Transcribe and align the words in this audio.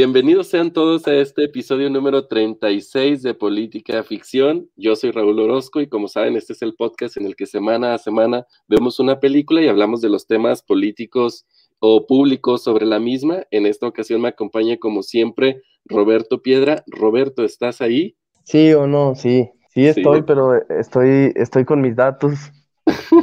Bienvenidos 0.00 0.46
sean 0.46 0.72
todos 0.72 1.06
a 1.08 1.14
este 1.14 1.44
episodio 1.44 1.90
número 1.90 2.26
36 2.26 3.22
de 3.22 3.34
Política 3.34 4.02
Ficción. 4.02 4.70
Yo 4.74 4.96
soy 4.96 5.10
Raúl 5.10 5.38
Orozco 5.40 5.82
y 5.82 5.90
como 5.90 6.08
saben, 6.08 6.36
este 6.36 6.54
es 6.54 6.62
el 6.62 6.74
podcast 6.74 7.18
en 7.18 7.26
el 7.26 7.36
que 7.36 7.44
semana 7.44 7.92
a 7.92 7.98
semana 7.98 8.46
vemos 8.66 8.98
una 8.98 9.20
película 9.20 9.60
y 9.60 9.68
hablamos 9.68 10.00
de 10.00 10.08
los 10.08 10.26
temas 10.26 10.62
políticos 10.62 11.46
o 11.80 12.06
públicos 12.06 12.64
sobre 12.64 12.86
la 12.86 12.98
misma. 12.98 13.42
En 13.50 13.66
esta 13.66 13.86
ocasión 13.86 14.22
me 14.22 14.28
acompaña 14.28 14.78
como 14.78 15.02
siempre 15.02 15.60
Roberto 15.84 16.40
Piedra. 16.40 16.82
Roberto, 16.86 17.44
¿estás 17.44 17.82
ahí? 17.82 18.16
Sí 18.44 18.72
o 18.72 18.86
no, 18.86 19.14
sí, 19.14 19.50
sí 19.68 19.86
estoy, 19.86 20.22
pero 20.22 20.66
estoy, 20.70 21.34
estoy 21.36 21.66
con 21.66 21.82
mis 21.82 21.94
datos 21.94 22.38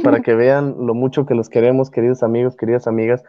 para 0.04 0.20
que 0.20 0.32
vean 0.36 0.76
lo 0.78 0.94
mucho 0.94 1.26
que 1.26 1.34
los 1.34 1.48
queremos, 1.48 1.90
queridos 1.90 2.22
amigos, 2.22 2.54
queridas 2.54 2.86
amigas 2.86 3.24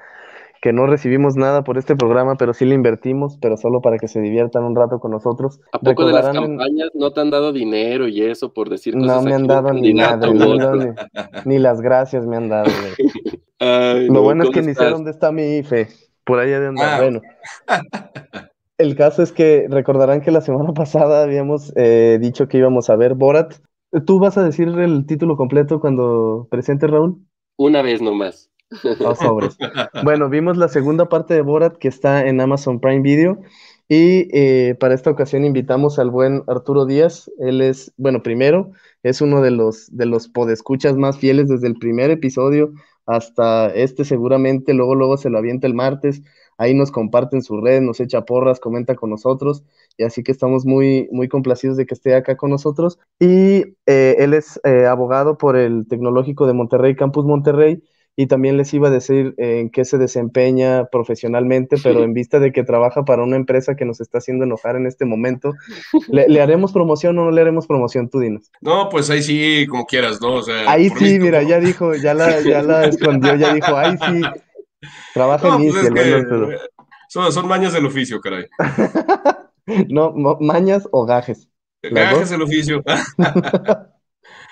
que 0.62 0.73
no 0.73 0.88
recibimos 0.88 1.36
nada 1.36 1.63
por 1.63 1.77
este 1.77 1.95
programa, 1.95 2.36
pero 2.36 2.54
sí 2.54 2.66
le 2.66 2.76
invertimos, 2.76 3.38
pero 3.41 3.55
solo 3.55 3.81
para 3.81 3.98
que 3.98 4.08
se 4.08 4.20
diviertan 4.20 4.63
un 4.63 4.76
rato 4.76 5.00
con 5.00 5.12
nosotros. 5.12 5.62
¿A 5.72 5.80
poco 5.80 6.05
de 6.05 6.13
las 6.13 6.30
campañas 6.30 6.90
no 6.94 7.12
te 7.12 7.22
han 7.22 7.30
dado 7.30 7.54
dinero 7.54 8.08
y 8.08 8.22
eso 8.22 8.54
por 8.54 8.70
decir 8.70 8.94
cosas 8.94 9.08
No 9.08 9.22
me 9.22 9.34
han 9.34 9.48
dado 9.48 9.72
ni 9.73 9.94
nada, 9.94 10.27
ni, 11.45 11.59
las 11.59 11.81
gracias 11.81 12.26
me 12.26 12.38
han 12.38 12.50
dado. 12.50 12.70
Lo 14.09 14.22
bueno 14.22 14.44
es 14.44 14.50
que 14.50 14.61
ni 14.61 14.73
sé 14.73 14.86
dónde 14.89 15.11
está 15.11 15.31
mi 15.31 15.58
IFE, 15.58 15.88
por 16.25 16.39
ahí 16.39 16.50
de 16.50 16.67
andar. 16.67 16.89
Ah. 16.89 17.02
Bueno. 17.02 17.22
El 18.78 18.95
caso 18.95 19.22
es 19.22 19.33
que 19.33 19.67
recordarán 19.70 20.22
que 20.22 20.31
la 20.31 20.39
semana 20.39 20.72
pasada 20.73 21.22
habíamos 21.22 21.73
eh, 21.76 22.17
dicho 22.22 22.48
que 22.48 22.59
íbamos 22.59 22.89
a 22.89 22.95
ver 22.95 23.14
Borat. 23.14 23.55
¿Tú 24.05 24.20
vas 24.20 24.38
a 24.38 24.44
decir 24.44 24.70
el 24.70 25.05
título 25.05 25.36
completo 25.36 25.81
cuando 25.81 26.48
presente 26.50 26.88
Raúl? 26.88 27.17
Una 27.58 27.81
vez 27.81 28.02
nomás. 28.02 28.50
Sobres. 29.16 29.58
Bueno, 30.03 30.30
vimos 30.30 30.58
la 30.58 30.67
segunda 30.67 31.09
parte 31.09 31.34
de 31.34 31.42
Borat 31.42 31.78
que 31.78 31.88
está 31.88 32.25
en 32.28 32.42
Amazon 32.42 32.80
Prime 32.80 33.02
Video. 33.02 33.39
Y 33.92 34.28
eh, 34.38 34.76
para 34.80 34.94
esta 34.94 35.09
ocasión 35.09 35.45
invitamos 35.45 35.98
al 35.98 36.11
buen 36.11 36.44
Arturo 36.48 36.86
Díaz. 36.86 37.31
Él 37.39 37.61
es, 37.61 37.92
bueno, 37.98 38.22
primero, 38.22 38.72
es 39.02 39.22
uno 39.22 39.42
de 39.42 39.50
los, 39.50 39.95
de 39.95 40.06
los 40.06 40.28
podescuchas 40.28 40.95
más 40.95 41.17
fieles 41.17 41.50
desde 41.50 41.67
el 41.67 41.76
primer 41.80 42.11
episodio 42.11 42.72
hasta 43.09 43.73
este 43.73 44.06
seguramente, 44.06 44.76
luego, 44.76 44.94
luego 44.94 45.17
se 45.17 45.31
lo 45.31 45.39
avienta 45.39 45.66
el 45.66 45.73
martes, 45.73 46.22
ahí 46.59 46.76
nos 46.76 46.92
comparte 46.92 47.36
en 47.36 47.42
su 47.42 47.59
red, 47.59 47.81
nos 47.81 48.00
echa 48.00 48.23
porras, 48.23 48.59
comenta 48.59 48.94
con 48.94 49.09
nosotros, 49.09 49.64
y 49.98 50.04
así 50.04 50.22
que 50.22 50.31
estamos 50.31 50.64
muy, 50.64 51.09
muy 51.11 51.28
complacidos 51.28 51.76
de 51.76 51.88
que 51.88 51.95
esté 51.95 52.14
acá 52.14 52.38
con 52.38 52.52
nosotros. 52.52 53.00
Y 53.20 53.64
eh, 53.88 54.16
él 54.20 54.36
es 54.36 54.59
eh, 54.64 54.86
abogado 54.86 55.39
por 55.39 55.58
el 55.58 55.88
Tecnológico 55.88 56.45
de 56.45 56.54
Monterrey, 56.54 56.95
Campus 56.95 57.26
Monterrey, 57.26 57.81
y 58.20 58.28
también 58.28 58.58
les 58.58 58.73
iba 58.73 58.89
a 58.89 58.92
decir 58.92 59.34
en 59.38 59.70
qué 59.70 59.86
se 59.86 59.98
desempeña 59.98 60.89
profesionalmente, 60.92 61.78
pero 61.81 62.03
en 62.03 62.14
vista 62.14 62.42
de 62.42 62.52
que 62.52 62.66
trabaja 62.66 63.06
para 63.06 63.23
una 63.23 63.38
empresa 63.38 63.78
que 63.78 63.86
nos 63.86 64.02
está 64.02 64.17
haciendo 64.17 64.44
enojar 64.44 64.76
en 64.76 64.88
este 64.88 65.06
momento, 65.06 65.53
¿le, 66.09 66.42
haremos 66.42 66.73
promoción 66.73 67.17
o 67.17 67.23
no 67.23 67.31
le 67.31 67.39
haremos 67.39 67.66
promoción, 67.66 68.09
tú 68.09 68.20
dinos? 68.20 68.52
No, 68.59 68.89
pues 68.89 69.09
ahí 69.09 69.23
sí, 69.23 69.66
como 69.70 69.86
quieras, 69.86 70.20
¿no? 70.22 70.42
ahí 70.67 70.89
sí, 70.89 71.17
mira, 71.17 71.44
ya 71.44 71.61
dijo, 71.61 71.95
ya 71.95 72.14
la, 72.14 72.42
ya 72.42 72.61
la 72.61 72.84
escondió, 72.89 73.36
ya 73.36 73.53
dijo, 73.53 73.73
ahí 73.78 73.95
sí, 73.98 74.22
trabaja 75.14 75.56
en 75.56 75.72
pues 75.72 75.86
es 75.86 76.61
son, 77.08 77.31
son 77.31 77.48
mañas 77.48 77.72
del 77.72 77.86
oficio, 77.86 78.20
caray. 78.20 78.48
no, 79.88 80.14
mañas 80.42 80.89
o 80.92 81.05
gajes. 81.05 81.48
Gajes 81.82 82.32
del 82.32 82.42
oficio. 82.42 82.83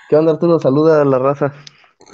¿Qué 0.09 0.15
onda, 0.15 0.31
Arturo? 0.31 0.57
Saluda 0.57 1.01
a 1.01 1.05
la 1.05 1.19
raza. 1.19 1.53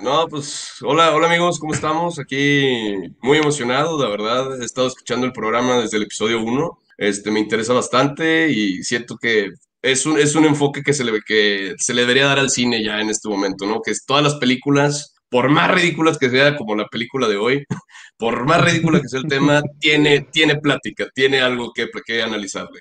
No, 0.01 0.27
pues 0.27 0.75
hola, 0.81 1.13
hola 1.13 1.27
amigos, 1.27 1.59
¿cómo 1.59 1.73
estamos? 1.73 2.17
Aquí 2.19 2.94
muy 3.21 3.38
emocionado, 3.38 4.01
la 4.01 4.09
verdad, 4.09 4.61
he 4.61 4.66
estado 4.66 4.88
escuchando 4.88 5.25
el 5.25 5.33
programa 5.33 5.77
desde 5.77 5.97
el 5.97 6.03
episodio 6.03 6.41
1, 6.41 6.79
este, 6.97 7.31
me 7.31 7.39
interesa 7.39 7.73
bastante 7.73 8.49
y 8.49 8.83
siento 8.83 9.17
que 9.17 9.49
es 9.81 10.05
un, 10.05 10.17
es 10.17 10.35
un 10.35 10.45
enfoque 10.45 10.81
que 10.83 10.94
se, 10.94 11.03
le, 11.03 11.21
que 11.25 11.75
se 11.77 11.94
le 11.94 12.01
debería 12.01 12.27
dar 12.27 12.39
al 12.39 12.49
cine 12.49 12.83
ya 12.83 13.01
en 13.01 13.09
este 13.09 13.29
momento, 13.29 13.66
¿no? 13.66 13.81
Que 13.81 13.91
es 13.91 14.05
todas 14.05 14.23
las 14.23 14.35
películas, 14.35 15.16
por 15.29 15.49
más 15.49 15.69
ridículas 15.71 16.17
que 16.17 16.29
sea, 16.29 16.55
como 16.55 16.75
la 16.75 16.88
película 16.88 17.27
de 17.27 17.38
hoy, 17.38 17.65
por 18.17 18.45
más 18.45 18.63
ridícula 18.63 19.01
que 19.01 19.09
sea 19.09 19.19
el 19.19 19.27
tema, 19.27 19.61
tiene, 19.79 20.21
tiene 20.31 20.55
plática, 20.59 21.07
tiene 21.13 21.41
algo 21.41 21.71
que, 21.73 21.88
que 22.05 22.21
analizarle. 22.21 22.79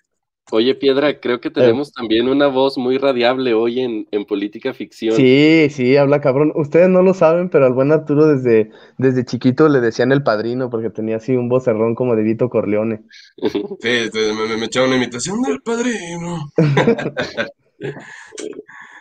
Oye, 0.51 0.75
Piedra, 0.75 1.21
creo 1.21 1.41
que 1.41 1.51
tenemos 1.51 1.93
también 1.93 2.29
una 2.29 2.49
voz 2.49 2.77
muy 2.77 2.99
radiable 2.99 3.55
hoy 3.55 3.81
en, 3.81 4.07
en, 4.11 4.25
política 4.25 4.75
ficción. 4.75 5.15
Sí, 5.15 5.69
sí, 5.71 5.97
habla 5.97 6.21
cabrón. 6.21 6.53
Ustedes 6.55 6.89
no 6.89 7.03
lo 7.03 7.15
saben, 7.15 7.49
pero 7.49 7.67
al 7.67 7.73
buen 7.73 7.93
Arturo 7.93 8.27
desde, 8.27 8.71
desde 8.99 9.25
chiquito 9.25 9.69
le 9.69 9.81
decían 9.81 10.13
el 10.13 10.23
padrino 10.23 10.69
porque 10.69 10.91
tenía 10.91 11.17
así 11.17 11.37
un 11.37 11.49
vocerrón 11.49 11.95
como 11.95 12.17
de 12.17 12.23
Vito 12.23 12.49
Corleone. 12.49 13.03
Sí, 13.81 14.11
me, 14.15 14.57
me 14.57 14.67
echaba 14.67 14.87
una 14.87 14.97
imitación 14.97 15.43
del 15.43 15.61
padrino. 15.63 16.51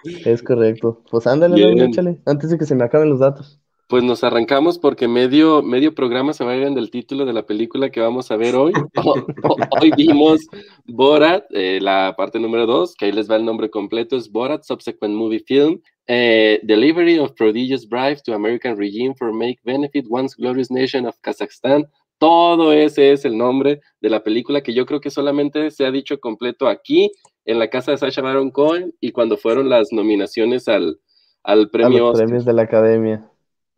es 0.03 0.43
correcto. 0.43 1.03
Pues 1.09 1.27
ándale, 1.27 1.85
échale, 1.85 2.19
antes 2.25 2.49
de 2.49 2.57
que 2.57 2.65
se 2.65 2.75
me 2.75 2.83
acaben 2.83 3.09
los 3.09 3.19
datos. 3.19 3.60
Pues 3.91 4.05
nos 4.05 4.23
arrancamos 4.23 4.79
porque 4.79 5.09
medio, 5.09 5.61
medio 5.61 5.93
programa 5.93 6.31
se 6.31 6.45
va 6.45 6.53
a 6.53 6.55
ir 6.55 6.63
en 6.63 6.77
el 6.77 6.89
título 6.89 7.25
de 7.25 7.33
la 7.33 7.45
película 7.45 7.89
que 7.89 7.99
vamos 7.99 8.31
a 8.31 8.37
ver 8.37 8.55
hoy. 8.55 8.71
hoy 9.81 9.91
vimos 9.97 10.47
Borat, 10.85 11.43
eh, 11.49 11.77
la 11.81 12.15
parte 12.17 12.39
número 12.39 12.65
dos, 12.65 12.95
que 12.95 13.07
ahí 13.07 13.11
les 13.11 13.29
va 13.29 13.35
el 13.35 13.43
nombre 13.43 13.69
completo, 13.69 14.15
es 14.15 14.31
Borat 14.31 14.63
Subsequent 14.63 15.13
Movie 15.13 15.41
Film, 15.41 15.81
eh, 16.07 16.61
Delivery 16.63 17.19
of 17.19 17.33
Prodigious 17.33 17.85
Bribe 17.85 18.21
to 18.23 18.33
American 18.33 18.77
Regime 18.77 19.13
for 19.13 19.33
Make 19.33 19.59
Benefit 19.65 20.05
Once 20.09 20.35
Glorious 20.37 20.71
Nation 20.71 21.05
of 21.05 21.17
Kazakhstan. 21.19 21.85
Todo 22.17 22.71
ese 22.71 23.11
es 23.11 23.25
el 23.25 23.37
nombre 23.37 23.81
de 23.99 24.09
la 24.09 24.23
película 24.23 24.61
que 24.61 24.73
yo 24.73 24.85
creo 24.85 25.01
que 25.01 25.09
solamente 25.09 25.69
se 25.69 25.85
ha 25.85 25.91
dicho 25.91 26.17
completo 26.21 26.69
aquí, 26.69 27.11
en 27.43 27.59
la 27.59 27.69
casa 27.69 27.91
de 27.91 27.97
Sacha 27.97 28.21
Baron 28.21 28.51
Cohen, 28.51 28.93
y 29.01 29.11
cuando 29.11 29.35
fueron 29.35 29.67
las 29.67 29.91
nominaciones 29.91 30.69
al, 30.69 30.97
al 31.43 31.69
premio. 31.69 32.05
A 32.05 32.09
los 32.11 32.21
premios 32.21 32.45
de 32.45 32.53
la 32.53 32.61
Academia. 32.61 33.30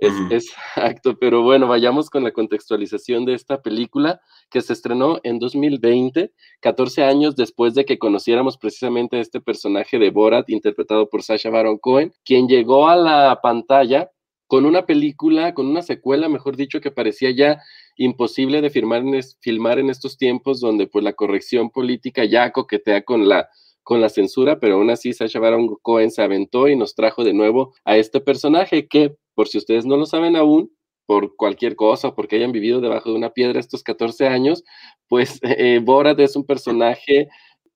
Es, 0.07 0.53
Exacto, 0.75 1.17
pero 1.17 1.43
bueno, 1.43 1.67
vayamos 1.67 2.09
con 2.09 2.23
la 2.23 2.31
contextualización 2.31 3.25
de 3.25 3.33
esta 3.33 3.61
película 3.61 4.21
que 4.49 4.61
se 4.61 4.73
estrenó 4.73 5.19
en 5.23 5.39
2020, 5.39 6.31
14 6.59 7.03
años 7.03 7.35
después 7.35 7.73
de 7.73 7.85
que 7.85 7.97
conociéramos 7.97 8.57
precisamente 8.57 9.17
a 9.17 9.21
este 9.21 9.41
personaje 9.41 9.99
de 9.99 10.09
Borat 10.09 10.49
interpretado 10.49 11.09
por 11.09 11.23
Sasha 11.23 11.49
Baron 11.49 11.77
Cohen, 11.77 12.13
quien 12.25 12.47
llegó 12.47 12.87
a 12.87 12.95
la 12.95 13.39
pantalla 13.41 14.11
con 14.47 14.65
una 14.65 14.85
película, 14.85 15.53
con 15.53 15.67
una 15.67 15.81
secuela, 15.81 16.29
mejor 16.29 16.57
dicho, 16.57 16.81
que 16.81 16.91
parecía 16.91 17.31
ya 17.31 17.61
imposible 17.95 18.61
de 18.61 18.69
filmar 18.69 19.01
en, 19.01 19.21
filmar 19.39 19.79
en 19.79 19.89
estos 19.89 20.17
tiempos 20.17 20.59
donde 20.59 20.87
pues 20.87 21.03
la 21.03 21.13
corrección 21.13 21.69
política 21.69 22.25
ya 22.25 22.51
coquetea 22.51 23.03
con 23.03 23.27
la 23.27 23.49
con 23.83 23.99
la 23.99 24.09
censura, 24.09 24.59
pero 24.59 24.75
aún 24.75 24.89
así 24.89 25.11
Sasha 25.13 25.39
Baron 25.39 25.75
Cohen 25.81 26.09
se 26.09 26.21
aventó 26.21 26.69
y 26.69 26.75
nos 26.75 26.95
trajo 26.95 27.23
de 27.23 27.33
nuevo 27.33 27.73
a 27.83 27.97
este 27.97 28.21
personaje 28.21 28.87
que 28.87 29.17
por 29.35 29.47
si 29.47 29.57
ustedes 29.57 29.85
no 29.85 29.97
lo 29.97 30.05
saben 30.05 30.35
aún, 30.35 30.71
por 31.05 31.35
cualquier 31.35 31.75
cosa, 31.75 32.15
porque 32.15 32.37
hayan 32.37 32.51
vivido 32.51 32.81
debajo 32.81 33.09
de 33.09 33.17
una 33.17 33.31
piedra 33.31 33.59
estos 33.59 33.83
14 33.83 34.27
años, 34.27 34.63
pues 35.07 35.39
eh, 35.43 35.79
Borat 35.83 36.19
es 36.19 36.35
un 36.35 36.45
personaje 36.45 37.27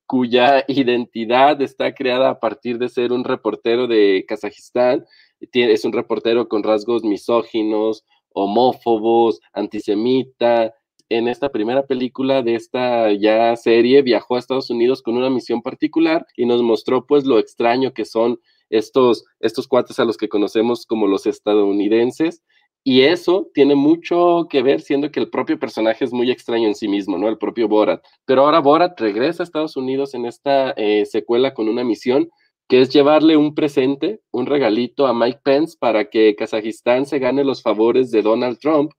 cuya 0.07 0.63
identidad 0.67 1.61
está 1.61 1.93
creada 1.93 2.29
a 2.29 2.39
partir 2.39 2.79
de 2.79 2.89
ser 2.89 3.11
un 3.11 3.25
reportero 3.25 3.87
de 3.87 4.25
Kazajistán. 4.27 5.05
Es 5.51 5.85
un 5.85 5.93
reportero 5.93 6.47
con 6.47 6.63
rasgos 6.63 7.03
misóginos, 7.03 8.05
homófobos, 8.33 9.39
antisemita. 9.53 10.73
En 11.09 11.27
esta 11.27 11.49
primera 11.51 11.85
película 11.85 12.41
de 12.41 12.55
esta 12.55 13.11
ya 13.13 13.55
serie 13.55 14.01
viajó 14.01 14.35
a 14.35 14.39
Estados 14.39 14.69
Unidos 14.69 15.01
con 15.01 15.17
una 15.17 15.29
misión 15.29 15.61
particular 15.61 16.25
y 16.35 16.45
nos 16.45 16.61
mostró 16.63 17.05
pues 17.05 17.25
lo 17.25 17.37
extraño 17.37 17.93
que 17.93 18.05
son 18.05 18.39
estos, 18.69 19.25
estos 19.39 19.67
cuates 19.67 19.99
a 19.99 20.05
los 20.05 20.17
que 20.17 20.29
conocemos 20.29 20.85
como 20.85 21.07
los 21.07 21.25
estadounidenses. 21.25 22.43
Y 22.83 23.01
eso 23.01 23.49
tiene 23.53 23.75
mucho 23.75 24.47
que 24.49 24.61
ver, 24.61 24.79
siendo 24.81 25.11
que 25.11 25.19
el 25.19 25.29
propio 25.29 25.59
personaje 25.59 26.05
es 26.05 26.13
muy 26.13 26.31
extraño 26.31 26.67
en 26.67 26.75
sí 26.75 26.87
mismo, 26.87 27.17
¿no? 27.17 27.27
El 27.27 27.37
propio 27.37 27.67
Borat. 27.67 28.01
Pero 28.25 28.45
ahora 28.45 28.59
Borat 28.59 28.97
regresa 28.99 29.43
a 29.43 29.45
Estados 29.45 29.75
Unidos 29.75 30.13
en 30.13 30.25
esta 30.25 30.71
eh, 30.71 31.05
secuela 31.05 31.53
con 31.53 31.67
una 31.67 31.83
misión 31.83 32.29
que 32.69 32.81
es 32.81 32.89
llevarle 32.89 33.37
un 33.37 33.55
presente, 33.55 34.21
un 34.31 34.45
regalito 34.45 35.07
a 35.07 35.13
Mike 35.13 35.39
Pence 35.43 35.77
para 35.79 36.09
que 36.09 36.35
Kazajistán 36.35 37.05
se 37.05 37.19
gane 37.19 37.43
los 37.43 37.61
favores 37.61 38.11
de 38.11 38.21
Donald 38.21 38.59
Trump. 38.59 38.91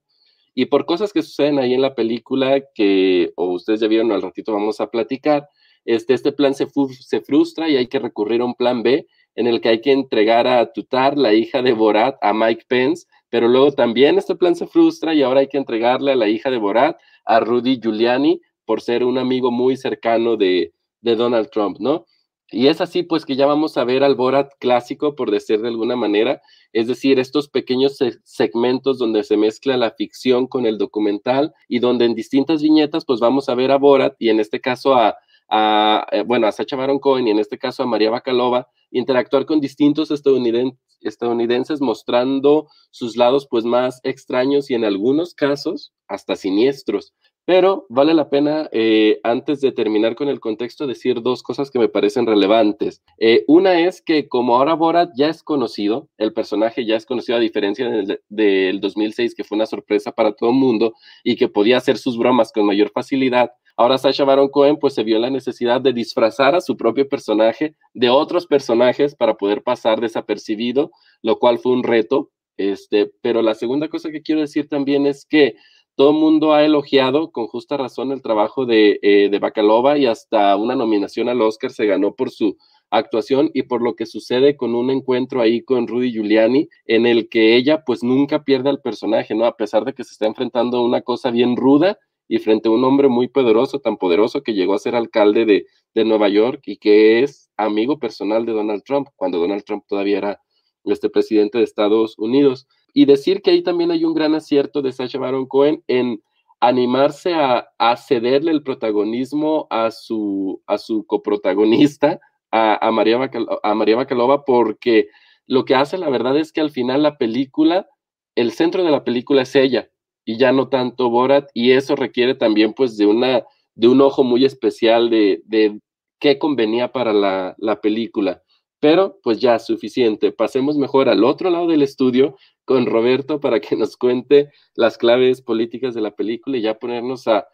Y 0.55 0.65
por 0.65 0.85
cosas 0.85 1.13
que 1.13 1.21
suceden 1.21 1.59
ahí 1.59 1.73
en 1.73 1.81
la 1.81 1.95
película, 1.95 2.61
que 2.73 3.31
o 3.35 3.53
ustedes 3.53 3.79
ya 3.79 3.87
vieron 3.87 4.11
al 4.11 4.21
ratito 4.21 4.53
vamos 4.53 4.81
a 4.81 4.91
platicar, 4.91 5.47
este, 5.85 6.13
este 6.13 6.31
plan 6.31 6.53
se, 6.53 6.67
se 6.99 7.21
frustra 7.21 7.69
y 7.69 7.77
hay 7.77 7.87
que 7.87 7.99
recurrir 7.99 8.41
a 8.41 8.45
un 8.45 8.55
plan 8.55 8.83
B 8.83 9.07
en 9.35 9.47
el 9.47 9.61
que 9.61 9.69
hay 9.69 9.81
que 9.81 9.91
entregar 9.91 10.47
a 10.47 10.71
Tutar, 10.71 11.17
la 11.17 11.33
hija 11.33 11.61
de 11.61 11.73
Borat, 11.73 12.17
a 12.21 12.33
Mike 12.33 12.65
Pence, 12.67 13.07
pero 13.29 13.47
luego 13.47 13.71
también 13.71 14.17
este 14.17 14.35
plan 14.35 14.55
se 14.55 14.67
frustra 14.67 15.13
y 15.13 15.21
ahora 15.21 15.41
hay 15.41 15.47
que 15.47 15.57
entregarle 15.57 16.11
a 16.11 16.15
la 16.15 16.27
hija 16.27 16.49
de 16.49 16.57
Borat, 16.57 16.97
a 17.25 17.39
Rudy 17.39 17.79
Giuliani, 17.79 18.41
por 18.65 18.81
ser 18.81 19.03
un 19.03 19.17
amigo 19.17 19.51
muy 19.51 19.77
cercano 19.77 20.35
de, 20.37 20.73
Donald 21.01 21.49
Trump, 21.49 21.77
¿no? 21.79 22.05
Y 22.51 22.67
es 22.67 22.81
así, 22.81 23.03
pues, 23.03 23.25
que 23.25 23.35
ya 23.35 23.45
vamos 23.45 23.77
a 23.77 23.83
ver 23.83 24.03
al 24.03 24.15
Borat 24.15 24.51
clásico, 24.59 25.15
por 25.15 25.31
decir 25.31 25.61
de 25.61 25.69
alguna 25.69 25.95
manera, 25.95 26.41
es 26.73 26.87
decir, 26.87 27.19
estos 27.19 27.47
pequeños 27.47 27.97
segmentos 28.23 28.97
donde 28.97 29.23
se 29.23 29.37
mezcla 29.37 29.77
la 29.77 29.91
ficción 29.91 30.47
con 30.47 30.65
el 30.65 30.77
documental 30.77 31.53
y 31.67 31.79
donde 31.79 32.05
en 32.05 32.15
distintas 32.15 32.61
viñetas, 32.61 33.05
pues, 33.05 33.19
vamos 33.19 33.49
a 33.49 33.55
ver 33.55 33.71
a 33.71 33.77
Borat 33.77 34.15
y 34.19 34.29
en 34.29 34.39
este 34.39 34.59
caso 34.59 34.95
a, 34.95 35.15
eh, 35.51 36.23
bueno, 36.25 36.47
a 36.47 36.51
Sacha 36.51 36.75
Baron 36.75 36.99
Cohen 36.99 37.27
y 37.27 37.31
en 37.31 37.39
este 37.39 37.57
caso 37.57 37.83
a 37.83 37.87
María 37.87 38.09
Bakalova, 38.09 38.69
interactuar 38.91 39.45
con 39.45 39.59
distintos 39.59 40.11
estadounidenses 40.11 41.81
mostrando 41.81 42.67
sus 42.91 43.17
lados, 43.17 43.47
pues, 43.49 43.65
más 43.65 43.99
extraños 44.03 44.69
y 44.69 44.75
en 44.75 44.85
algunos 44.85 45.33
casos 45.33 45.93
hasta 46.07 46.35
siniestros. 46.35 47.13
Pero 47.45 47.87
vale 47.89 48.13
la 48.13 48.29
pena, 48.29 48.69
eh, 48.71 49.19
antes 49.23 49.59
de 49.59 49.71
terminar 49.71 50.13
con 50.13 50.29
el 50.29 50.39
contexto, 50.39 50.85
decir 50.85 51.23
dos 51.23 51.41
cosas 51.41 51.71
que 51.71 51.79
me 51.79 51.89
parecen 51.89 52.27
relevantes. 52.27 53.01
Eh, 53.17 53.43
una 53.47 53.79
es 53.79 54.03
que 54.03 54.27
como 54.27 54.55
ahora 54.55 54.75
Borat 54.75 55.09
ya 55.17 55.29
es 55.29 55.41
conocido, 55.41 56.09
el 56.19 56.31
personaje 56.31 56.85
ya 56.85 56.95
es 56.95 57.07
conocido 57.07 57.39
a 57.39 57.41
diferencia 57.41 57.89
del, 57.89 58.21
del 58.29 58.79
2006, 58.79 59.33
que 59.33 59.43
fue 59.43 59.55
una 59.55 59.65
sorpresa 59.65 60.11
para 60.11 60.33
todo 60.33 60.51
el 60.51 60.57
mundo 60.57 60.93
y 61.23 61.37
que 61.37 61.47
podía 61.47 61.77
hacer 61.77 61.97
sus 61.97 62.19
bromas 62.19 62.51
con 62.51 62.67
mayor 62.67 62.91
facilidad, 62.91 63.49
ahora 63.79 63.97
Sasha 63.97 64.25
Baron 64.25 64.49
Cohen 64.49 64.75
pues 64.75 64.93
se 64.93 65.03
vio 65.03 65.17
la 65.19 65.29
necesidad 65.29 65.79
de 65.79 65.93
disfrazar 65.93 66.53
a 66.53 66.59
su 66.59 66.75
propio 66.75 67.07
personaje 67.07 67.75
de 67.93 68.09
otros 68.09 68.45
personajes 68.45 69.15
para 69.15 69.35
poder 69.35 69.63
pasar 69.63 70.01
desapercibido, 70.01 70.91
lo 71.21 71.39
cual 71.39 71.59
fue 71.59 71.71
un 71.71 71.83
reto. 71.83 72.29
Este, 72.57 73.09
pero 73.21 73.41
la 73.41 73.55
segunda 73.55 73.87
cosa 73.87 74.11
que 74.11 74.21
quiero 74.21 74.41
decir 74.41 74.67
también 74.67 75.05
es 75.05 75.25
que 75.25 75.55
todo 75.95 76.09
el 76.09 76.17
mundo 76.17 76.53
ha 76.53 76.65
elogiado 76.65 77.31
con 77.31 77.47
justa 77.47 77.77
razón 77.77 78.11
el 78.11 78.21
trabajo 78.21 78.65
de, 78.65 78.99
eh, 79.01 79.29
de 79.31 79.39
Bacalova 79.39 79.97
y 79.97 80.07
hasta 80.07 80.57
una 80.57 80.75
nominación 80.75 81.29
al 81.29 81.41
Oscar 81.41 81.71
se 81.71 81.85
ganó 81.85 82.15
por 82.15 82.31
su 82.31 82.57
actuación 82.89 83.49
y 83.53 83.63
por 83.63 83.81
lo 83.81 83.95
que 83.95 84.05
sucede 84.05 84.57
con 84.57 84.75
un 84.75 84.89
encuentro 84.89 85.39
ahí 85.39 85.61
con 85.61 85.87
Rudy 85.87 86.11
Giuliani 86.11 86.67
en 86.85 87.05
el 87.05 87.29
que 87.29 87.55
ella 87.55 87.83
pues 87.85 88.03
nunca 88.03 88.43
pierde 88.43 88.69
al 88.69 88.81
personaje, 88.81 89.35
¿no? 89.35 89.45
A 89.45 89.55
pesar 89.55 89.85
de 89.85 89.93
que 89.93 90.03
se 90.03 90.11
está 90.11 90.25
enfrentando 90.25 90.79
a 90.79 90.85
una 90.85 91.01
cosa 91.01 91.31
bien 91.31 91.55
ruda 91.55 91.97
y 92.29 92.37
frente 92.37 92.69
a 92.69 92.71
un 92.71 92.83
hombre 92.85 93.09
muy 93.09 93.27
poderoso, 93.27 93.79
tan 93.79 93.97
poderoso 93.97 94.43
que 94.43 94.53
llegó 94.53 94.75
a 94.75 94.79
ser 94.79 94.95
alcalde 94.95 95.45
de, 95.45 95.65
de 95.95 96.05
Nueva 96.05 96.29
York 96.29 96.61
y 96.67 96.77
que 96.77 97.23
es 97.23 97.49
amigo 97.57 97.97
personal 97.99 98.45
de 98.45 98.53
Donald 98.53 98.83
Trump, 98.83 99.09
cuando 99.15 99.39
Donald 99.39 99.63
Trump 99.63 99.83
todavía 99.87 100.19
era 100.19 100.41
este 100.85 101.09
presidente 101.09 101.57
de 101.57 101.63
Estados 101.63 102.17
Unidos. 102.19 102.67
Y 102.93 103.05
decir 103.05 103.41
que 103.41 103.49
ahí 103.49 103.63
también 103.63 103.89
hay 103.89 104.05
un 104.05 104.13
gran 104.13 104.35
acierto 104.35 104.83
de 104.83 104.91
Sacha 104.91 105.17
Baron 105.17 105.47
Cohen 105.47 105.83
en 105.87 106.21
animarse 106.59 107.33
a, 107.33 107.67
cederle 107.97 108.51
el 108.51 108.61
protagonismo 108.61 109.65
a 109.71 109.89
su, 109.89 110.61
a 110.67 110.77
su 110.77 111.05
coprotagonista, 111.07 112.19
a, 112.51 112.91
María 112.91 113.29
a 113.63 113.73
María 113.73 113.95
Bacalova, 113.95 114.45
porque 114.45 115.07
lo 115.47 115.65
que 115.65 115.73
hace 115.73 115.97
la 115.97 116.09
verdad 116.09 116.37
es 116.37 116.51
que 116.51 116.61
al 116.61 116.69
final 116.69 117.01
la 117.01 117.17
película, 117.17 117.87
el 118.35 118.51
centro 118.51 118.83
de 118.83 118.91
la 118.91 119.03
película 119.03 119.41
es 119.41 119.55
ella 119.55 119.89
y 120.25 120.37
ya 120.37 120.51
no 120.51 120.69
tanto 120.69 121.09
Borat, 121.09 121.49
y 121.53 121.71
eso 121.71 121.95
requiere 121.95 122.35
también 122.35 122.73
pues 122.73 122.97
de, 122.97 123.05
una, 123.05 123.43
de 123.75 123.87
un 123.87 124.01
ojo 124.01 124.23
muy 124.23 124.45
especial 124.45 125.09
de, 125.09 125.41
de 125.45 125.79
qué 126.19 126.37
convenía 126.37 126.91
para 126.91 127.13
la, 127.13 127.55
la 127.57 127.81
película. 127.81 128.43
Pero 128.79 129.19
pues 129.23 129.39
ya, 129.39 129.59
suficiente. 129.59 130.31
Pasemos 130.31 130.77
mejor 130.77 131.09
al 131.09 131.23
otro 131.23 131.49
lado 131.49 131.67
del 131.67 131.81
estudio 131.81 132.37
con 132.69 132.85
Roberto 132.85 133.39
para 133.39 133.59
que 133.59 133.75
nos 133.75 133.97
cuente 133.97 134.51
las 134.75 134.97
claves 134.97 135.41
políticas 135.41 135.95
de 135.95 136.01
la 136.01 136.11
película 136.11 136.55
y 136.55 136.61
ya 136.61 136.77
ponernos 136.77 137.27
a, 137.27 137.47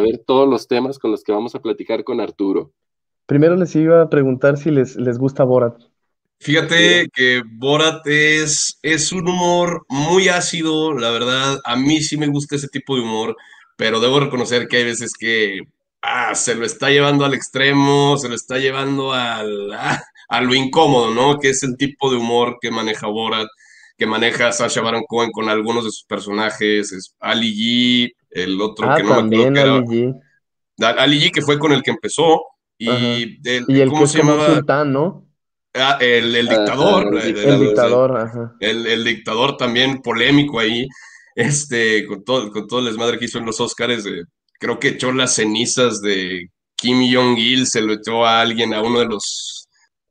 ver 0.00 0.22
todos 0.26 0.48
los 0.48 0.66
temas 0.66 0.98
con 0.98 1.10
los 1.10 1.22
que 1.22 1.32
vamos 1.32 1.54
a 1.54 1.60
platicar 1.60 2.02
con 2.02 2.18
Arturo. 2.18 2.72
Primero 3.26 3.56
les 3.56 3.76
iba 3.76 4.00
a 4.00 4.08
preguntar 4.08 4.56
si 4.56 4.70
les, 4.70 4.96
les 4.96 5.18
gusta 5.18 5.44
Borat. 5.44 5.82
Fíjate 6.40 7.08
que 7.12 7.42
Borat 7.46 8.06
es, 8.06 8.78
es 8.82 9.12
un 9.12 9.28
humor 9.28 9.86
muy 9.88 10.28
ácido, 10.28 10.92
la 10.92 11.10
verdad, 11.10 11.58
a 11.64 11.76
mí 11.76 12.02
sí 12.02 12.16
me 12.16 12.26
gusta 12.26 12.56
ese 12.56 12.68
tipo 12.68 12.96
de 12.96 13.02
humor, 13.02 13.36
pero 13.76 14.00
debo 14.00 14.20
reconocer 14.20 14.68
que 14.68 14.78
hay 14.78 14.84
veces 14.84 15.14
que 15.18 15.60
ah, 16.02 16.34
se 16.34 16.54
lo 16.54 16.66
está 16.66 16.90
llevando 16.90 17.24
al 17.24 17.34
extremo, 17.34 18.16
se 18.18 18.28
lo 18.28 18.34
está 18.34 18.58
llevando 18.58 19.12
al, 19.12 19.72
a 20.28 20.40
lo 20.40 20.54
incómodo, 20.54 21.14
¿no? 21.14 21.38
Que 21.38 21.50
es 21.50 21.62
el 21.62 21.76
tipo 21.76 22.10
de 22.10 22.18
humor 22.18 22.58
que 22.60 22.70
maneja 22.70 23.06
Borat, 23.06 23.48
que 23.96 24.06
maneja 24.06 24.52
Sasha 24.52 24.82
Baron 24.82 25.04
Cohen 25.08 25.30
con 25.30 25.48
algunos 25.48 25.84
de 25.84 25.90
sus 25.90 26.04
personajes, 26.04 26.92
es 26.92 27.14
Ali 27.20 27.54
G, 27.54 28.12
el 28.30 28.60
otro 28.60 28.90
ah, 28.90 28.96
que 28.96 29.02
no 29.02 29.22
me 29.22 29.36
acuerdo 29.36 29.84
que 29.88 30.12
era. 30.80 31.00
Ali 31.00 31.20
G. 31.20 31.32
que 31.32 31.42
fue 31.42 31.58
con 31.58 31.72
el 31.72 31.82
que 31.82 31.92
empezó, 31.92 32.42
y, 32.76 33.40
el, 33.44 33.88
¿cómo 33.88 34.06
se 34.06 34.18
llamaba? 34.18 34.46
Sultán, 34.46 34.92
¿no? 34.92 35.23
Ah, 35.74 35.98
el, 36.00 36.34
el, 36.36 36.48
dictador. 36.48 37.16
el, 37.20 37.60
dictador, 37.60 38.16
ajá. 38.16 38.54
El, 38.60 39.04
dictador 39.04 39.56
también 39.56 40.00
polémico 40.02 40.60
ahí, 40.60 40.86
este, 41.34 42.06
con 42.06 42.24
todo, 42.24 42.50
con 42.52 42.66
todo 42.68 42.80
el 42.80 42.86
desmadre 42.86 43.18
que 43.18 43.24
hizo 43.24 43.38
en 43.38 43.46
los 43.46 43.60
Oscars, 43.60 44.04
creo 44.60 44.78
que 44.78 44.88
echó 44.88 45.12
las 45.12 45.34
cenizas 45.34 46.00
de 46.00 46.48
Kim 46.76 46.98
Jong-il, 47.12 47.66
se 47.66 47.82
lo 47.82 47.94
echó 47.94 48.24
a 48.24 48.40
alguien, 48.40 48.72
a 48.72 48.82
uno 48.82 49.00
de 49.00 49.06
los 49.06 49.64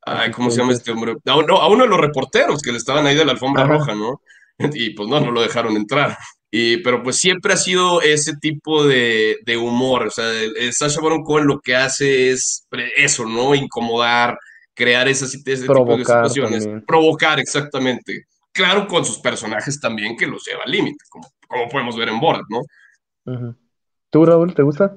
Ay, 0.05 0.31
¿cómo 0.31 0.51
se 0.51 0.59
llama 0.59 0.73
este 0.73 0.91
hombre? 0.91 1.15
A, 1.25 1.35
uno 1.37 1.83
de 1.83 1.89
los 1.89 1.99
reporteros 1.99 2.61
que 2.61 2.71
le 2.71 2.77
estaban 2.77 3.07
ahí 3.07 3.15
de 3.15 3.25
la 3.25 3.31
alfombra 3.33 3.65
roja, 3.65 3.95
¿no? 3.95 4.21
Y 4.73 4.91
pues 4.91 5.09
no, 5.09 5.19
no 5.19 5.31
lo 5.31 5.41
dejaron 5.41 5.75
entrar. 5.75 6.17
Y, 6.51 6.77
pero 6.77 7.01
pues 7.01 7.17
siempre 7.17 7.53
ha 7.53 7.57
sido 7.57 8.01
ese 8.01 8.33
tipo 8.39 8.85
de, 8.85 9.37
humor. 9.57 10.07
O 10.07 10.11
sea, 10.11 10.29
el, 10.31 10.73
Sasha 10.73 11.01
Baron 11.01 11.23
Cohen 11.23 11.47
lo 11.47 11.59
que 11.59 11.75
hace 11.75 12.31
es 12.31 12.67
eso, 12.95 13.25
¿no? 13.25 13.55
Incomodar, 13.55 14.37
crear 14.73 15.07
esas, 15.07 15.33
ese 15.33 15.67
tipo 15.67 15.97
de 15.97 16.05
situaciones. 16.05 16.67
Provocar, 16.85 17.39
exactamente. 17.39 18.25
Claro, 18.51 18.87
con 18.87 19.03
sus 19.03 19.19
personajes 19.19 19.79
también 19.79 20.15
que 20.15 20.27
los 20.27 20.45
lleva 20.45 20.63
al 20.63 20.71
límite, 20.71 21.03
como, 21.09 21.27
como 21.47 21.67
podemos 21.69 21.97
ver 21.97 22.09
en 22.09 22.19
Borat, 22.19 22.43
¿no? 22.49 23.55
¿Tú, 24.09 24.25
Raúl, 24.25 24.53
te 24.53 24.61
gusta? 24.61 24.95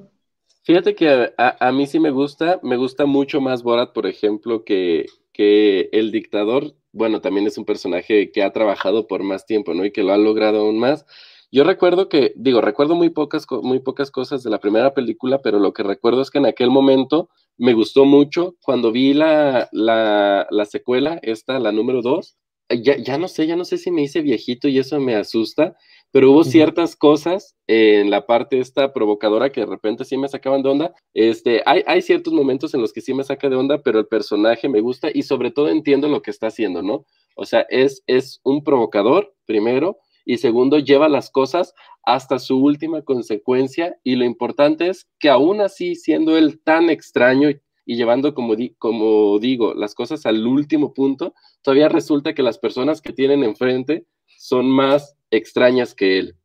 Fíjate 0.63 0.95
que 0.95 1.33
a, 1.37 1.71
mí 1.71 1.87
sí 1.87 1.99
me 1.99 2.11
gusta, 2.11 2.59
me 2.61 2.75
gusta 2.75 3.05
mucho 3.05 3.39
más 3.41 3.63
Borat, 3.63 3.93
por 3.93 4.05
ejemplo, 4.05 4.63
que, 4.63 5.05
que 5.31 5.89
el 5.91 6.11
dictador. 6.11 6.75
Bueno, 6.91 7.21
también 7.21 7.47
es 7.47 7.57
un 7.57 7.65
personaje 7.65 8.31
que 8.31 8.43
ha 8.43 8.51
trabajado 8.51 9.07
por 9.07 9.23
más 9.23 9.45
tiempo, 9.45 9.73
¿no? 9.73 9.85
Y 9.85 9.91
que 9.91 10.03
lo 10.03 10.13
ha 10.13 10.17
logrado 10.17 10.59
aún 10.59 10.77
más. 10.77 11.05
Yo 11.51 11.63
recuerdo 11.63 12.09
que, 12.09 12.33
digo, 12.35 12.61
recuerdo 12.61 12.95
muy 12.95 13.09
pocas, 13.09 13.45
muy 13.63 13.79
pocas 13.79 14.11
cosas 14.11 14.43
de 14.43 14.49
la 14.49 14.59
primera 14.59 14.93
película, 14.93 15.41
pero 15.41 15.59
lo 15.59 15.73
que 15.73 15.83
recuerdo 15.83 16.21
es 16.21 16.29
que 16.29 16.39
en 16.39 16.45
aquel 16.45 16.69
momento 16.69 17.29
me 17.57 17.73
gustó 17.73 18.05
mucho 18.05 18.55
cuando 18.61 18.91
vi 18.91 19.13
la, 19.13 19.69
la, 19.71 20.45
la 20.49 20.65
secuela, 20.65 21.19
esta, 21.21 21.59
la 21.59 21.71
número 21.71 22.01
dos. 22.01 22.37
Ya, 22.69 22.97
ya 22.97 23.17
no 23.17 23.29
sé, 23.29 23.47
ya 23.47 23.55
no 23.55 23.63
sé 23.63 23.77
si 23.77 23.91
me 23.91 24.01
hice 24.01 24.21
viejito 24.21 24.67
y 24.67 24.77
eso 24.77 24.99
me 24.99 25.15
asusta, 25.15 25.77
pero 26.11 26.31
hubo 26.31 26.43
ciertas 26.43 26.97
cosas 26.97 27.55
en 27.65 28.09
la 28.09 28.25
parte 28.25 28.59
esta 28.59 28.91
provocadora 28.91 29.53
que 29.53 29.61
de 29.61 29.67
repente 29.67 30.03
sí 30.03 30.17
me 30.17 30.27
sacaban 30.27 30.63
de 30.63 30.69
onda. 30.69 30.93
Este, 31.13 31.63
hay, 31.65 31.83
hay 31.87 32.01
ciertos 32.01 32.33
momentos 32.33 32.73
en 32.73 32.81
los 32.81 32.91
que 32.91 32.99
sí 32.99 33.13
me 33.13 33.23
saca 33.23 33.47
de 33.49 33.55
onda, 33.55 33.81
pero 33.81 33.99
el 33.99 34.07
personaje 34.07 34.67
me 34.67 34.81
gusta 34.81 35.09
y 35.13 35.23
sobre 35.23 35.51
todo 35.51 35.69
entiendo 35.69 36.09
lo 36.09 36.21
que 36.21 36.31
está 36.31 36.47
haciendo, 36.47 36.81
¿no? 36.81 37.05
O 37.37 37.45
sea, 37.45 37.65
es, 37.69 38.03
es 38.05 38.41
un 38.43 38.65
provocador, 38.65 39.33
primero, 39.45 39.99
y 40.29 40.39
segundo, 40.39 40.77
lleva 40.77 41.07
las 41.07 41.31
cosas 41.31 41.73
hasta 42.03 42.37
su 42.37 42.61
última 42.61 43.01
consecuencia 43.01 43.95
y 44.03 44.17
lo 44.17 44.25
importante 44.25 44.89
es 44.89 45.07
que 45.19 45.29
aún 45.29 45.61
así, 45.61 45.95
siendo 45.95 46.37
él 46.37 46.59
tan 46.61 46.89
extraño 46.89 47.49
y 47.85 47.95
llevando, 47.95 48.33
como, 48.33 48.53
como 48.77 49.39
digo, 49.39 49.73
las 49.73 49.95
cosas 49.95 50.25
al 50.25 50.45
último 50.45 50.93
punto, 50.93 51.33
todavía 51.61 51.87
resulta 51.87 52.33
que 52.33 52.43
las 52.43 52.59
personas 52.59 53.01
que 53.01 53.13
tienen 53.13 53.41
enfrente 53.41 54.05
son 54.37 54.69
más 54.69 55.15
extrañas 55.31 55.95
que 55.95 56.19
él. 56.19 56.35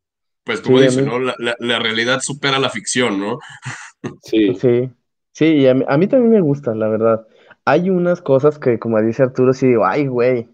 Pues 0.44 0.60
como 0.60 0.80
dice, 0.80 1.02
¿no? 1.02 1.18
La, 1.18 1.78
realidad 1.80 2.20
supera 2.20 2.60
la 2.60 2.70
ficción, 2.70 3.18
¿no? 3.18 3.40
Sí. 4.22 4.54
Sí, 4.54 4.90
sí, 5.32 5.44
y 5.46 5.66
a 5.66 5.74
mí, 5.74 6.06
también 6.06 6.30
me 6.30 6.40
gusta, 6.40 6.72
la 6.76 6.88
verdad. 6.88 7.26
Hay 7.64 7.90
unas 7.90 8.22
cosas 8.22 8.60
que, 8.60 8.78
como 8.78 9.02
dice 9.02 9.24
Arturo, 9.24 9.52
sí 9.52 9.66
digo, 9.66 9.84
ay, 9.84 10.06
güey, 10.06 10.48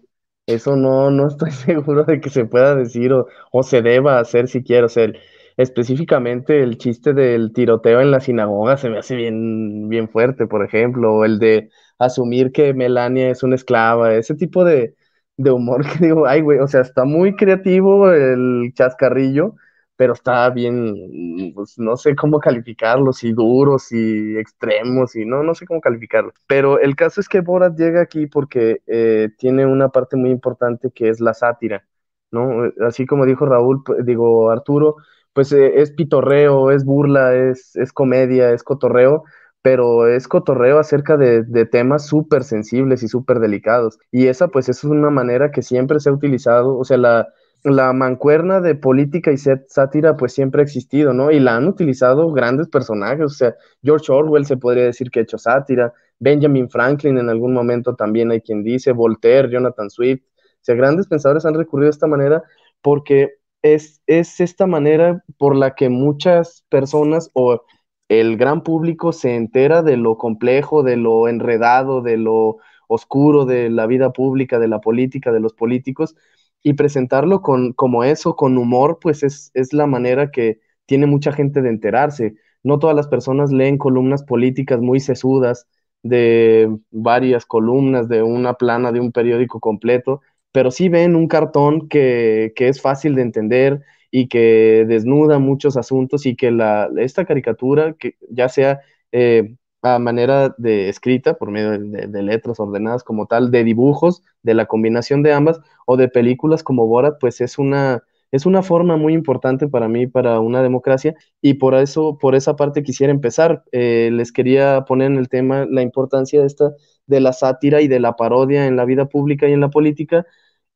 eso 0.55 0.75
no, 0.75 1.11
no 1.11 1.27
estoy 1.27 1.51
seguro 1.51 2.03
de 2.03 2.21
que 2.21 2.29
se 2.29 2.45
pueda 2.45 2.75
decir 2.75 3.13
o, 3.13 3.27
o 3.51 3.63
se 3.63 3.81
deba 3.81 4.19
hacer 4.19 4.47
siquiera. 4.47 4.85
O 4.85 4.89
sea, 4.89 5.11
específicamente 5.57 6.61
el 6.63 6.77
chiste 6.77 7.13
del 7.13 7.53
tiroteo 7.53 8.01
en 8.01 8.11
la 8.11 8.19
sinagoga 8.19 8.77
se 8.77 8.89
me 8.89 8.99
hace 8.99 9.15
bien, 9.15 9.89
bien 9.89 10.09
fuerte, 10.09 10.47
por 10.47 10.63
ejemplo, 10.65 11.13
o 11.15 11.25
el 11.25 11.39
de 11.39 11.69
asumir 11.97 12.51
que 12.51 12.73
Melania 12.73 13.29
es 13.29 13.43
una 13.43 13.55
esclava, 13.55 14.13
ese 14.15 14.35
tipo 14.35 14.63
de, 14.63 14.95
de 15.37 15.51
humor 15.51 15.85
que 15.91 16.05
digo, 16.05 16.25
ay, 16.27 16.41
güey, 16.41 16.59
o 16.59 16.67
sea, 16.67 16.81
está 16.81 17.05
muy 17.05 17.35
creativo 17.35 18.11
el 18.11 18.71
chascarrillo, 18.75 19.55
pero 19.99 20.13
está 20.13 20.49
bien, 20.49 21.51
pues 21.53 21.77
no 21.77 21.97
sé 21.97 22.15
cómo 22.15 22.39
calificarlos, 22.39 23.17
si 23.17 23.33
duros, 23.33 23.83
si 23.83 24.37
extremos, 24.37 25.13
y 25.17 25.25
no, 25.25 25.43
no 25.43 25.53
sé 25.53 25.65
cómo 25.67 25.81
calificarlos. 25.81 26.33
Pero 26.47 26.79
el 26.79 26.95
caso 26.95 27.19
es 27.19 27.27
que 27.27 27.41
Borat 27.41 27.77
llega 27.77 28.01
aquí 28.01 28.25
porque 28.25 28.81
eh, 28.87 29.27
tiene 29.37 29.65
una 29.65 29.89
parte 29.89 30.15
muy 30.15 30.29
importante 30.29 30.89
que 30.95 31.09
es 31.09 31.19
la 31.19 31.33
sátira, 31.33 31.85
¿no? 32.31 32.71
Así 32.87 33.05
como 33.05 33.25
dijo 33.25 33.45
Raúl, 33.45 33.83
digo 34.05 34.49
Arturo, 34.51 34.95
pues 35.33 35.51
eh, 35.51 35.81
es 35.81 35.91
pitorreo, 35.91 36.71
es 36.71 36.85
burla, 36.85 37.35
es, 37.35 37.75
es 37.75 37.91
comedia, 37.91 38.51
es 38.53 38.63
cotorreo, 38.63 39.25
pero 39.61 40.07
es 40.07 40.29
cotorreo 40.29 40.79
acerca 40.79 41.17
de, 41.17 41.43
temas 41.65 42.07
súper 42.07 42.45
sensibles 42.45 43.03
y 43.03 43.09
súper 43.09 43.39
delicados. 43.39 43.99
Y 44.11 44.27
esa 44.27 44.47
pues 44.47 44.69
es 44.69 44.85
una 44.85 45.09
manera 45.09 45.51
que 45.51 45.61
siempre 45.61 45.99
se 45.99 46.07
ha 46.07 46.13
utilizado, 46.13 46.77
o 46.77 46.85
sea, 46.85 46.95
la, 46.95 47.27
la 47.63 47.93
mancuerna 47.93 48.61
de 48.61 48.75
política 48.75 49.31
y 49.31 49.37
sátira 49.37 50.15
pues 50.17 50.33
siempre 50.33 50.61
ha 50.61 50.63
existido, 50.63 51.13
¿no? 51.13 51.31
Y 51.31 51.39
la 51.39 51.55
han 51.57 51.67
utilizado 51.67 52.31
grandes 52.31 52.67
personajes, 52.69 53.25
o 53.25 53.29
sea, 53.29 53.55
George 53.83 54.11
Orwell 54.11 54.45
se 54.45 54.57
podría 54.57 54.85
decir 54.85 55.11
que 55.11 55.19
ha 55.19 55.23
hecho 55.23 55.37
sátira, 55.37 55.93
Benjamin 56.19 56.69
Franklin 56.69 57.17
en 57.17 57.29
algún 57.29 57.53
momento 57.53 57.95
también 57.95 58.31
hay 58.31 58.41
quien 58.41 58.63
dice, 58.63 58.91
Voltaire, 58.91 59.49
Jonathan 59.49 59.89
Swift, 59.89 60.21
o 60.21 60.61
sea, 60.61 60.75
grandes 60.75 61.07
pensadores 61.07 61.45
han 61.45 61.55
recurrido 61.55 61.87
a 61.87 61.91
esta 61.91 62.07
manera 62.07 62.43
porque 62.81 63.35
es, 63.61 64.01
es 64.07 64.39
esta 64.39 64.65
manera 64.67 65.23
por 65.37 65.55
la 65.55 65.75
que 65.75 65.89
muchas 65.89 66.65
personas 66.69 67.29
o 67.33 67.63
el 68.09 68.37
gran 68.37 68.63
público 68.63 69.11
se 69.11 69.35
entera 69.35 69.83
de 69.83 69.97
lo 69.97 70.17
complejo, 70.17 70.83
de 70.83 70.97
lo 70.97 71.27
enredado, 71.27 72.01
de 72.01 72.17
lo 72.17 72.57
oscuro 72.87 73.45
de 73.45 73.69
la 73.69 73.85
vida 73.85 74.11
pública, 74.11 74.59
de 74.59 74.67
la 74.67 74.81
política, 74.81 75.31
de 75.31 75.39
los 75.39 75.53
políticos, 75.53 76.15
y 76.63 76.73
presentarlo 76.73 77.41
con, 77.41 77.73
como 77.73 78.03
eso, 78.03 78.35
con 78.35 78.57
humor, 78.57 78.99
pues 79.01 79.23
es, 79.23 79.51
es 79.53 79.73
la 79.73 79.87
manera 79.87 80.31
que 80.31 80.59
tiene 80.85 81.05
mucha 81.05 81.31
gente 81.31 81.61
de 81.61 81.69
enterarse. 81.69 82.35
No 82.63 82.79
todas 82.79 82.95
las 82.95 83.07
personas 83.07 83.51
leen 83.51 83.77
columnas 83.77 84.23
políticas 84.23 84.81
muy 84.81 84.99
sesudas 84.99 85.67
de 86.03 86.69
varias 86.91 87.45
columnas, 87.45 88.07
de 88.09 88.23
una 88.23 88.53
plana, 88.55 88.91
de 88.91 88.99
un 88.99 89.11
periódico 89.11 89.59
completo, 89.59 90.21
pero 90.51 90.71
sí 90.71 90.89
ven 90.89 91.15
un 91.15 91.27
cartón 91.27 91.87
que, 91.89 92.53
que 92.55 92.67
es 92.69 92.81
fácil 92.81 93.15
de 93.15 93.21
entender, 93.21 93.81
y 94.11 94.27
que 94.27 94.85
desnuda 94.87 95.39
muchos 95.39 95.77
asuntos 95.77 96.25
y 96.25 96.35
que 96.35 96.51
la, 96.51 96.89
esta 96.97 97.25
caricatura, 97.25 97.93
que 97.93 98.15
ya 98.29 98.49
sea 98.49 98.81
eh, 99.11 99.55
a 99.81 99.99
manera 99.99 100.55
de 100.57 100.89
escrita, 100.89 101.35
por 101.35 101.51
medio 101.51 101.71
de, 101.79 102.23
letras 102.23 102.59
ordenadas 102.59 103.03
como 103.03 103.27
tal, 103.27 103.51
de 103.51 103.63
dibujos, 103.63 104.23
de 104.43 104.53
la 104.53 104.65
combinación 104.65 105.23
de 105.23 105.33
ambas, 105.33 105.59
o 105.85 105.97
de 105.97 106.09
películas 106.09 106.63
como 106.63 106.87
Borat, 106.87 107.17
pues 107.19 107.41
es 107.41 107.57
una, 107.57 108.03
es 108.31 108.45
una 108.45 108.61
forma 108.63 108.97
muy 108.97 109.13
importante 109.13 109.67
para 109.67 109.87
mí, 109.87 110.07
para 110.07 110.39
una 110.39 110.61
democracia, 110.61 111.15
y 111.41 111.55
por 111.55 111.75
eso, 111.75 112.17
por 112.17 112.35
esa 112.35 112.55
parte 112.55 112.83
quisiera 112.83 113.11
empezar. 113.11 113.63
Eh, 113.71 114.09
les 114.11 114.31
quería 114.31 114.85
poner 114.85 115.11
en 115.11 115.17
el 115.17 115.29
tema 115.29 115.65
la 115.69 115.81
importancia 115.81 116.41
de 116.41 116.47
esta, 116.47 116.71
de 117.07 117.19
la 117.21 117.33
sátira 117.33 117.81
y 117.81 117.87
de 117.87 117.99
la 117.99 118.15
parodia 118.15 118.67
en 118.67 118.75
la 118.75 118.85
vida 118.85 119.07
pública 119.07 119.47
y 119.47 119.53
en 119.53 119.61
la 119.61 119.69
política, 119.69 120.25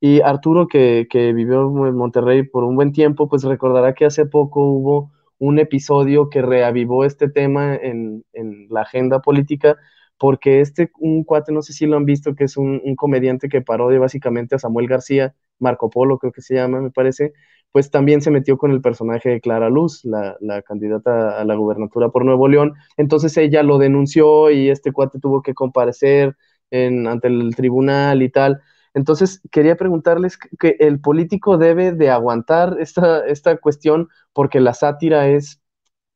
y 0.05 0.19
Arturo, 0.19 0.67
que, 0.67 1.07
vivió 1.33 1.62
en 1.88 1.95
Monterrey 1.95 2.43
por 2.43 2.65
un 2.65 2.75
buen 2.75 2.91
tiempo, 2.91 3.29
pues 3.29 3.43
recordará 3.43 3.93
que 3.93 4.03
hace 4.03 4.25
poco 4.25 4.65
hubo 4.65 5.12
un 5.43 5.59
episodio 5.59 6.29
que 6.29 6.41
reavivó 6.41 7.03
este 7.03 7.29
tema 7.29 7.75
en, 7.75 8.23
la 8.69 8.81
agenda 8.81 9.19
política, 9.21 9.75
porque 10.17 10.62
este, 10.62 10.89
un 11.00 11.25
cuate, 11.25 11.51
no 11.51 11.62
sé 11.62 11.73
si 11.73 11.85
lo 11.85 11.97
han 11.97 12.05
visto, 12.05 12.33
que 12.33 12.45
es 12.45 12.55
un, 12.55 12.81
comediante 12.95 13.50
que 13.50 13.62
parodia 13.62 14.00
básicamente 14.00 14.55
a 14.55 14.59
Samuel 14.59 14.88
García, 14.88 15.35
Marco 15.59 15.89
Polo 15.89 16.17
creo 16.17 16.31
que 16.31 16.41
se 16.41 16.55
llama, 16.55 16.79
me 16.79 16.91
parece, 16.91 17.33
pues 17.73 17.91
también 17.91 18.21
se 18.21 18.31
metió 18.31 18.57
con 18.57 18.71
el 18.71 18.79
personaje 18.81 19.31
de 19.31 19.41
Clara 19.41 19.69
Luz, 19.69 20.05
la, 20.05 20.38
la 20.39 20.62
candidata 20.62 21.41
a 21.41 21.43
la 21.43 21.55
gubernatura 21.55 22.07
por 22.09 22.23
Nuevo 22.23 22.47
León. 22.47 22.73
Entonces 22.95 23.35
ella 23.35 23.63
lo 23.63 23.79
denunció 23.79 24.50
y 24.50 24.69
este 24.69 24.93
cuate 24.93 25.19
tuvo 25.19 25.41
que 25.41 25.53
comparecer 25.53 26.38
en, 26.71 27.05
ante 27.07 27.27
el 27.27 27.53
tribunal 27.55 28.21
y 28.21 28.29
tal. 28.29 28.62
Entonces, 28.93 29.41
quería 29.51 29.75
preguntarles 29.75 30.38
que 30.38 30.77
el 30.79 31.00
político 31.00 31.57
debe 31.57 31.91
de 31.91 32.09
aguantar 32.09 32.77
esta, 32.79 33.25
esta 33.25 33.57
cuestión 33.57 34.09
porque 34.33 34.59
la 34.59 34.73
sátira 34.73 35.27
es, 35.27 35.62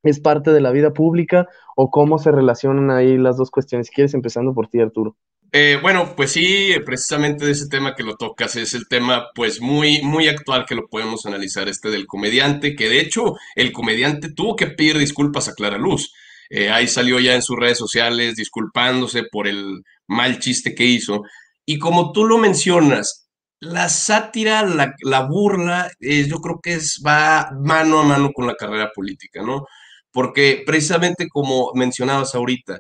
es 0.03 0.19
parte 0.19 0.51
de 0.51 0.62
la 0.62 0.72
vida 0.72 0.93
pública 0.93 1.48
o 1.75 1.89
cómo 1.89 2.19
se 2.19 2.31
relacionan 2.31 2.91
ahí 2.91 3.17
las 3.17 3.38
dos 3.38 3.51
cuestiones. 3.51 3.88
Si 3.88 3.93
quieres, 3.93 4.13
empezando 4.13 4.53
por 4.53 4.67
ti, 4.67 4.79
Arturo. 4.79 5.15
Eh, 5.53 5.79
bueno, 5.81 6.13
pues 6.15 6.34
sí, 6.34 6.75
precisamente 6.86 7.46
de 7.46 7.51
ese 7.51 7.69
tema 7.69 7.96
que 7.96 8.03
lo 8.03 8.17
tocas 8.17 8.55
es 8.57 8.74
el 8.74 8.88
tema 8.88 9.27
pues 9.34 9.62
muy, 9.62 10.01
muy 10.01 10.27
actual 10.27 10.65
que 10.65 10.75
lo 10.75 10.88
podemos 10.88 11.25
analizar, 11.25 11.69
este 11.69 11.89
del 11.89 12.05
comediante, 12.05 12.75
que 12.75 12.89
de 12.89 13.00
hecho 13.00 13.36
el 13.55 13.72
comediante 13.72 14.31
tuvo 14.34 14.55
que 14.55 14.67
pedir 14.67 14.98
disculpas 14.98 15.48
a 15.48 15.53
Clara 15.53 15.77
Luz. 15.77 16.13
Eh, 16.50 16.69
ahí 16.69 16.88
salió 16.88 17.19
ya 17.19 17.34
en 17.34 17.41
sus 17.41 17.57
redes 17.57 17.77
sociales 17.77 18.36
disculpándose 18.36 19.24
por 19.24 19.48
el 19.48 19.84
mal 20.05 20.39
chiste 20.39 20.75
que 20.75 20.84
hizo. 20.84 21.24
Y 21.70 21.80
como 21.80 22.14
tú 22.14 22.26
lo 22.26 22.38
mencionas, 22.38 23.28
la 23.60 23.90
sátira, 23.90 24.64
la, 24.64 25.22
burla, 25.28 25.92
eh, 26.00 26.26
yo 26.26 26.38
creo 26.40 26.60
que 26.64 26.76
es, 26.76 27.02
va 27.06 27.52
mano 27.60 28.00
a 28.00 28.04
mano 28.04 28.32
con 28.32 28.48
la 28.48 28.56
carrera 28.56 28.92
política, 28.96 29.42
¿no? 29.44 29.66
Porque 30.12 30.64
precisamente 30.66 31.28
como 31.28 31.74
mencionabas 31.74 32.36
ahorita, 32.36 32.80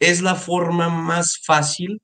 es 0.00 0.20
la 0.20 0.34
forma 0.34 0.88
más 0.88 1.40
fácil 1.44 2.02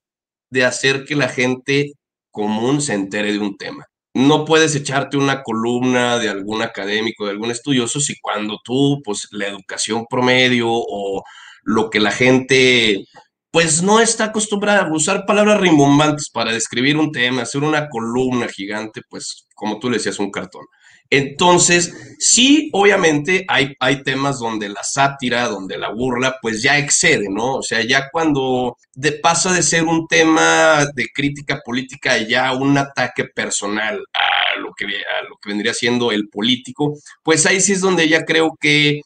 de 0.50 0.64
hacer 0.64 1.04
que 1.04 1.16
la 1.16 1.28
gente 1.28 1.92
común 2.30 2.80
se 2.80 2.94
entere 2.94 3.32
de 3.32 3.40
un 3.40 3.56
tema. 3.56 3.86
No 4.14 4.44
puedes 4.44 4.76
echarte 4.76 5.16
una 5.16 5.42
columna 5.42 6.18
de 6.18 6.28
algún 6.28 6.62
académico, 6.62 7.24
de 7.24 7.32
algún 7.32 7.50
estudioso, 7.50 8.00
si 8.00 8.20
cuando 8.20 8.60
tú, 8.64 9.00
pues 9.04 9.26
la 9.32 9.48
educación 9.48 10.06
promedio 10.08 10.68
o 10.70 11.24
lo 11.64 11.90
que 11.90 12.00
la 12.00 12.12
gente 12.12 13.04
pues 13.50 13.82
no 13.82 14.00
está 14.00 14.24
acostumbrada 14.24 14.82
a 14.82 14.92
usar 14.92 15.26
palabras 15.26 15.60
rimbombantes 15.60 16.30
para 16.30 16.52
describir 16.52 16.96
un 16.96 17.10
tema, 17.10 17.42
hacer 17.42 17.62
una 17.62 17.88
columna 17.88 18.48
gigante, 18.48 19.02
pues 19.08 19.46
como 19.54 19.78
tú 19.78 19.90
le 19.90 19.96
decías, 19.96 20.18
un 20.18 20.30
cartón. 20.30 20.64
Entonces, 21.12 21.92
sí, 22.20 22.70
obviamente 22.72 23.44
hay, 23.48 23.74
hay 23.80 24.04
temas 24.04 24.38
donde 24.38 24.68
la 24.68 24.84
sátira, 24.84 25.48
donde 25.48 25.76
la 25.76 25.90
burla, 25.90 26.36
pues 26.40 26.62
ya 26.62 26.78
excede, 26.78 27.26
¿no? 27.28 27.56
O 27.56 27.62
sea, 27.62 27.84
ya 27.84 28.08
cuando 28.12 28.76
pasa 29.20 29.52
de 29.52 29.62
ser 29.62 29.84
un 29.84 30.06
tema 30.06 30.86
de 30.94 31.08
crítica 31.12 31.60
política 31.64 32.18
ya 32.18 32.52
un 32.52 32.78
ataque 32.78 33.24
personal 33.24 33.98
a 34.14 34.60
lo, 34.60 34.72
que, 34.72 34.84
a 34.84 35.28
lo 35.28 35.36
que 35.42 35.48
vendría 35.48 35.74
siendo 35.74 36.12
el 36.12 36.28
político, 36.28 36.94
pues 37.24 37.44
ahí 37.44 37.60
sí 37.60 37.72
es 37.72 37.80
donde 37.80 38.08
ya 38.08 38.24
creo 38.24 38.56
que 38.60 39.00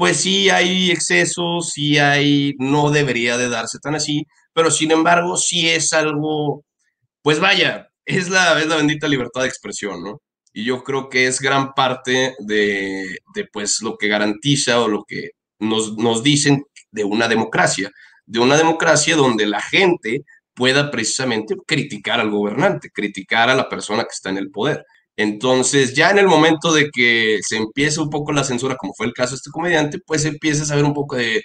pues 0.00 0.22
sí 0.22 0.48
hay 0.48 0.90
excesos, 0.90 1.72
sí 1.74 1.98
hay, 1.98 2.54
no 2.58 2.90
debería 2.90 3.36
de 3.36 3.50
darse 3.50 3.78
tan 3.80 3.94
así, 3.94 4.26
pero 4.54 4.70
sin 4.70 4.92
embargo 4.92 5.36
sí 5.36 5.68
es 5.68 5.92
algo, 5.92 6.64
pues 7.20 7.38
vaya, 7.38 7.86
es 8.06 8.30
la, 8.30 8.54
la 8.64 8.76
bendita 8.76 9.06
libertad 9.06 9.42
de 9.42 9.48
expresión, 9.48 10.02
¿no? 10.02 10.22
Y 10.54 10.64
yo 10.64 10.82
creo 10.84 11.10
que 11.10 11.26
es 11.26 11.38
gran 11.38 11.74
parte 11.74 12.34
de, 12.38 13.18
de 13.34 13.44
pues 13.52 13.82
lo 13.82 13.98
que 13.98 14.08
garantiza 14.08 14.80
o 14.80 14.88
lo 14.88 15.04
que 15.04 15.32
nos, 15.58 15.98
nos 15.98 16.22
dicen 16.22 16.64
de 16.90 17.04
una 17.04 17.28
democracia, 17.28 17.90
de 18.24 18.38
una 18.38 18.56
democracia 18.56 19.16
donde 19.16 19.44
la 19.44 19.60
gente 19.60 20.24
pueda 20.54 20.90
precisamente 20.90 21.56
criticar 21.66 22.20
al 22.20 22.30
gobernante, 22.30 22.88
criticar 22.88 23.50
a 23.50 23.54
la 23.54 23.68
persona 23.68 24.04
que 24.04 24.14
está 24.14 24.30
en 24.30 24.38
el 24.38 24.50
poder. 24.50 24.82
Entonces, 25.16 25.94
ya 25.94 26.10
en 26.10 26.18
el 26.18 26.28
momento 26.28 26.72
de 26.72 26.90
que 26.90 27.38
se 27.42 27.56
empieza 27.56 28.02
un 28.02 28.10
poco 28.10 28.32
la 28.32 28.44
censura, 28.44 28.76
como 28.76 28.94
fue 28.94 29.06
el 29.06 29.12
caso 29.12 29.32
de 29.32 29.36
este 29.36 29.50
comediante, 29.50 29.98
pues 30.06 30.24
empieza 30.24 30.62
a 30.62 30.66
saber 30.66 30.84
un 30.84 30.94
poco 30.94 31.16
de 31.16 31.42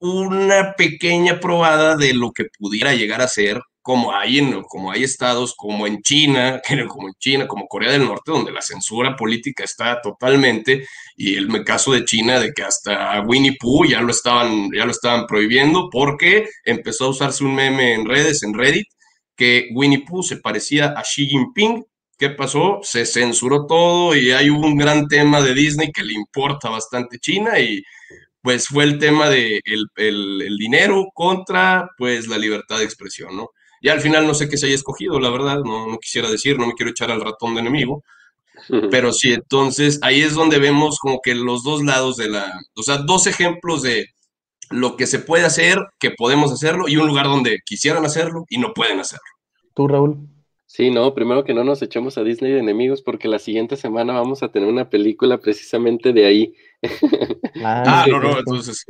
una 0.00 0.74
pequeña 0.76 1.40
probada 1.40 1.96
de 1.96 2.14
lo 2.14 2.32
que 2.32 2.44
pudiera 2.58 2.94
llegar 2.94 3.20
a 3.20 3.28
ser, 3.28 3.60
como 3.82 4.12
hay, 4.12 4.38
en, 4.38 4.62
como 4.64 4.92
hay 4.92 5.02
estados 5.02 5.54
como 5.56 5.86
en 5.86 6.02
China, 6.02 6.60
como 6.88 7.08
en 7.08 7.14
China, 7.18 7.48
como 7.48 7.66
Corea 7.66 7.92
del 7.92 8.04
Norte, 8.04 8.32
donde 8.32 8.52
la 8.52 8.62
censura 8.62 9.16
política 9.16 9.64
está 9.64 10.00
totalmente, 10.02 10.86
y 11.16 11.36
el 11.36 11.64
caso 11.64 11.92
de 11.92 12.04
China, 12.04 12.38
de 12.38 12.52
que 12.52 12.62
hasta 12.62 13.20
Winnie 13.22 13.56
Pooh 13.58 13.86
ya 13.86 14.00
lo 14.00 14.10
estaban, 14.10 14.70
ya 14.74 14.84
lo 14.84 14.90
estaban 14.90 15.26
prohibiendo, 15.26 15.88
porque 15.90 16.48
empezó 16.64 17.06
a 17.06 17.10
usarse 17.10 17.44
un 17.44 17.54
meme 17.54 17.94
en 17.94 18.06
redes, 18.06 18.42
en 18.42 18.54
Reddit, 18.54 18.86
que 19.36 19.68
Winnie 19.74 20.04
Pooh 20.04 20.22
se 20.22 20.36
parecía 20.36 20.88
a 20.96 21.02
Xi 21.02 21.26
Jinping, 21.26 21.84
¿Qué 22.18 22.30
pasó? 22.30 22.80
Se 22.82 23.06
censuró 23.06 23.66
todo 23.66 24.16
y 24.16 24.32
hay 24.32 24.50
un 24.50 24.76
gran 24.76 25.06
tema 25.06 25.40
de 25.40 25.54
Disney 25.54 25.92
que 25.92 26.02
le 26.02 26.14
importa 26.14 26.68
bastante 26.68 27.18
China 27.20 27.60
y 27.60 27.80
pues 28.42 28.66
fue 28.66 28.84
el 28.84 28.98
tema 28.98 29.28
de 29.28 29.60
el, 29.64 30.56
dinero 30.58 31.06
contra 31.14 31.88
pues 31.96 32.26
la 32.26 32.36
libertad 32.36 32.78
de 32.78 32.84
expresión, 32.84 33.36
¿no? 33.36 33.50
Y 33.80 33.88
al 33.88 34.00
final 34.00 34.26
no 34.26 34.34
sé 34.34 34.48
qué 34.48 34.56
se 34.56 34.66
haya 34.66 34.74
escogido, 34.74 35.20
la 35.20 35.30
verdad, 35.30 35.60
no, 35.64 35.86
no 35.86 35.98
quisiera 35.98 36.28
decir, 36.28 36.58
no 36.58 36.66
me 36.66 36.74
quiero 36.74 36.90
echar 36.90 37.12
al 37.12 37.20
ratón 37.20 37.54
de 37.54 37.60
enemigo, 37.60 38.02
pero 38.90 39.12
sí, 39.12 39.32
entonces 39.32 40.00
ahí 40.02 40.20
es 40.20 40.34
donde 40.34 40.58
vemos 40.58 40.98
como 40.98 41.20
que 41.22 41.36
los 41.36 41.62
dos 41.62 41.84
lados 41.84 42.16
de 42.16 42.30
la, 42.30 42.52
o 42.74 42.82
sea, 42.82 42.98
dos 42.98 43.28
ejemplos 43.28 43.82
de 43.82 44.06
lo 44.70 44.96
que 44.96 45.06
se 45.06 45.20
puede 45.20 45.44
hacer, 45.44 45.78
que 46.00 46.10
podemos 46.10 46.50
hacerlo, 46.50 46.88
y 46.88 46.96
un 46.96 47.06
lugar 47.06 47.26
donde 47.26 47.60
quisieran 47.64 48.04
hacerlo 48.04 48.44
y 48.48 48.58
no 48.58 48.74
pueden 48.74 48.98
hacerlo. 48.98 49.24
¿Tú, 49.74 49.86
Raúl? 49.86 50.37
Sí, 50.70 50.90
no, 50.90 51.14
primero 51.14 51.44
que 51.44 51.54
no 51.54 51.64
nos 51.64 51.80
echemos 51.80 52.18
a 52.18 52.24
Disney 52.24 52.52
de 52.52 52.58
enemigos 52.58 53.00
porque 53.00 53.26
la 53.26 53.38
siguiente 53.38 53.74
semana 53.76 54.12
vamos 54.12 54.42
a 54.42 54.50
tener 54.50 54.68
una 54.68 54.90
película 54.90 55.38
precisamente 55.38 56.12
de 56.12 56.26
ahí. 56.26 56.54
Ah, 57.64 57.82
ah 57.86 58.06
no, 58.06 58.20
no, 58.20 58.38
entonces. 58.38 58.84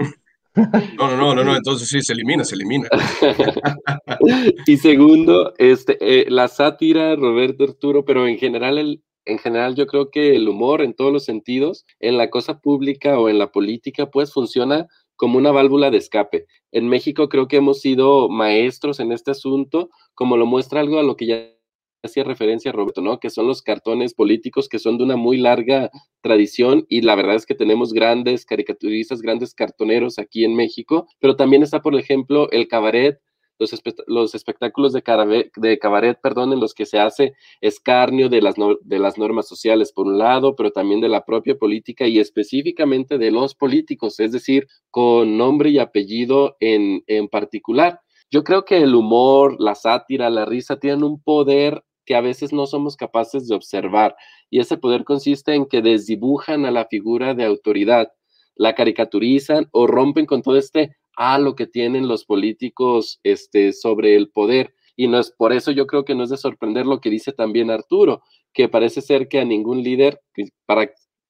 No, 0.98 1.16
no, 1.16 1.36
no, 1.36 1.44
no, 1.44 1.56
entonces 1.56 1.88
sí, 1.88 2.02
se 2.02 2.14
elimina, 2.14 2.44
se 2.44 2.56
elimina. 2.56 2.88
y 4.66 4.76
segundo, 4.76 5.54
este, 5.56 5.96
eh, 6.00 6.26
la 6.28 6.48
sátira, 6.48 7.14
Roberto 7.14 7.62
Arturo, 7.62 8.04
pero 8.04 8.26
en 8.26 8.38
general, 8.38 8.76
el, 8.76 9.04
en 9.24 9.38
general 9.38 9.76
yo 9.76 9.86
creo 9.86 10.10
que 10.10 10.34
el 10.34 10.48
humor 10.48 10.82
en 10.82 10.94
todos 10.94 11.12
los 11.12 11.24
sentidos, 11.24 11.86
en 12.00 12.18
la 12.18 12.28
cosa 12.28 12.58
pública 12.58 13.20
o 13.20 13.28
en 13.28 13.38
la 13.38 13.52
política, 13.52 14.10
pues 14.10 14.32
funciona 14.32 14.88
como 15.14 15.38
una 15.38 15.52
válvula 15.52 15.92
de 15.92 15.98
escape. 15.98 16.46
En 16.72 16.88
México 16.88 17.28
creo 17.28 17.46
que 17.46 17.58
hemos 17.58 17.80
sido 17.80 18.28
maestros 18.28 18.98
en 18.98 19.12
este 19.12 19.30
asunto, 19.30 19.90
como 20.14 20.36
lo 20.36 20.44
muestra 20.44 20.80
algo 20.80 20.98
a 20.98 21.04
lo 21.04 21.16
que 21.16 21.26
ya 21.26 21.57
hacía 22.02 22.24
referencia 22.24 22.72
Roberto, 22.72 23.00
¿no? 23.00 23.18
Que 23.20 23.30
son 23.30 23.46
los 23.46 23.62
cartones 23.62 24.14
políticos 24.14 24.68
que 24.68 24.78
son 24.78 24.98
de 24.98 25.04
una 25.04 25.16
muy 25.16 25.36
larga 25.36 25.90
tradición 26.20 26.86
y 26.88 27.02
la 27.02 27.14
verdad 27.14 27.36
es 27.36 27.46
que 27.46 27.54
tenemos 27.54 27.92
grandes 27.92 28.44
caricaturistas, 28.44 29.20
grandes 29.20 29.54
cartoneros 29.54 30.18
aquí 30.18 30.44
en 30.44 30.54
México, 30.54 31.06
pero 31.18 31.36
también 31.36 31.62
está, 31.62 31.82
por 31.82 31.94
ejemplo, 31.96 32.50
el 32.50 32.68
cabaret, 32.68 33.20
los, 33.58 33.72
los 34.06 34.34
espectáculos 34.34 34.92
de 34.92 35.02
cabaret, 35.02 36.20
perdón, 36.22 36.52
en 36.52 36.60
los 36.60 36.74
que 36.74 36.86
se 36.86 37.00
hace 37.00 37.34
escarnio 37.60 38.28
de 38.28 38.40
las, 38.40 38.54
de 38.82 38.98
las 39.00 39.18
normas 39.18 39.48
sociales, 39.48 39.92
por 39.92 40.06
un 40.06 40.18
lado, 40.18 40.54
pero 40.54 40.70
también 40.70 41.00
de 41.00 41.08
la 41.08 41.24
propia 41.24 41.56
política 41.56 42.06
y 42.06 42.20
específicamente 42.20 43.18
de 43.18 43.32
los 43.32 43.56
políticos, 43.56 44.20
es 44.20 44.30
decir, 44.30 44.68
con 44.90 45.36
nombre 45.36 45.70
y 45.70 45.78
apellido 45.78 46.56
en, 46.60 47.02
en 47.08 47.28
particular. 47.28 48.00
Yo 48.30 48.44
creo 48.44 48.64
que 48.64 48.76
el 48.76 48.94
humor, 48.94 49.56
la 49.58 49.74
sátira, 49.74 50.28
la 50.30 50.44
risa 50.44 50.78
tienen 50.78 51.02
un 51.02 51.20
poder 51.20 51.82
que 52.08 52.14
a 52.14 52.22
veces 52.22 52.54
no 52.54 52.66
somos 52.66 52.96
capaces 52.96 53.48
de 53.48 53.54
observar. 53.54 54.16
Y 54.48 54.60
ese 54.60 54.78
poder 54.78 55.04
consiste 55.04 55.52
en 55.52 55.66
que 55.66 55.82
desdibujan 55.82 56.64
a 56.64 56.70
la 56.70 56.86
figura 56.86 57.34
de 57.34 57.44
autoridad, 57.44 58.10
la 58.56 58.74
caricaturizan 58.74 59.68
o 59.72 59.86
rompen 59.86 60.24
con 60.24 60.40
todo 60.40 60.56
este 60.56 60.96
halo 61.16 61.54
que 61.54 61.66
tienen 61.66 62.08
los 62.08 62.24
políticos 62.24 63.20
este, 63.24 63.74
sobre 63.74 64.16
el 64.16 64.30
poder. 64.30 64.72
Y 64.96 65.06
no 65.08 65.18
es 65.18 65.30
por 65.30 65.52
eso 65.52 65.70
yo 65.70 65.86
creo 65.86 66.06
que 66.06 66.14
no 66.14 66.24
es 66.24 66.30
de 66.30 66.38
sorprender 66.38 66.86
lo 66.86 67.02
que 67.02 67.10
dice 67.10 67.32
también 67.32 67.70
Arturo, 67.70 68.22
que 68.54 68.70
parece 68.70 69.02
ser 69.02 69.28
que 69.28 69.40
a 69.40 69.44
ningún 69.44 69.82
líder, 69.82 70.18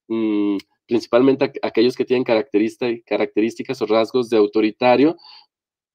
mm, 0.07 0.55
principalmente 0.87 1.51
aquellos 1.61 1.97
que 1.97 2.05
tienen 2.05 2.23
características 2.23 3.81
o 3.81 3.85
rasgos 3.85 4.29
de 4.29 4.37
autoritario, 4.37 5.17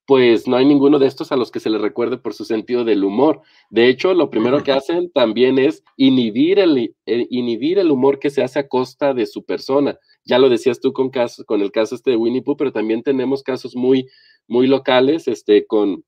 pues 0.07 0.47
no 0.47 0.57
hay 0.57 0.67
ninguno 0.67 0.99
de 0.99 1.07
estos 1.07 1.33
a 1.33 1.37
los 1.37 1.51
que 1.51 1.61
se 1.61 1.71
les 1.71 1.81
recuerde 1.81 2.19
por 2.19 2.35
su 2.35 2.45
sentido 2.45 2.85
del 2.85 3.05
humor. 3.05 3.41
De 3.71 3.89
hecho, 3.89 4.13
lo 4.13 4.29
primero 4.29 4.63
que 4.63 4.73
hacen 4.73 5.11
también 5.11 5.59
es 5.59 5.83
inhibir 5.97 6.59
el, 6.59 6.95
inhibir 7.07 7.79
el 7.79 7.91
humor 7.91 8.19
que 8.19 8.31
se 8.31 8.43
hace 8.43 8.59
a 8.59 8.69
costa 8.69 9.15
de 9.15 9.27
su 9.27 9.45
persona. 9.45 9.99
Ya 10.25 10.39
lo 10.39 10.51
decías 10.51 10.81
tú 10.81 10.93
con, 10.93 11.09
caso, 11.11 11.45
con 11.47 11.63
el 11.63 11.73
caso 11.73 11.95
este 11.95 12.11
de 12.11 12.17
Winnie 12.17 12.43
Pooh, 12.43 12.57
pero 12.57 12.73
también 12.73 13.03
tenemos 13.03 13.43
casos 13.43 13.75
muy, 13.77 14.07
muy 14.47 14.67
locales 14.67 15.27
este, 15.27 15.67
con, 15.67 16.05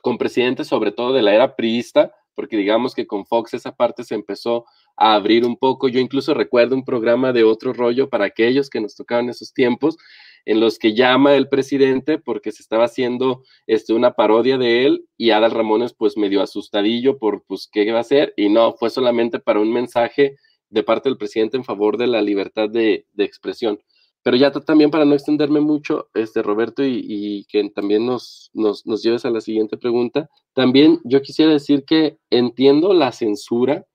con 0.00 0.16
presidentes, 0.16 0.68
sobre 0.68 0.92
todo 0.92 1.12
de 1.12 1.22
la 1.22 1.34
era 1.34 1.56
priista, 1.56 2.12
porque 2.34 2.56
digamos 2.56 2.94
que 2.94 3.06
con 3.06 3.26
Fox 3.26 3.54
esa 3.54 3.74
parte 3.74 4.04
se 4.04 4.14
empezó 4.14 4.64
a 4.96 5.14
abrir 5.14 5.44
un 5.44 5.56
poco. 5.56 5.88
Yo 5.88 6.00
incluso 6.00 6.32
recuerdo 6.32 6.74
un 6.74 6.84
programa 6.84 7.32
de 7.32 7.44
otro 7.44 7.74
rollo 7.74 8.08
para 8.08 8.26
aquellos 8.26 8.70
que 8.70 8.80
nos 8.80 8.94
tocaban 8.94 9.28
esos 9.28 9.52
tiempos, 9.52 9.96
en 10.46 10.60
los 10.60 10.78
que 10.78 10.94
llama 10.94 11.34
el 11.34 11.48
presidente 11.48 12.18
porque 12.18 12.52
se 12.52 12.62
estaba 12.62 12.84
haciendo 12.84 13.42
este, 13.66 13.92
una 13.92 14.12
parodia 14.12 14.56
de 14.56 14.86
él 14.86 15.04
y 15.18 15.30
Adal 15.30 15.50
Ramones 15.50 15.92
pues 15.92 16.16
medio 16.16 16.40
asustadillo 16.40 17.18
por 17.18 17.44
pues 17.46 17.68
qué 17.70 17.90
va 17.92 17.98
a 17.98 18.02
hacer 18.02 18.32
y 18.36 18.48
no, 18.48 18.72
fue 18.74 18.88
solamente 18.88 19.40
para 19.40 19.60
un 19.60 19.72
mensaje 19.72 20.36
de 20.70 20.82
parte 20.82 21.08
del 21.08 21.18
presidente 21.18 21.56
en 21.56 21.64
favor 21.64 21.98
de 21.98 22.06
la 22.06 22.22
libertad 22.22 22.70
de, 22.70 23.06
expresión. 23.18 23.80
Pero 24.22 24.36
ya 24.36 24.50
también 24.50 24.90
para 24.90 25.04
no 25.04 25.14
extenderme 25.14 25.60
mucho, 25.60 26.08
este 26.14 26.42
Roberto, 26.42 26.82
y, 26.84 27.46
que 27.48 27.68
también 27.70 28.06
nos, 28.06 28.50
nos, 28.52 28.84
nos 28.84 29.02
lleves 29.02 29.24
a 29.24 29.30
la 29.30 29.40
siguiente 29.40 29.76
pregunta, 29.76 30.28
también 30.52 31.00
yo 31.04 31.22
quisiera 31.22 31.52
decir 31.52 31.84
que 31.84 32.18
entiendo 32.30 32.92
la 32.92 33.12
censura, 33.12 33.86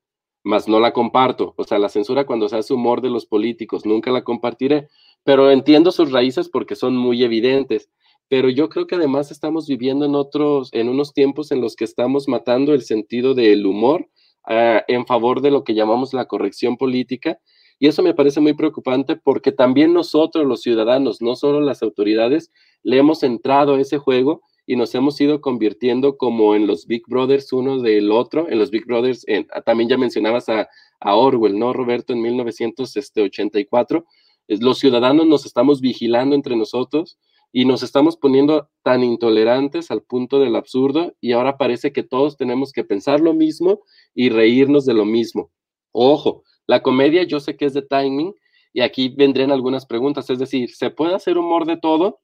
mas 0.43 0.67
no 0.67 0.79
la 0.79 0.93
comparto. 0.93 1.53
O 1.57 1.63
sea, 1.63 1.79
la 1.79 1.89
censura 1.89 2.25
cuando 2.25 2.49
se 2.49 2.57
hace 2.57 2.73
humor 2.73 3.01
de 3.01 3.09
los 3.09 3.25
políticos, 3.25 3.85
nunca 3.85 4.11
la 4.11 4.23
compartiré, 4.23 4.87
pero 5.23 5.51
entiendo 5.51 5.91
sus 5.91 6.11
raíces 6.11 6.49
porque 6.49 6.75
son 6.75 6.95
muy 6.95 7.23
evidentes. 7.23 7.89
Pero 8.27 8.49
yo 8.49 8.69
creo 8.69 8.87
que 8.87 8.95
además 8.95 9.29
estamos 9.31 9.67
viviendo 9.67 10.05
en 10.05 10.15
otros, 10.15 10.69
en 10.73 10.89
unos 10.89 11.13
tiempos 11.13 11.51
en 11.51 11.61
los 11.61 11.75
que 11.75 11.83
estamos 11.83 12.27
matando 12.27 12.73
el 12.73 12.81
sentido 12.81 13.33
del 13.33 13.65
humor 13.65 14.07
ah, 14.45 14.83
en 14.87 15.05
favor 15.05 15.41
de 15.41 15.51
lo 15.51 15.63
que 15.63 15.73
llamamos 15.73 16.13
la 16.13 16.25
corrección 16.25 16.77
política. 16.77 17.39
Y 17.77 17.87
eso 17.87 18.03
me 18.03 18.13
parece 18.13 18.39
muy 18.39 18.53
preocupante 18.53 19.15
porque 19.15 19.51
también 19.51 19.93
nosotros, 19.93 20.45
los 20.45 20.61
ciudadanos, 20.61 21.21
no 21.21 21.35
solo 21.35 21.61
las 21.61 21.83
autoridades, 21.83 22.51
le 22.83 22.97
hemos 22.97 23.23
entrado 23.23 23.75
a 23.75 23.81
ese 23.81 23.97
juego 23.97 24.41
y 24.71 24.77
nos 24.77 24.95
hemos 24.95 25.19
ido 25.19 25.41
convirtiendo 25.41 26.15
como 26.15 26.55
en 26.55 26.65
los 26.65 26.87
Big 26.87 27.03
Brothers 27.05 27.51
uno 27.51 27.81
del 27.81 28.09
otro, 28.09 28.49
en 28.49 28.57
los 28.57 28.71
Big 28.71 28.85
Brothers, 28.85 29.25
en, 29.27 29.45
también 29.65 29.89
ya 29.89 29.97
mencionabas 29.97 30.47
a, 30.47 30.69
a 31.01 31.15
Orwell, 31.17 31.59
¿no, 31.59 31.73
Roberto? 31.73 32.13
En 32.13 32.21
1984, 32.21 34.05
los 34.47 34.79
ciudadanos 34.79 35.27
nos 35.27 35.45
estamos 35.45 35.81
vigilando 35.81 36.35
entre 36.35 36.55
nosotros 36.55 37.19
y 37.51 37.65
nos 37.65 37.83
estamos 37.83 38.15
poniendo 38.15 38.69
tan 38.81 39.03
intolerantes 39.03 39.91
al 39.91 40.03
punto 40.03 40.39
del 40.39 40.55
absurdo 40.55 41.17
y 41.19 41.33
ahora 41.33 41.57
parece 41.57 41.91
que 41.91 42.03
todos 42.03 42.37
tenemos 42.37 42.71
que 42.71 42.85
pensar 42.85 43.19
lo 43.19 43.33
mismo 43.33 43.81
y 44.15 44.29
reírnos 44.29 44.85
de 44.85 44.93
lo 44.93 45.03
mismo. 45.03 45.51
Ojo, 45.91 46.45
la 46.65 46.81
comedia 46.81 47.23
yo 47.23 47.41
sé 47.41 47.57
que 47.57 47.65
es 47.65 47.73
de 47.73 47.81
timing 47.81 48.33
y 48.71 48.79
aquí 48.79 49.09
vendrían 49.09 49.51
algunas 49.51 49.85
preguntas, 49.85 50.29
es 50.29 50.39
decir, 50.39 50.69
¿se 50.73 50.91
puede 50.91 51.13
hacer 51.13 51.37
humor 51.37 51.65
de 51.65 51.75
todo? 51.75 52.21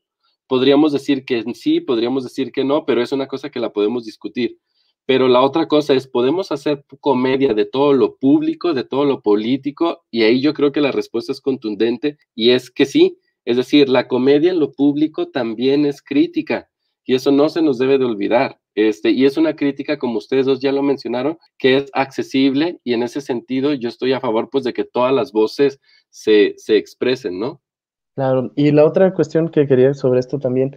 Podríamos 0.48 0.94
decir 0.94 1.26
que 1.26 1.44
sí, 1.54 1.82
podríamos 1.82 2.24
decir 2.24 2.52
que 2.52 2.64
no, 2.64 2.86
pero 2.86 3.02
es 3.02 3.12
una 3.12 3.28
cosa 3.28 3.50
que 3.50 3.60
la 3.60 3.74
podemos 3.74 4.06
discutir. 4.06 4.58
Pero 5.06 5.28
la 5.28 5.42
otra 5.42 5.68
cosa 5.68 5.94
es, 5.94 6.08
podemos 6.08 6.52
hacer 6.52 6.84
comedia 7.00 7.54
de 7.54 7.66
todo 7.66 7.94
lo 7.94 8.18
público, 8.18 8.74
de 8.74 8.84
todo 8.84 9.06
lo 9.06 9.22
político, 9.22 10.04
y 10.12 10.24
ahí 10.24 10.42
yo 10.42 10.54
creo 10.54 10.72
que 10.72 10.82
la 10.82 10.92
respuesta 10.92 11.32
es 11.32 11.42
contundente 11.42 12.18
y 12.36 12.52
es 12.52 12.70
que 12.70 12.86
sí. 12.86 13.18
Es 13.46 13.56
decir, 13.56 13.88
la 13.88 14.10
comedia 14.10 14.52
en 14.52 14.60
lo 14.60 14.74
público 14.74 15.30
también 15.30 15.86
es 15.86 16.02
crítica 16.02 16.70
y 17.06 17.16
eso 17.16 17.32
no 17.32 17.48
se 17.48 17.62
nos 17.62 17.78
debe 17.78 17.98
de 17.98 18.04
olvidar. 18.06 18.60
Este, 18.76 19.10
y 19.12 19.26
es 19.26 19.38
una 19.38 19.56
crítica, 19.56 19.98
como 19.98 20.18
ustedes 20.18 20.46
dos 20.46 20.60
ya 20.60 20.72
lo 20.72 20.84
mencionaron, 20.84 21.38
que 21.58 21.78
es 21.78 21.90
accesible 21.94 22.80
y 22.84 22.94
en 22.94 23.02
ese 23.02 23.22
sentido 23.22 23.74
yo 23.74 23.90
estoy 23.90 24.12
a 24.12 24.20
favor 24.20 24.50
pues 24.52 24.66
de 24.66 24.74
que 24.74 24.84
todas 24.84 25.14
las 25.14 25.32
voces 25.32 25.80
se, 26.10 26.54
se 26.58 26.76
expresen, 26.76 27.40
¿no? 27.40 27.62
Claro, 28.18 28.52
y 28.56 28.72
la 28.72 28.84
otra 28.84 29.14
cuestión 29.14 29.50
que 29.50 29.68
quería 29.68 29.94
sobre 29.94 30.20
esto 30.20 30.40
también 30.40 30.76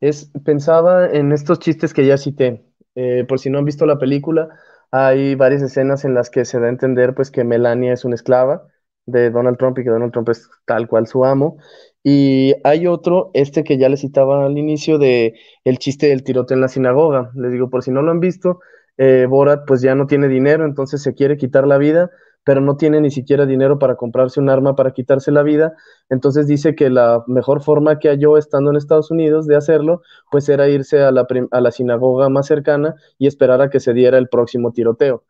es, 0.00 0.30
pensaba 0.44 1.08
en 1.10 1.32
estos 1.32 1.58
chistes 1.58 1.92
que 1.92 2.06
ya 2.06 2.16
cité, 2.16 2.64
eh, 2.94 3.24
por 3.28 3.40
si 3.40 3.50
no 3.50 3.58
han 3.58 3.64
visto 3.64 3.86
la 3.86 3.98
película, 3.98 4.50
hay 4.92 5.34
varias 5.34 5.62
escenas 5.62 6.04
en 6.04 6.14
las 6.14 6.30
que 6.30 6.44
se 6.44 6.60
da 6.60 6.66
a 6.66 6.68
entender 6.68 7.12
pues 7.16 7.32
que 7.32 7.42
Melania 7.42 7.92
es 7.92 8.04
una 8.04 8.14
esclava 8.14 8.68
de 9.04 9.30
Donald 9.30 9.58
Trump 9.58 9.76
y 9.78 9.82
que 9.82 9.90
Donald 9.90 10.12
Trump 10.12 10.28
es 10.28 10.48
tal 10.64 10.86
cual 10.86 11.08
su 11.08 11.24
amo. 11.24 11.58
Y 12.04 12.54
hay 12.62 12.86
otro, 12.86 13.32
este 13.34 13.64
que 13.64 13.78
ya 13.78 13.88
les 13.88 14.00
citaba 14.02 14.46
al 14.46 14.56
inicio, 14.56 14.98
de 14.98 15.34
el 15.64 15.78
chiste 15.78 16.06
del 16.08 16.22
tiroteo 16.22 16.54
en 16.56 16.60
la 16.60 16.68
sinagoga. 16.68 17.32
Les 17.34 17.50
digo, 17.52 17.68
por 17.68 17.82
si 17.82 17.90
no 17.90 18.00
lo 18.02 18.12
han 18.12 18.20
visto, 18.20 18.60
eh, 18.96 19.26
Borat 19.28 19.66
pues 19.66 19.82
ya 19.82 19.96
no 19.96 20.06
tiene 20.06 20.28
dinero, 20.28 20.64
entonces 20.64 21.02
se 21.02 21.14
quiere 21.14 21.36
quitar 21.36 21.66
la 21.66 21.78
vida 21.78 22.10
pero 22.46 22.60
no 22.60 22.76
tiene 22.76 23.00
ni 23.00 23.10
siquiera 23.10 23.44
dinero 23.44 23.76
para 23.80 23.96
comprarse 23.96 24.38
un 24.40 24.48
arma 24.50 24.76
para 24.76 24.92
quitarse 24.92 25.32
la 25.32 25.42
vida. 25.42 25.74
Entonces 26.10 26.46
dice 26.46 26.76
que 26.76 26.90
la 26.90 27.24
mejor 27.26 27.60
forma 27.60 27.98
que 27.98 28.08
halló 28.08 28.38
estando 28.38 28.70
en 28.70 28.76
Estados 28.76 29.10
Unidos 29.10 29.48
de 29.48 29.56
hacerlo, 29.56 30.02
pues 30.30 30.48
era 30.48 30.68
irse 30.68 31.02
a 31.02 31.10
la, 31.10 31.26
a 31.50 31.60
la 31.60 31.72
sinagoga 31.72 32.28
más 32.28 32.46
cercana 32.46 32.94
y 33.18 33.26
esperar 33.26 33.60
a 33.62 33.68
que 33.68 33.80
se 33.80 33.92
diera 33.94 34.16
el 34.18 34.28
próximo 34.28 34.72
tiroteo. 34.72 35.24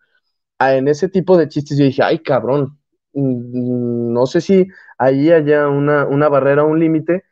Ah, 0.58 0.74
en 0.76 0.88
ese 0.88 1.08
tipo 1.08 1.38
de 1.38 1.48
chistes 1.48 1.78
yo 1.78 1.84
dije, 1.84 2.02
ay 2.02 2.20
cabrón, 2.20 2.78
mm, 3.14 4.12
no 4.12 4.26
sé 4.26 4.40
si 4.42 4.66
ahí 4.98 5.30
haya 5.32 5.68
una, 5.68 6.06
una 6.06 6.28
barrera, 6.28 6.64
un 6.64 6.78
límite. 6.80 7.24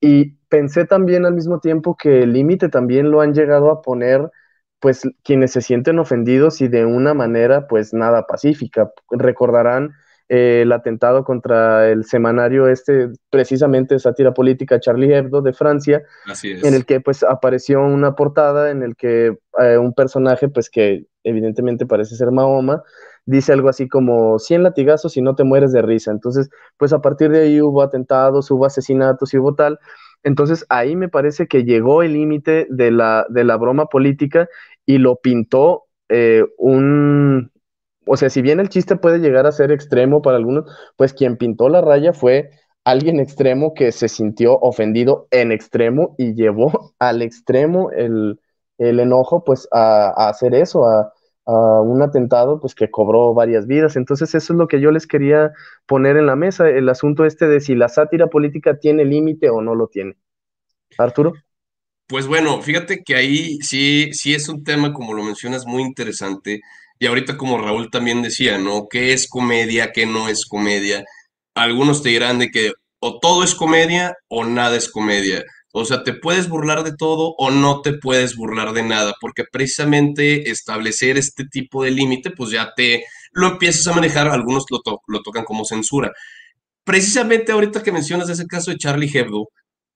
Y 0.00 0.36
pensé 0.48 0.86
también 0.86 1.26
al 1.26 1.34
mismo 1.34 1.60
tiempo 1.60 1.96
que 1.96 2.22
el 2.24 2.32
límite 2.32 2.68
también 2.68 3.10
lo 3.10 3.20
han 3.20 3.34
llegado 3.34 3.70
a 3.70 3.82
poner 3.82 4.30
pues 4.80 5.02
quienes 5.24 5.52
se 5.52 5.60
sienten 5.60 5.98
ofendidos 5.98 6.60
y 6.60 6.68
de 6.68 6.84
una 6.84 7.14
manera 7.14 7.66
pues 7.66 7.92
nada 7.92 8.26
pacífica. 8.26 8.90
Recordarán 9.10 9.92
eh, 10.28 10.60
el 10.62 10.72
atentado 10.72 11.24
contra 11.24 11.88
el 11.88 12.04
semanario 12.04 12.68
este, 12.68 13.08
precisamente 13.30 13.98
sátira 13.98 14.34
política 14.34 14.78
Charlie 14.78 15.14
Hebdo 15.14 15.40
de 15.40 15.54
Francia, 15.54 16.02
en 16.42 16.74
el 16.74 16.84
que 16.84 17.00
pues 17.00 17.22
apareció 17.22 17.80
una 17.80 18.14
portada 18.14 18.70
en 18.70 18.82
el 18.82 18.94
que 18.94 19.38
eh, 19.58 19.78
un 19.78 19.94
personaje 19.94 20.48
pues 20.48 20.68
que 20.68 21.06
evidentemente 21.24 21.86
parece 21.86 22.14
ser 22.14 22.30
Mahoma, 22.30 22.82
dice 23.24 23.52
algo 23.52 23.68
así 23.68 23.88
como 23.88 24.38
100 24.38 24.62
latigazos 24.64 25.16
y 25.16 25.22
no 25.22 25.34
te 25.34 25.44
mueres 25.44 25.72
de 25.72 25.82
risa. 25.82 26.10
Entonces, 26.10 26.50
pues 26.76 26.92
a 26.92 27.00
partir 27.00 27.30
de 27.30 27.42
ahí 27.42 27.60
hubo 27.60 27.82
atentados, 27.82 28.50
hubo 28.50 28.66
asesinatos 28.66 29.32
y 29.34 29.38
hubo 29.38 29.54
tal. 29.54 29.78
Entonces 30.22 30.66
ahí 30.68 30.96
me 30.96 31.08
parece 31.08 31.46
que 31.46 31.64
llegó 31.64 32.02
el 32.02 32.14
límite 32.14 32.66
de 32.70 32.90
la, 32.90 33.26
de 33.28 33.44
la 33.44 33.56
broma 33.56 33.86
política 33.86 34.48
y 34.86 34.98
lo 34.98 35.16
pintó 35.16 35.84
eh, 36.08 36.44
un, 36.58 37.50
o 38.06 38.16
sea, 38.16 38.30
si 38.30 38.42
bien 38.42 38.60
el 38.60 38.68
chiste 38.68 38.96
puede 38.96 39.18
llegar 39.18 39.46
a 39.46 39.52
ser 39.52 39.70
extremo 39.70 40.22
para 40.22 40.38
algunos, 40.38 40.64
pues 40.96 41.12
quien 41.12 41.36
pintó 41.36 41.68
la 41.68 41.80
raya 41.82 42.12
fue 42.12 42.50
alguien 42.84 43.20
extremo 43.20 43.74
que 43.74 43.92
se 43.92 44.08
sintió 44.08 44.58
ofendido 44.58 45.28
en 45.30 45.52
extremo 45.52 46.14
y 46.18 46.34
llevó 46.34 46.94
al 46.98 47.22
extremo 47.22 47.90
el, 47.90 48.40
enojo, 48.78 49.44
pues 49.44 49.68
a, 49.72 50.28
hacer 50.28 50.54
eso, 50.54 50.86
a, 50.86 51.12
a, 51.48 51.80
un 51.80 52.02
atentado, 52.02 52.60
pues 52.60 52.74
que 52.74 52.90
cobró 52.90 53.34
varias 53.34 53.66
vidas. 53.66 53.96
Entonces 53.96 54.34
eso 54.34 54.52
es 54.52 54.58
lo 54.58 54.68
que 54.68 54.80
yo 54.80 54.90
les 54.90 55.06
quería 55.06 55.52
poner 55.86 56.16
en 56.16 56.26
la 56.26 56.36
mesa, 56.36 56.68
el 56.68 56.88
asunto 56.88 57.24
este 57.24 57.48
de 57.48 57.60
si 57.60 57.74
la 57.74 57.88
sátira 57.88 58.28
política 58.28 58.78
tiene 58.78 59.04
límite 59.04 59.48
o 59.50 59.62
no 59.62 59.74
lo 59.74 59.88
tiene. 59.88 60.16
Arturo. 60.98 61.32
Pues 62.06 62.26
bueno, 62.26 62.62
fíjate 62.62 63.02
que 63.04 63.16
ahí 63.16 63.58
sí, 63.60 64.10
sí 64.12 64.34
es 64.34 64.48
un 64.48 64.64
tema, 64.64 64.92
como 64.92 65.14
lo 65.14 65.22
mencionas, 65.24 65.66
muy 65.66 65.82
interesante. 65.82 66.60
Y 66.98 67.06
ahorita 67.06 67.36
como 67.36 67.58
Raúl 67.58 67.90
también 67.90 68.22
decía, 68.22 68.58
¿no? 68.58 68.86
¿Qué 68.88 69.12
es 69.12 69.28
comedia? 69.28 69.92
¿Qué 69.92 70.06
no 70.06 70.28
es 70.28 70.46
comedia? 70.46 71.04
Algunos 71.54 72.02
te 72.02 72.10
dirán 72.10 72.38
de 72.38 72.50
que 72.50 72.72
o 73.00 73.20
todo 73.20 73.44
es 73.44 73.54
comedia 73.54 74.16
o 74.28 74.44
nada 74.44 74.76
es 74.76 74.90
comedia. 74.90 75.44
O 75.72 75.84
sea, 75.84 76.02
te 76.02 76.14
puedes 76.14 76.48
burlar 76.48 76.82
de 76.84 76.96
todo 76.96 77.34
o 77.38 77.50
no 77.50 77.82
te 77.82 77.92
puedes 77.92 78.36
burlar 78.36 78.72
de 78.72 78.82
nada, 78.82 79.14
porque 79.20 79.44
precisamente 79.50 80.50
establecer 80.50 81.18
este 81.18 81.44
tipo 81.44 81.84
de 81.84 81.90
límite, 81.90 82.30
pues 82.30 82.50
ya 82.50 82.72
te 82.74 83.04
lo 83.32 83.48
empiezas 83.48 83.86
a 83.86 83.94
manejar, 83.94 84.28
algunos 84.28 84.64
lo, 84.70 84.80
lo 85.06 85.22
tocan 85.22 85.44
como 85.44 85.64
censura. 85.64 86.12
Precisamente 86.84 87.52
ahorita 87.52 87.82
que 87.82 87.92
mencionas 87.92 88.30
ese 88.30 88.46
caso 88.46 88.70
de 88.70 88.78
Charlie 88.78 89.10
Hebdo, 89.12 89.48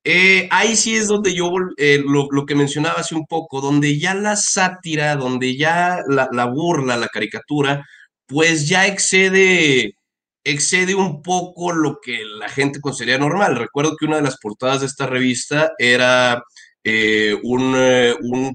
eh, 0.04 0.48
ahí 0.50 0.74
sí 0.74 0.96
es 0.96 1.06
donde 1.06 1.32
yo, 1.32 1.52
eh, 1.76 2.02
lo, 2.04 2.44
que 2.44 2.54
mencionaba 2.56 3.00
hace 3.00 3.14
un 3.14 3.26
poco, 3.26 3.60
donde 3.60 3.98
ya 3.98 4.14
la 4.14 4.34
sátira, 4.36 5.14
donde 5.16 5.56
ya 5.56 6.00
la, 6.08 6.46
burla, 6.46 6.96
la 6.96 7.08
caricatura, 7.08 7.86
pues 8.26 8.68
ya 8.68 8.86
excede, 8.86 9.94
excede 10.44 10.94
un 10.94 11.22
poco 11.22 11.72
lo 11.72 11.98
que 12.02 12.24
la 12.24 12.48
gente 12.48 12.80
consideraría 12.80 13.26
normal. 13.26 13.56
Recuerdo 13.56 13.96
que 13.96 14.06
una 14.06 14.16
de 14.16 14.22
las 14.22 14.38
portadas 14.38 14.80
de 14.80 14.86
esta 14.86 15.06
revista 15.06 15.72
era 15.78 16.42
eh, 16.84 17.38
un, 17.42 17.72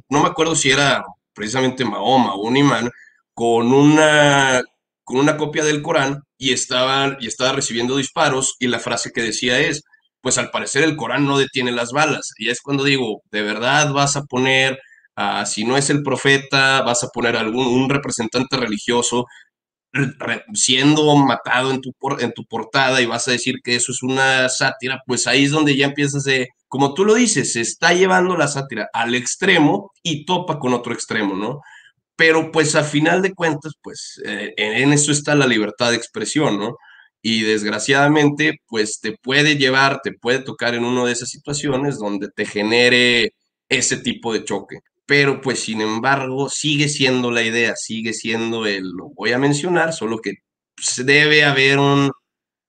no 0.09 0.21
me 0.21 0.27
acuerdo 0.27 0.55
si 0.55 0.71
era 0.71 1.03
precisamente 1.33 1.85
Mahoma 1.85 2.33
o 2.33 2.47
un 2.47 2.57
imán, 2.57 2.89
con 3.33 3.71
una, 3.71 4.61
con 5.03 5.17
una 5.17 5.37
copia 5.37 5.63
del 5.63 5.81
Corán 5.81 6.23
y 6.37 6.53
estaba, 6.53 7.17
y 7.19 7.27
estaba 7.27 7.53
recibiendo 7.53 7.97
disparos 7.97 8.55
y 8.59 8.67
la 8.67 8.79
frase 8.79 9.11
que 9.11 9.21
decía 9.21 9.59
es, 9.59 9.83
pues 10.21 10.37
al 10.37 10.49
parecer 10.51 10.83
el 10.83 10.95
Corán 10.97 11.25
no 11.25 11.37
detiene 11.37 11.71
las 11.71 11.91
balas. 11.91 12.31
Y 12.37 12.49
es 12.49 12.61
cuando 12.61 12.83
digo, 12.83 13.21
de 13.31 13.43
verdad 13.43 13.93
vas 13.93 14.15
a 14.15 14.23
poner, 14.23 14.79
si 15.45 15.63
no 15.63 15.77
es 15.77 15.89
el 15.89 16.03
profeta, 16.03 16.81
vas 16.81 17.03
a 17.03 17.09
poner 17.09 17.37
algún 17.37 17.67
un 17.67 17.89
representante 17.89 18.57
religioso 18.57 19.25
siendo 20.53 21.15
matado 21.15 21.71
en 21.71 21.81
tu, 21.81 21.93
en 22.19 22.31
tu 22.33 22.45
portada 22.45 23.01
y 23.01 23.05
vas 23.05 23.27
a 23.27 23.31
decir 23.31 23.55
que 23.63 23.75
eso 23.75 23.91
es 23.91 24.03
una 24.03 24.49
sátira, 24.49 25.01
pues 25.05 25.27
ahí 25.27 25.45
es 25.45 25.51
donde 25.51 25.75
ya 25.75 25.85
empiezas 25.85 26.23
de, 26.23 26.49
como 26.67 26.93
tú 26.93 27.05
lo 27.05 27.13
dices, 27.13 27.53
se 27.53 27.61
está 27.61 27.93
llevando 27.93 28.35
la 28.37 28.47
sátira 28.47 28.89
al 28.93 29.15
extremo 29.15 29.91
y 30.03 30.25
topa 30.25 30.59
con 30.59 30.73
otro 30.73 30.93
extremo, 30.93 31.35
¿no? 31.35 31.61
Pero 32.15 32.51
pues 32.51 32.75
a 32.75 32.83
final 32.83 33.21
de 33.21 33.33
cuentas, 33.33 33.73
pues 33.81 34.21
eh, 34.25 34.53
en 34.57 34.91
eso 34.93 35.11
está 35.11 35.35
la 35.35 35.47
libertad 35.47 35.91
de 35.91 35.97
expresión, 35.97 36.59
¿no? 36.59 36.77
y 37.21 37.43
desgraciadamente 37.43 38.61
pues 38.67 38.99
te 39.01 39.17
puede 39.17 39.57
llevar, 39.57 40.01
te 40.01 40.13
puede 40.13 40.39
tocar 40.39 40.75
en 40.75 40.85
una 40.85 41.03
de 41.05 41.11
esas 41.11 41.29
situaciones 41.29 41.97
donde 41.97 42.29
te 42.29 42.45
genere 42.45 43.33
ese 43.69 43.97
tipo 43.97 44.31
de 44.33 44.45
choque. 44.45 44.79
Pero 45.07 45.41
pues 45.41 45.61
sin 45.61 45.81
embargo 45.81 46.49
sigue 46.49 46.89
siendo 46.89 47.31
la 47.31 47.41
idea, 47.41 47.73
sigue 47.75 48.13
siendo 48.13 48.65
el, 48.65 48.83
lo 48.89 49.09
voy 49.15 49.31
a 49.31 49.39
mencionar, 49.39 49.93
solo 49.93 50.19
que 50.19 50.33
pues, 50.75 51.03
debe 51.05 51.45
haber 51.45 51.79
un, 51.79 52.11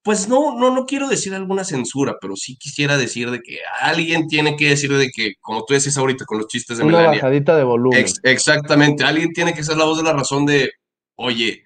pues 0.03 0.29
no, 0.29 0.59
no, 0.59 0.75
no 0.75 0.87
quiero 0.87 1.09
decir 1.09 1.35
alguna 1.35 1.65
censura, 1.65 2.17
pero 2.21 2.37
sí 2.37 2.57
quisiera 2.57 2.97
decir 2.97 3.31
de 3.31 3.41
que 3.41 3.59
alguien 3.81 4.29
tiene 4.29 4.57
que 4.57 4.71
decir 4.71 4.91
de 4.97 5.11
que, 5.15 5.35
como 5.41 5.65
tú 5.65 5.75
decís 5.75 5.99
ahorita 5.99 6.25
con 6.25 6.39
los 6.39 6.47
chistes 6.47 6.79
de 6.79 6.85
Una 6.85 7.03
bajadita 7.03 7.57
de 7.57 7.65
volumen. 7.65 8.07
exactamente, 8.23 9.05
alguien 9.05 9.33
tiene 9.33 9.53
que 9.53 9.65
ser 9.65 9.77
la 9.77 9.85
voz 9.85 9.99
de 9.99 10.05
la 10.05 10.13
razón 10.13 10.47
de, 10.47 10.71
oye, 11.17 11.65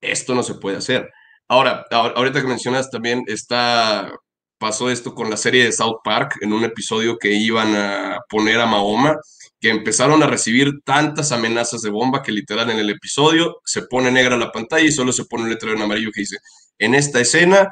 esto 0.00 0.34
no 0.34 0.42
se 0.42 0.54
puede 0.54 0.76
hacer. 0.76 1.10
Ahora, 1.48 1.84
ahorita 1.90 2.42
que 2.42 2.46
mencionas 2.46 2.90
también 2.90 3.24
está 3.26 4.12
pasó 4.60 4.90
esto 4.90 5.14
con 5.14 5.30
la 5.30 5.38
serie 5.38 5.64
de 5.64 5.72
South 5.72 6.00
Park 6.04 6.36
en 6.42 6.52
un 6.52 6.62
episodio 6.64 7.16
que 7.18 7.32
iban 7.32 7.74
a 7.74 8.18
poner 8.28 8.60
a 8.60 8.66
Mahoma, 8.66 9.16
que 9.60 9.70
empezaron 9.70 10.22
a 10.22 10.26
recibir 10.26 10.80
tantas 10.84 11.32
amenazas 11.32 11.82
de 11.82 11.90
bomba 11.90 12.22
que 12.22 12.32
literal 12.32 12.70
en 12.70 12.78
el 12.78 12.90
episodio 12.90 13.60
se 13.64 13.82
pone 13.82 14.10
negra 14.10 14.36
la 14.36 14.52
pantalla 14.52 14.84
y 14.84 14.92
solo 14.92 15.12
se 15.12 15.26
pone 15.26 15.44
un 15.44 15.50
letrero 15.50 15.76
en 15.76 15.82
amarillo 15.82 16.10
que 16.12 16.22
dice, 16.22 16.38
en 16.78 16.94
esta 16.94 17.20
escena 17.20 17.68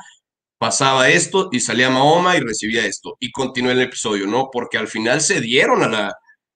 pasaba 0.59 1.09
esto 1.09 1.48
y 1.53 1.61
salía 1.61 1.88
Mahoma 1.88 2.37
y 2.37 2.40
recibía 2.40 2.85
esto 2.85 3.16
y 3.20 3.31
continuó 3.31 3.72
el 3.72 3.81
episodio, 3.81 4.27
¿no? 4.27 4.51
Porque 4.53 4.77
al 4.77 4.88
final 4.88 5.20
se 5.20 5.40
dieron 5.40 5.83
a 5.83 5.88
la 5.88 6.14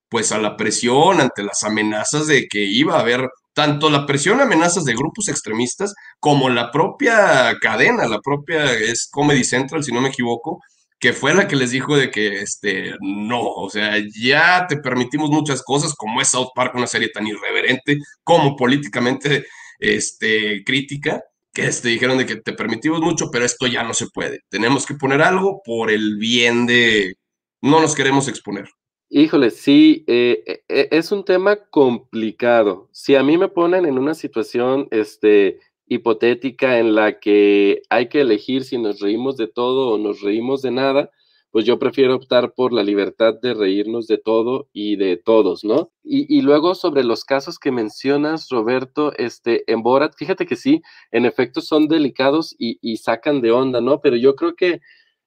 pues 0.09 0.31
a 0.31 0.39
la 0.39 0.59
presión 0.59 1.23
ante 1.23 1.43
las 1.43 1.65
amenazas 1.65 2.27
de 2.27 2.47
que 2.47 2.61
iba 2.61 2.97
a 2.97 3.01
haber 3.01 3.31
tanto 3.55 3.89
la 3.89 4.05
presión, 4.05 4.43
amenazas 4.43 4.85
de 4.85 4.95
grupos 4.95 5.29
extremistas, 5.29 5.95
como 6.21 6.51
la 6.51 6.71
propia 6.71 7.57
cadena, 7.61 8.07
la 8.07 8.21
propia 8.21 8.75
es 8.75 9.09
Comedy 9.11 9.43
Central, 9.43 9.83
si 9.83 9.91
no 9.91 10.03
me 10.03 10.11
equivoco, 10.11 10.61
que 11.03 11.13
fue 11.13 11.35
la 11.35 11.49
que 11.49 11.57
les 11.57 11.73
dijo 11.73 11.97
de 11.97 12.13
que, 12.13 12.43
este, 12.43 12.95
no, 13.01 13.43
o 13.43 13.69
sea, 13.69 13.97
ya 14.15 14.69
te 14.69 14.77
permitimos 14.77 15.31
muchas 15.31 15.61
cosas, 15.61 15.95
como 15.97 16.21
es 16.21 16.29
South 16.29 16.51
Park, 16.55 16.77
una 16.77 16.87
serie 16.87 17.09
tan 17.09 17.27
irreverente, 17.27 17.99
como 18.23 18.55
políticamente, 18.55 19.45
este, 19.81 20.63
crítica, 20.63 21.25
que 21.53 21.63
te 21.63 21.69
este, 21.69 21.89
dijeron 21.89 22.19
de 22.19 22.27
que 22.27 22.37
te 22.37 22.53
permitimos 22.53 23.01
mucho, 23.01 23.33
pero 23.33 23.45
esto 23.45 23.67
ya 23.67 23.83
no 23.83 23.95
se 23.95 24.07
puede. 24.15 24.43
Tenemos 24.49 24.87
que 24.87 24.95
poner 24.95 25.23
algo 25.23 25.61
por 25.65 25.91
el 25.91 26.19
bien 26.19 26.67
de, 26.67 27.17
no 27.61 27.81
nos 27.81 27.97
queremos 27.97 28.29
exponer. 28.29 28.69
Híjole, 29.09 29.51
sí, 29.51 30.05
eh, 30.07 30.45
e, 30.47 30.63
e, 30.69 30.89
es 30.93 31.11
un 31.11 31.25
tema 31.25 31.57
complicado. 31.69 32.89
Si 32.93 33.17
a 33.17 33.25
mí 33.25 33.37
me 33.39 33.49
ponen 33.49 33.87
en 33.87 33.99
una 33.99 34.15
situación 34.15 34.87
este, 34.93 35.59
hipotética 35.95 36.79
en 36.79 36.95
la 36.95 37.19
que 37.19 37.83
hay 37.91 38.09
que 38.09 38.21
elegir 38.21 38.65
si 38.65 38.79
nos 38.79 39.01
reímos 39.01 39.37
de 39.37 39.49
todo 39.49 39.91
o 39.91 39.99
nos 39.99 40.21
reímos 40.21 40.63
de 40.63 40.71
nada, 40.71 41.11
pues 41.51 41.67
yo 41.67 41.79
prefiero 41.79 42.17
optar 42.17 42.55
por 42.55 42.73
la 42.73 42.83
libertad 42.83 43.35
de 43.41 43.53
reírnos 43.53 44.07
de 44.07 44.17
todo 44.17 44.69
y 44.73 44.97
de 44.97 45.19
todos, 45.19 45.65
¿no? 45.65 45.93
Y, 46.03 46.41
luego 46.41 46.75
sobre 46.75 47.05
los 47.05 47.25
casos 47.25 47.59
que 47.59 47.71
mencionas, 47.71 48.49
Roberto, 48.49 49.13
este, 49.19 49.71
en 49.71 49.83
Borat, 49.83 50.15
fíjate 50.17 50.47
que 50.47 50.57
sí, 50.57 50.81
en 51.11 51.27
efecto 51.27 51.61
son 51.61 51.89
delicados 51.89 52.55
y, 52.59 52.79
y 52.81 52.97
sacan 52.97 53.43
de 53.43 53.53
onda, 53.53 53.83
¿no? 53.83 54.01
Pero 54.01 54.17
yo 54.17 54.35
creo 54.35 54.55
que 54.55 54.81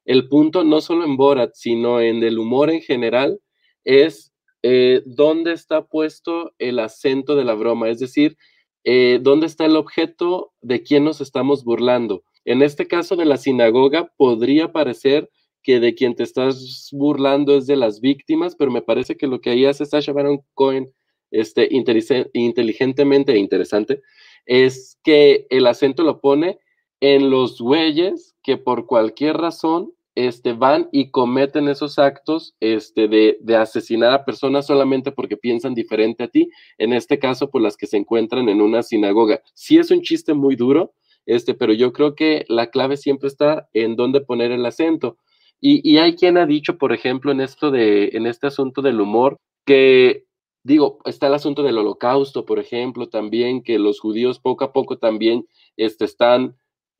el 0.03 0.27
punto 0.27 0.63
no 0.63 0.81
solo 0.81 1.05
en 1.05 1.15
Borat, 1.15 1.51
sino 1.53 2.01
en 2.01 2.23
el 2.23 2.39
humor 2.39 2.71
en 2.71 2.81
general, 2.81 3.39
es 3.83 4.33
eh, 4.63 5.03
dónde 5.05 5.53
está 5.53 5.85
puesto 5.85 6.51
el 6.57 6.79
acento 6.79 7.35
de 7.35 7.43
la 7.43 7.53
broma, 7.53 7.89
es 7.89 7.99
decir, 7.99 8.35
eh, 8.85 9.19
dónde 9.21 9.47
está 9.47 9.65
el 9.65 9.75
objeto 9.75 10.53
de 10.61 10.83
quién 10.83 11.03
nos 11.03 11.19
estamos 11.19 11.63
burlando. 11.63 12.23
En 12.45 12.61
este 12.61 12.87
caso 12.87 13.15
de 13.15 13.25
la 13.25 13.37
sinagoga, 13.37 14.13
podría 14.15 14.71
parecer 14.71 15.29
que 15.63 15.79
de 15.79 15.95
quien 15.95 16.15
te 16.15 16.21
estás 16.21 16.89
burlando 16.91 17.57
es 17.57 17.65
de 17.65 17.75
las 17.75 17.99
víctimas, 17.99 18.55
pero 18.55 18.69
me 18.69 18.83
parece 18.83 19.17
que 19.17 19.25
lo 19.25 19.41
que 19.41 19.49
ahí 19.49 19.65
hace 19.65 19.87
Sasha 19.87 20.13
Baron 20.13 20.41
Cohen 20.53 20.93
este, 21.31 21.67
inteligentemente 21.71 23.33
e 23.33 23.39
interesante 23.39 24.01
es 24.45 24.99
que 25.03 25.47
el 25.49 25.65
acento 25.65 26.03
lo 26.03 26.21
pone 26.21 26.59
en 27.01 27.31
los 27.31 27.59
güeyes 27.59 28.35
que 28.43 28.57
por 28.57 28.85
cualquier 28.85 29.37
razón 29.37 29.91
este, 30.15 30.53
van 30.53 30.87
y 30.91 31.11
cometen 31.11 31.67
esos 31.67 31.99
actos 31.99 32.55
este, 32.59 33.07
de, 33.07 33.55
asesinar 33.55 34.13
a 34.13 34.25
personas 34.25 34.65
solamente 34.65 35.11
porque 35.11 35.37
piensan 35.37 35.73
diferente 35.73 36.23
a 36.23 36.27
ti, 36.29 36.49
en 36.77 36.93
este 36.93 37.19
caso, 37.19 37.49
por 37.49 37.61
las 37.61 37.77
que 37.77 37.85
se 37.85 37.97
encuentran 37.97 38.49
en 38.49 38.61
una 38.61 38.81
sinagoga. 38.81 39.41
Sí 39.53 39.77
es 39.77 39.91
un 39.91 40.01
chiste 40.01 40.33
muy 40.33 40.55
duro, 40.55 40.93
este, 41.25 41.53
pero 41.53 41.73
yo 41.73 41.91
creo 41.91 42.15
que 42.15 42.45
la 42.47 42.67
clave 42.67 42.97
siempre 42.97 43.27
está 43.27 43.67
en 43.73 43.95
dónde 43.95 44.21
poner 44.21 44.51
el 44.51 44.65
acento. 44.65 45.17
Y, 45.59 45.87
y 45.89 45.97
hay 45.97 46.15
quien 46.15 46.37
ha 46.37 46.45
dicho, 46.45 46.77
por 46.77 46.93
ejemplo, 46.93 47.31
en 47.31 47.41
esto 47.41 47.71
de, 47.71 48.09
en 48.13 48.25
este 48.25 48.47
asunto 48.47 48.81
del 48.81 49.01
humor, 49.01 49.37
que 49.65 50.25
digo, 50.65 50.99
está 51.05 51.27
el 51.27 51.35
asunto 51.35 51.61
del 51.61 51.77
holocausto, 51.77 52.45
por 52.45 52.57
ejemplo, 52.57 53.07
también, 53.07 53.61
que 53.61 53.77
los 53.77 53.99
judíos 53.99 54.39
poco 54.39 54.63
a 54.63 54.73
poco 54.73 54.97
también 54.97 55.47
este, 55.77 56.05
están 56.05 56.55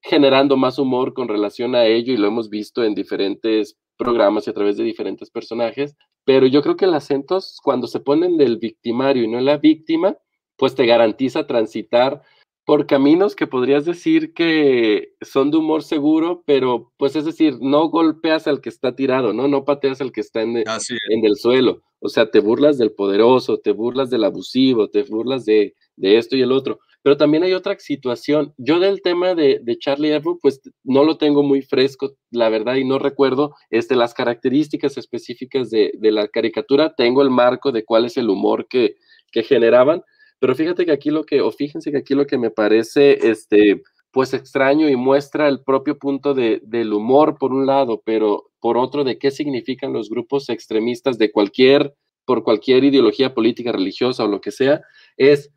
generando 0.08 0.56
más 0.56 0.78
humor 0.78 1.14
con 1.14 1.28
relación 1.28 1.76
a 1.76 1.86
ello 1.86 2.14
y 2.14 2.18
lo 2.18 2.28
hemos 2.28 2.50
visto 2.50 2.84
en 2.84 2.94
diferentes 2.94 3.78
programas 3.98 4.46
y 4.46 4.52
a 4.52 4.54
través 4.54 4.78
de 4.78 4.84
diferentes 4.84 5.32
personajes, 5.32 5.96
pero 6.26 6.48
yo 6.48 6.62
creo 6.62 6.76
que 6.76 6.86
el 6.86 6.94
acento 6.94 7.40
cuando 7.64 7.88
se 7.88 8.00
ponen 8.00 8.38
del 8.38 8.58
victimario 8.58 9.24
y 9.24 9.28
no 9.28 9.40
la 9.40 9.58
víctima, 9.58 10.18
pues 10.58 10.76
te 10.76 10.86
garantiza 10.86 11.48
transitar 11.48 12.22
por 12.66 12.88
caminos 12.88 13.36
que 13.36 13.46
podrías 13.48 13.86
decir 13.86 14.34
que 14.34 15.14
son 15.22 15.52
de 15.52 15.58
humor 15.58 15.84
seguro, 15.84 16.44
pero 16.46 16.92
pues 16.98 17.16
es 17.16 17.26
decir, 17.26 17.58
no 17.62 17.90
golpeas 17.90 18.48
al 18.48 18.60
que 18.60 18.70
está 18.70 18.96
tirado, 18.96 19.34
¿no? 19.34 19.48
No 19.48 19.66
pateas 19.66 20.02
al 20.02 20.12
que 20.12 20.22
está 20.22 20.42
en, 20.42 20.58
en 20.58 21.26
el 21.26 21.36
suelo. 21.36 21.84
O 22.00 22.10
sea, 22.10 22.30
te 22.32 22.40
burlas 22.40 22.78
del 22.80 22.92
poderoso, 22.92 23.60
te 23.60 23.72
burlas 23.72 24.10
del 24.10 24.24
abusivo, 24.24 24.90
te 24.90 25.04
burlas 25.04 25.46
de, 25.46 25.76
de 25.96 26.18
esto 26.18 26.36
y 26.36 26.42
el 26.42 26.52
otro. 26.52 26.80
Pero 27.06 27.18
también 27.18 27.44
hay 27.44 27.54
otra 27.54 27.78
situación. 27.78 28.56
Yo 28.58 28.80
del 28.80 29.04
tema 29.04 29.36
de, 29.36 29.62
Charlie 29.80 30.12
Hebdo, 30.12 30.40
pues 30.42 30.60
no 30.84 31.04
lo 31.04 31.20
tengo 31.20 31.44
muy 31.44 31.62
fresco, 31.62 32.16
la 32.32 32.50
verdad, 32.50 32.78
y 32.78 32.84
no 32.84 32.98
recuerdo 32.98 33.54
este, 33.70 33.96
las 33.96 34.16
características 34.16 34.98
específicas 34.98 35.70
de, 35.70 35.92
la 36.02 36.28
caricatura. 36.28 36.96
Tengo 36.96 37.22
el 37.22 37.30
marco 37.30 37.72
de 37.72 37.86
cuál 37.86 38.06
es 38.06 38.18
el 38.18 38.28
humor 38.28 38.68
que, 38.68 38.96
que 39.32 39.44
generaban, 39.44 40.02
pero 40.40 40.56
fíjate 40.56 40.84
que 40.84 40.94
aquí 40.94 41.12
lo 41.12 41.28
que, 41.28 41.42
o 41.42 41.52
fíjense 41.52 41.92
que 41.92 42.00
aquí 42.00 42.16
lo 42.16 42.26
que 42.26 42.40
me 42.40 42.50
parece, 42.50 43.30
este, 43.30 43.84
pues 44.10 44.34
extraño 44.34 44.90
y 44.90 44.96
muestra 44.96 45.48
el 45.48 45.62
propio 45.62 46.00
punto 46.00 46.34
de, 46.34 46.60
del 46.64 46.92
humor 46.92 47.38
por 47.38 47.54
un 47.54 47.68
lado, 47.68 48.02
pero 48.04 48.50
por 48.60 48.80
otro 48.80 49.04
de 49.04 49.20
qué 49.20 49.30
significan 49.30 49.94
los 49.94 50.10
grupos 50.10 50.50
extremistas 50.50 51.20
de 51.20 51.32
cualquier, 51.32 51.94
por 52.26 52.44
cualquier 52.44 52.84
ideología 52.84 53.36
política, 53.36 53.72
religiosa 53.72 54.24
o 54.24 54.28
lo 54.28 54.42
que 54.42 54.50
sea, 54.50 54.82
es 55.18 55.52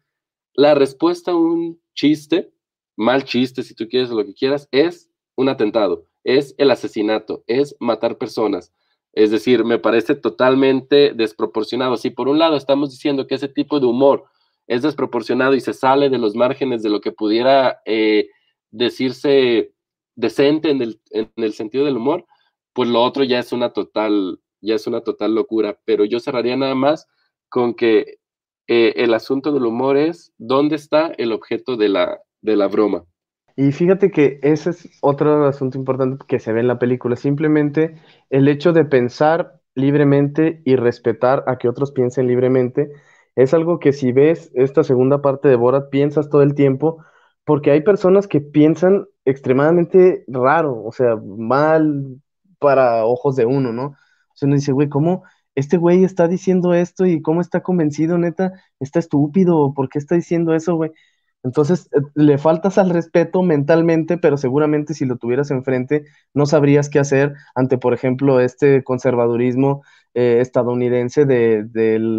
la 0.58 0.74
respuesta 0.74 1.30
a 1.30 1.36
un 1.36 1.80
chiste, 1.94 2.52
mal 2.96 3.22
chiste 3.22 3.62
si 3.62 3.76
tú 3.76 3.86
quieres 3.88 4.10
lo 4.10 4.26
que 4.26 4.34
quieras, 4.34 4.68
es 4.72 5.08
un 5.36 5.48
atentado, 5.48 6.06
es 6.24 6.56
el 6.58 6.72
asesinato, 6.72 7.44
es 7.46 7.76
matar 7.78 8.18
personas. 8.18 8.72
Es 9.12 9.30
decir, 9.30 9.64
me 9.64 9.78
parece 9.78 10.16
totalmente 10.16 11.12
desproporcionado. 11.14 11.96
Si 11.96 12.10
por 12.10 12.26
un 12.26 12.40
lado 12.40 12.56
estamos 12.56 12.90
diciendo 12.90 13.28
que 13.28 13.36
ese 13.36 13.46
tipo 13.46 13.78
de 13.78 13.86
humor 13.86 14.24
es 14.66 14.82
desproporcionado 14.82 15.54
y 15.54 15.60
se 15.60 15.74
sale 15.74 16.10
de 16.10 16.18
los 16.18 16.34
márgenes 16.34 16.82
de 16.82 16.90
lo 16.90 17.00
que 17.00 17.12
pudiera 17.12 17.80
eh, 17.84 18.28
decirse 18.72 19.72
decente 20.16 20.70
en 20.70 20.82
el, 20.82 21.00
en 21.10 21.30
el, 21.36 21.52
sentido 21.52 21.84
del 21.84 21.98
humor, 21.98 22.26
pues 22.72 22.88
lo 22.88 23.00
otro 23.04 23.22
ya 23.22 23.38
es 23.38 23.52
una 23.52 23.72
total, 23.72 24.40
ya 24.60 24.74
es 24.74 24.88
una 24.88 25.02
total 25.02 25.36
locura. 25.36 25.78
Pero 25.84 26.04
yo 26.04 26.18
cerraría 26.18 26.56
nada 26.56 26.74
más 26.74 27.06
con 27.48 27.74
que 27.74 28.18
eh, 28.68 28.94
el 28.96 29.14
asunto 29.14 29.52
del 29.52 29.66
humor 29.66 29.96
es 29.96 30.32
dónde 30.38 30.76
está 30.76 31.08
el 31.18 31.32
objeto 31.32 31.76
de 31.76 31.88
la, 31.88 32.20
de 32.42 32.56
la 32.56 32.68
broma. 32.68 33.04
Y 33.56 33.72
fíjate 33.72 34.12
que 34.12 34.38
ese 34.42 34.70
es 34.70 34.88
otro 35.00 35.46
asunto 35.46 35.78
importante 35.78 36.24
que 36.28 36.38
se 36.38 36.52
ve 36.52 36.60
en 36.60 36.68
la 36.68 36.78
película, 36.78 37.16
simplemente 37.16 37.96
el 38.30 38.46
hecho 38.46 38.72
de 38.72 38.84
pensar 38.84 39.60
libremente 39.74 40.62
y 40.64 40.76
respetar 40.76 41.44
a 41.46 41.58
que 41.58 41.68
otros 41.68 41.90
piensen 41.92 42.28
libremente, 42.28 42.92
es 43.34 43.54
algo 43.54 43.78
que 43.78 43.92
si 43.92 44.12
ves 44.12 44.50
esta 44.54 44.84
segunda 44.84 45.22
parte 45.22 45.48
de 45.48 45.56
Borat 45.56 45.90
piensas 45.90 46.28
todo 46.28 46.42
el 46.42 46.54
tiempo, 46.54 47.04
porque 47.44 47.70
hay 47.70 47.80
personas 47.82 48.28
que 48.28 48.40
piensan 48.40 49.06
extremadamente 49.24 50.24
raro, 50.28 50.82
o 50.84 50.92
sea, 50.92 51.16
mal 51.16 52.20
para 52.58 53.04
ojos 53.06 53.36
de 53.36 53.46
uno, 53.46 53.72
¿no? 53.72 53.86
O 53.86 53.96
sea, 54.34 54.46
uno 54.46 54.56
dice, 54.56 54.72
güey, 54.72 54.88
¿cómo, 54.88 55.24
este 55.58 55.76
güey 55.76 56.04
está 56.04 56.28
diciendo 56.28 56.72
esto 56.72 57.04
y 57.04 57.20
cómo 57.20 57.40
está 57.40 57.62
convencido, 57.62 58.16
neta, 58.16 58.52
está 58.78 59.00
estúpido, 59.00 59.74
¿por 59.74 59.88
qué 59.88 59.98
está 59.98 60.14
diciendo 60.14 60.54
eso, 60.54 60.76
güey? 60.76 60.92
Entonces, 61.42 61.88
eh, 61.92 62.00
le 62.14 62.38
faltas 62.38 62.78
al 62.78 62.90
respeto 62.90 63.42
mentalmente, 63.42 64.18
pero 64.18 64.36
seguramente 64.36 64.94
si 64.94 65.04
lo 65.04 65.16
tuvieras 65.16 65.50
enfrente, 65.50 66.04
no 66.32 66.46
sabrías 66.46 66.88
qué 66.88 67.00
hacer 67.00 67.34
ante, 67.56 67.76
por 67.76 67.92
ejemplo, 67.92 68.40
este 68.40 68.84
conservadurismo 68.84 69.82
eh, 70.14 70.38
estadounidense 70.40 71.24
de, 71.26 71.66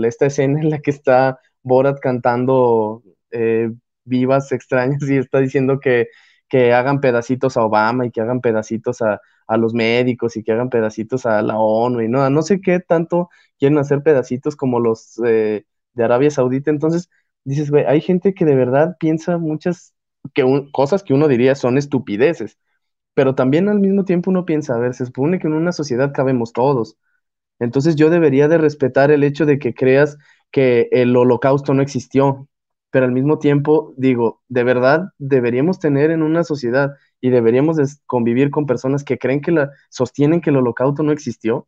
esta 0.06 0.26
escena 0.26 0.60
en 0.60 0.70
la 0.70 0.80
que 0.80 0.92
está 0.92 1.40
Borat 1.64 2.00
cantando 2.02 3.04
eh, 3.32 3.72
vivas 4.04 4.52
extrañas 4.52 5.02
y 5.10 5.18
está 5.18 5.40
diciendo 5.40 5.80
que, 5.80 6.08
que 6.50 6.74
hagan 6.74 7.00
pedacitos 7.00 7.56
a 7.58 7.64
Obama 7.64 8.06
y 8.06 8.12
que 8.12 8.22
hagan 8.22 8.42
pedacitos 8.42 9.02
a, 9.02 9.22
a 9.50 9.58
los 9.58 9.74
médicos 9.74 10.38
y 10.38 10.44
que 10.44 10.52
hagan 10.54 10.70
pedacitos 10.70 11.26
a 11.26 11.42
la 11.42 11.58
ONU 11.60 12.02
y 12.02 12.08
no, 12.10 12.30
no 12.30 12.42
sé 12.44 12.62
qué 12.62 12.80
tanto 12.80 13.30
quieren 13.60 13.78
hacer 13.80 14.04
pedacitos 14.04 14.56
como 14.56 14.80
los 14.80 15.20
eh, 15.26 15.66
de 15.94 16.04
Arabia 16.04 16.32
Saudita. 16.32 16.72
Entonces, 16.72 17.10
dices, 17.44 17.72
güey, 17.72 17.86
hay 17.86 18.02
gente 18.02 18.34
que 18.34 18.46
de 18.46 18.56
verdad 18.56 18.96
piensa 19.00 19.38
muchas 19.38 19.94
que 20.34 20.44
cosas 20.74 21.04
que 21.04 21.14
uno 21.14 21.28
diría 21.28 21.56
son 21.56 21.78
estupideces, 21.78 22.60
pero 23.16 23.36
también 23.36 23.70
al 23.70 23.80
mismo 23.80 24.06
tiempo 24.06 24.32
uno 24.32 24.46
piensa, 24.46 24.76
a 24.76 24.80
ver, 24.80 24.94
se 24.96 25.06
supone 25.08 25.40
que 25.40 25.48
en 25.48 25.54
una 25.54 25.72
sociedad 25.74 26.14
cabemos 26.14 26.54
todos. 26.54 26.98
Entonces 27.60 27.96
yo 27.96 28.10
debería 28.10 28.48
de 28.48 28.58
respetar 28.58 29.12
el 29.12 29.24
hecho 29.24 29.46
de 29.46 29.60
que 29.60 29.74
creas 29.74 30.18
que 30.52 30.88
el 30.92 31.16
holocausto 31.16 31.74
no 31.74 31.82
existió, 31.82 32.48
pero 32.92 33.06
al 33.06 33.12
mismo 33.12 33.40
tiempo 33.40 33.94
digo, 33.98 34.42
de 34.48 34.64
verdad 34.64 35.10
deberíamos 35.18 35.80
tener 35.80 36.12
en 36.12 36.24
una 36.24 36.44
sociedad 36.44 36.92
y 37.22 37.30
deberíamos 37.30 37.78
convivir 38.06 38.52
con 38.52 38.66
personas 38.66 39.04
que 39.04 39.18
creen 39.18 39.42
que 39.42 39.52
la 39.52 39.72
sostienen 39.90 40.42
que 40.42 40.50
el 40.50 40.58
holocausto 40.58 41.04
no 41.04 41.12
existió. 41.12 41.68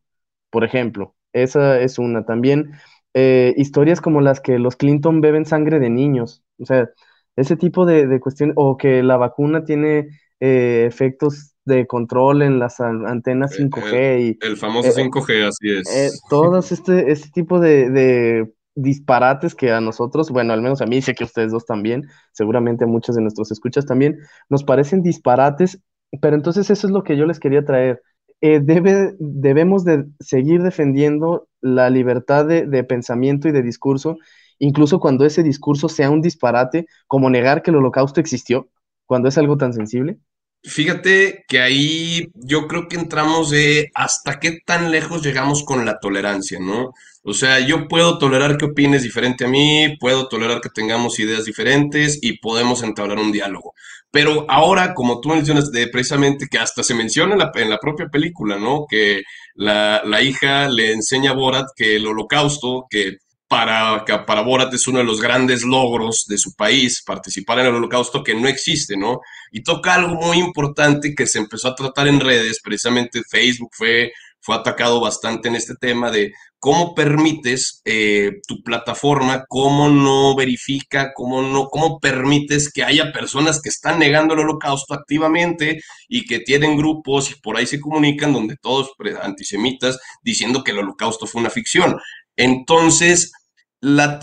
Por 0.50 0.64
ejemplo, 0.64 1.16
esa 1.34 1.80
es 1.80 2.00
una. 2.00 2.26
También 2.26 2.72
eh, 3.14 3.54
historias 3.58 4.02
como 4.02 4.22
las 4.22 4.40
que 4.40 4.60
los 4.60 4.76
Clinton 4.76 5.22
beben 5.22 5.46
sangre 5.46 5.80
de 5.80 5.90
niños. 5.90 6.44
O 6.60 6.66
sea, 6.66 6.90
ese 7.36 7.56
tipo 7.56 7.86
de, 7.86 8.20
cuestiones, 8.20 8.56
o 8.58 8.78
que 8.78 9.04
la 9.04 9.18
vacuna 9.18 9.64
tiene 9.64 10.10
eh, 10.40 10.86
efectos 10.88 11.54
de 11.66 11.88
control 11.88 12.42
en 12.42 12.60
las 12.60 12.80
antenas 12.80 13.58
5G. 13.58 13.94
Eh, 13.94 14.38
el, 14.42 14.58
famoso 14.58 14.90
5G, 14.90 15.48
así 15.48 15.70
es. 15.72 16.22
todos 16.30 16.72
este, 16.72 17.12
este 17.12 17.30
tipo 17.30 17.60
de 17.60 18.52
disparates 18.82 19.56
que 19.56 19.72
a 19.72 19.82
nosotros, 19.82 20.30
bueno, 20.32 20.54
al 20.54 20.62
menos 20.62 20.82
a 20.82 20.86
mí, 20.86 21.02
sé 21.02 21.14
que 21.16 21.24
ustedes 21.24 21.52
dos 21.52 21.66
también, 21.66 22.08
seguramente 22.34 22.84
a 22.86 22.88
muchos 22.88 23.16
de 23.16 23.22
nuestros 23.22 23.52
escuchas 23.52 23.86
también, 23.86 24.20
nos 24.50 24.64
parecen 24.64 25.02
disparates, 25.04 25.82
pero 26.22 26.36
entonces 26.36 26.70
eso 26.70 26.88
es 26.88 26.94
lo 26.94 27.04
que 27.04 27.18
yo 27.18 27.26
les 27.26 27.40
quería 27.40 27.64
traer. 27.66 28.02
Eh, 28.42 28.60
debe, 28.62 29.16
debemos 29.20 29.84
de 29.86 30.06
seguir 30.20 30.64
defendiendo 30.64 31.48
la 31.62 31.90
libertad 31.90 32.46
de, 32.46 32.66
de 32.66 32.84
pensamiento 32.84 33.48
y 33.48 33.52
de 33.52 33.62
discurso, 33.62 34.18
incluso 34.60 35.00
cuando 35.00 35.26
ese 35.26 35.44
discurso 35.44 35.90
sea 35.90 36.10
un 36.10 36.22
disparate, 36.22 36.88
como 37.08 37.30
negar 37.30 37.62
que 37.62 37.72
el 37.72 37.78
holocausto 37.78 38.20
existió, 38.20 38.70
cuando 39.06 39.30
es 39.30 39.38
algo 39.38 39.58
tan 39.58 39.74
sensible. 39.74 40.18
Fíjate 40.64 41.44
que 41.48 41.60
ahí 41.60 42.28
yo 42.36 42.68
creo 42.68 42.88
que 42.88 42.96
entramos 42.96 43.50
de 43.50 43.92
hasta 43.96 44.40
qué 44.40 44.60
tan 44.64 44.92
lejos 44.92 45.24
llegamos 45.24 45.64
con 45.64 45.86
la 45.86 46.00
tolerancia, 46.00 46.60
¿no? 46.60 46.94
O 47.24 47.34
sea, 47.34 47.60
yo 47.60 47.88
puedo 47.88 48.20
tolerar 48.20 48.58
que 48.58 48.66
opines 48.66 49.02
diferente 49.02 49.46
a 49.46 49.48
mí, 49.48 49.96
puedo 50.00 50.28
tolerar 50.28 50.62
que 50.62 50.70
tengamos 50.70 51.20
ideas 51.20 51.46
diferentes 51.46 52.20
y 52.22 52.38
podemos 52.40 52.84
entablar 52.84 53.18
un 53.18 53.32
diálogo. 53.32 53.74
Pero 54.12 54.46
ahora, 54.50 54.94
como 54.94 55.20
tú 55.20 55.30
mencionas, 55.30 55.72
de 55.72 55.88
precisamente 55.88 56.48
que 56.48 56.60
hasta 56.60 56.84
se 56.84 56.94
menciona 56.94 57.34
en 57.34 57.70
la, 57.70 57.80
propia 57.80 58.08
película, 58.10 58.58
¿no? 58.58 58.86
Que 58.88 59.24
la, 59.56 60.02
la 60.06 60.22
hija 60.22 60.70
le 60.70 60.94
enseña 60.94 61.32
a 61.32 61.36
Borat 61.36 61.68
que 61.76 61.96
el 61.96 62.08
holocausto, 62.08 62.86
que 62.90 63.18
para, 63.52 64.06
para 64.06 64.42
Borat 64.44 64.74
es 64.74 64.88
uno 64.88 65.00
de 65.00 65.04
los 65.04 65.20
grandes 65.20 65.64
logros 65.64 66.24
de 66.26 66.38
su 66.38 66.56
país, 66.56 67.04
participar 67.06 67.60
en 67.60 67.66
el 67.66 67.76
holocausto 67.76 68.24
que 68.24 68.34
no 68.34 68.48
existe, 68.48 68.96
¿no? 68.96 69.20
Y 69.52 69.62
toca 69.62 69.96
algo 69.96 70.16
muy 70.16 70.38
importante 70.38 71.14
que 71.14 71.28
se 71.28 71.40
empezó 71.40 71.68
a 71.68 71.76
tratar 71.76 72.08
en 72.08 72.22
redes, 72.22 72.62
precisamente 72.64 73.22
Facebook 73.30 73.72
fue, 73.74 74.14
fue 74.40 74.56
atacado 74.56 75.02
bastante 75.02 75.50
en 75.50 75.58
este 75.58 75.76
tema 75.76 76.10
de 76.10 76.32
cómo 76.60 76.96
permites 76.96 77.82
eh, 77.84 78.40
tu 78.48 78.64
plataforma, 78.64 79.44
cómo 79.50 79.90
no 79.90 80.34
verifica, 80.34 81.12
cómo 81.14 81.42
no, 81.42 81.68
cómo 81.68 82.00
permites 82.00 82.72
que 82.72 82.86
haya 82.86 83.12
personas 83.12 83.62
que 83.62 83.68
están 83.68 84.00
negando 84.00 84.34
el 84.34 84.42
holocausto 84.42 84.94
activamente 84.94 85.82
y 86.08 86.24
que 86.26 86.40
tienen 86.40 86.78
grupos 86.78 87.32
y 87.32 87.36
por 87.42 87.58
ahí 87.58 87.66
se 87.66 87.82
comunican 87.82 88.32
donde 88.32 88.56
todos 88.56 88.92
antisemitas 89.22 90.00
diciendo 90.24 90.64
que 90.64 90.72
el 90.72 90.80
holocausto 90.80 91.28
fue 91.28 91.42
una 91.42 91.50
ficción. 91.50 91.98
Entonces, 92.38 93.34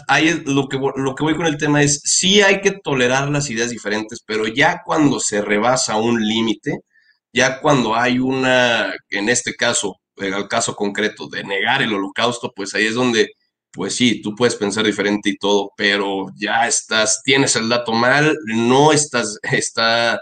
hay, 0.06 0.42
lo, 0.46 0.68
que, 0.68 0.78
lo 0.96 1.14
que 1.14 1.24
voy 1.24 1.36
con 1.36 1.46
el 1.46 1.58
tema 1.58 1.82
es, 1.82 2.00
sí 2.04 2.40
hay 2.42 2.60
que 2.60 2.72
tolerar 2.72 3.28
las 3.30 3.50
ideas 3.50 3.70
diferentes, 3.70 4.20
pero 4.24 4.46
ya 4.46 4.82
cuando 4.84 5.20
se 5.20 5.42
rebasa 5.42 5.96
un 5.96 6.24
límite, 6.26 6.80
ya 7.32 7.60
cuando 7.60 7.94
hay 7.94 8.18
una, 8.18 8.94
en 9.10 9.28
este 9.28 9.54
caso, 9.54 9.96
en 10.16 10.34
el 10.34 10.48
caso 10.48 10.74
concreto 10.76 11.28
de 11.28 11.44
negar 11.44 11.82
el 11.82 11.92
holocausto, 11.92 12.52
pues 12.54 12.74
ahí 12.74 12.86
es 12.86 12.94
donde, 12.94 13.32
pues 13.72 13.96
sí, 13.96 14.22
tú 14.22 14.34
puedes 14.34 14.56
pensar 14.56 14.84
diferente 14.86 15.30
y 15.30 15.36
todo, 15.38 15.72
pero 15.76 16.26
ya 16.36 16.66
estás, 16.68 17.22
tienes 17.24 17.56
el 17.56 17.68
dato 17.68 17.92
mal, 17.92 18.36
no 18.46 18.92
estás, 18.92 19.38
está, 19.42 20.20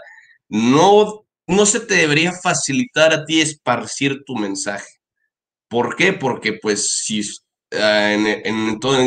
no, 0.49 1.25
no 1.47 1.65
se 1.65 1.79
te 1.81 1.95
debería 1.95 2.33
facilitar 2.33 3.13
a 3.13 3.25
ti 3.25 3.41
esparcir 3.41 4.23
tu 4.25 4.35
mensaje. 4.35 4.87
¿Por 5.69 5.95
qué? 5.95 6.13
Porque 6.13 6.53
pues 6.53 6.87
si 7.03 7.21
Ah, 7.73 8.13
en, 8.13 8.79
todo, 8.79 8.97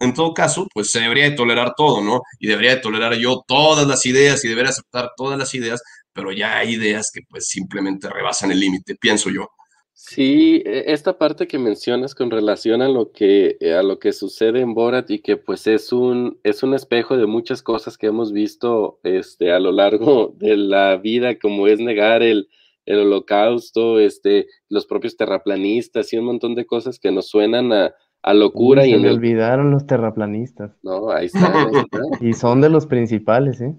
en, 0.00 0.14
todo 0.14 0.34
caso, 0.34 0.66
pues 0.74 0.90
se 0.90 1.00
debería 1.00 1.30
de 1.30 1.36
tolerar 1.36 1.74
todo, 1.76 2.00
¿no? 2.02 2.22
Y 2.40 2.48
debería 2.48 2.74
de 2.74 2.80
tolerar 2.80 3.14
yo 3.14 3.44
todas 3.46 3.86
las 3.86 4.04
ideas 4.06 4.44
y 4.44 4.48
debería 4.48 4.70
aceptar 4.70 5.12
todas 5.16 5.38
las 5.38 5.54
ideas, 5.54 5.80
pero 6.12 6.32
ya 6.32 6.58
hay 6.58 6.74
ideas 6.74 7.10
que 7.14 7.20
pues 7.28 7.46
simplemente 7.46 8.08
rebasan 8.10 8.50
el 8.50 8.58
límite, 8.58 8.96
pienso 8.96 9.30
yo. 9.30 9.50
Sí, 9.94 10.62
e, 10.66 10.92
esta 10.92 11.16
parte 11.16 11.46
que 11.46 11.60
mencionas 11.60 12.16
con 12.16 12.32
relación 12.32 12.82
a 12.82 12.88
lo 12.88 13.12
que, 13.12 13.56
a 13.78 13.84
lo 13.84 14.00
que 14.00 14.12
sucede 14.12 14.60
en 14.60 14.74
Borat 14.74 15.08
y 15.08 15.20
que 15.20 15.36
pues 15.36 15.68
es 15.68 15.92
un, 15.92 16.40
es 16.42 16.64
un 16.64 16.74
espejo 16.74 17.16
de 17.16 17.26
muchas 17.26 17.62
cosas 17.62 17.96
que 17.96 18.08
hemos 18.08 18.32
visto 18.32 18.98
este, 19.04 19.52
a 19.52 19.60
lo 19.60 19.70
largo 19.70 20.34
de 20.38 20.56
la 20.56 20.96
vida, 20.96 21.38
como 21.38 21.68
es 21.68 21.78
negar 21.78 22.24
el, 22.24 22.48
el 22.86 23.00
holocausto, 23.00 23.98
este, 23.98 24.46
los 24.68 24.86
propios 24.86 25.16
terraplanistas 25.16 26.12
y 26.12 26.18
un 26.18 26.26
montón 26.26 26.54
de 26.54 26.66
cosas 26.66 26.98
que 26.98 27.12
nos 27.12 27.28
suenan 27.28 27.72
a, 27.72 27.94
a 28.22 28.34
locura. 28.34 28.86
y 28.86 28.92
se 28.92 28.98
le 28.98 29.10
olvidaron 29.10 29.70
los 29.70 29.86
terraplanistas. 29.86 30.72
No, 30.82 31.10
ahí 31.10 31.26
está, 31.26 31.52
y 32.20 32.32
son 32.32 32.60
de 32.60 32.70
los 32.70 32.86
principales, 32.86 33.60
¿eh? 33.60 33.74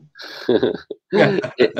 eh 1.57 1.71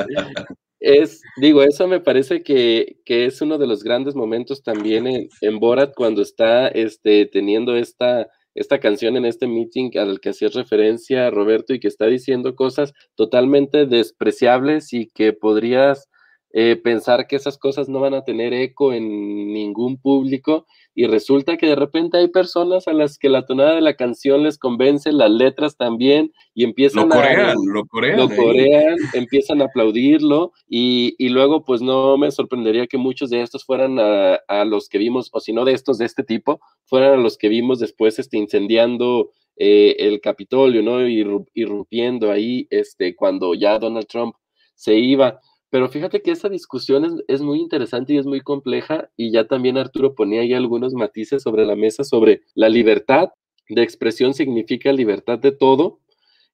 es, 0.84 1.22
digo, 1.38 1.62
eso 1.62 1.88
me 1.88 2.00
parece 2.00 2.42
que, 2.42 2.98
es 3.06 3.40
uno 3.40 3.56
de 3.56 3.66
los 3.66 3.82
grandes 3.82 4.14
momentos 4.14 4.62
también 4.62 5.06
en, 5.06 5.28
en 5.40 5.58
Borat 5.58 5.94
cuando 5.94 6.20
está 6.20 6.68
este, 6.68 7.24
teniendo 7.24 7.74
esta, 7.74 8.28
esta 8.54 8.78
canción 8.78 9.16
en 9.16 9.24
este 9.24 9.46
meeting 9.46 9.92
al 9.96 10.20
que 10.20 10.30
hacía 10.30 10.48
referencia 10.52 11.30
Roberto 11.30 11.72
y 11.72 11.80
que 11.80 11.88
está 11.88 12.06
diciendo 12.06 12.54
cosas 12.54 12.92
totalmente 13.14 13.86
despreciables 13.86 14.92
y 14.92 15.08
que 15.08 15.32
podrías 15.32 16.10
eh, 16.56 16.76
pensar 16.76 17.26
que 17.26 17.34
esas 17.34 17.58
cosas 17.58 17.88
no 17.88 17.98
van 17.98 18.14
a 18.14 18.22
tener 18.22 18.54
eco 18.54 18.92
en 18.92 19.52
ningún 19.52 20.00
público 20.00 20.66
y 20.94 21.06
resulta 21.06 21.56
que 21.56 21.66
de 21.66 21.74
repente 21.74 22.16
hay 22.18 22.28
personas 22.28 22.86
a 22.86 22.92
las 22.92 23.18
que 23.18 23.28
la 23.28 23.44
tonada 23.44 23.74
de 23.74 23.80
la 23.80 23.96
canción 23.96 24.44
les 24.44 24.56
convence, 24.56 25.10
las 25.10 25.30
letras 25.30 25.76
también 25.76 26.32
y 26.54 26.62
empiezan 26.62 27.08
lo 27.08 27.14
corean, 27.16 27.56
lo 27.66 27.84
corean, 27.86 28.18
lo 28.18 28.28
corean, 28.28 28.96
empiezan 29.14 29.60
a 29.60 29.64
aplaudirlo 29.64 30.52
y, 30.68 31.16
y, 31.18 31.30
luego 31.30 31.64
pues 31.64 31.82
no 31.82 32.16
me 32.16 32.30
sorprendería 32.30 32.86
que 32.86 32.98
muchos 32.98 33.30
de 33.30 33.42
estos 33.42 33.64
fueran 33.64 33.98
a, 33.98 34.34
a 34.46 34.64
los 34.64 34.88
que 34.88 34.98
vimos, 34.98 35.30
o 35.32 35.40
si 35.40 35.52
no 35.52 35.64
de 35.64 35.72
estos 35.72 35.98
de 35.98 36.04
este 36.04 36.22
tipo, 36.22 36.60
fueran 36.84 37.14
a 37.14 37.22
los 37.22 37.36
que 37.36 37.48
vimos 37.48 37.80
después 37.80 38.20
este, 38.20 38.38
incendiando 38.38 39.32
eh, 39.56 39.96
el 39.98 40.20
Capitolio, 40.20 40.82
¿no? 40.82 41.06
Irrumpiendo 41.08 42.30
ahí 42.30 42.66
este, 42.70 43.14
cuando 43.14 43.54
ya 43.54 43.78
Donald 43.78 44.06
Trump 44.06 44.34
se 44.74 44.96
iba. 44.96 45.40
Pero 45.74 45.88
fíjate 45.88 46.22
que 46.22 46.30
esa 46.30 46.48
discusión 46.48 47.24
es, 47.26 47.42
muy 47.42 47.58
interesante 47.58 48.12
y 48.12 48.18
es 48.18 48.26
muy 48.26 48.40
compleja 48.40 49.10
y 49.16 49.32
ya 49.32 49.48
también 49.48 49.76
Arturo 49.76 50.14
ponía 50.14 50.42
ahí 50.42 50.54
algunos 50.54 50.94
matices 50.94 51.42
sobre 51.42 51.66
la 51.66 51.74
mesa 51.74 52.04
sobre 52.04 52.42
la 52.54 52.68
libertad 52.68 53.30
de 53.68 53.82
expresión 53.82 54.34
significa 54.34 54.92
libertad 54.92 55.40
de 55.40 55.50
todo 55.50 55.98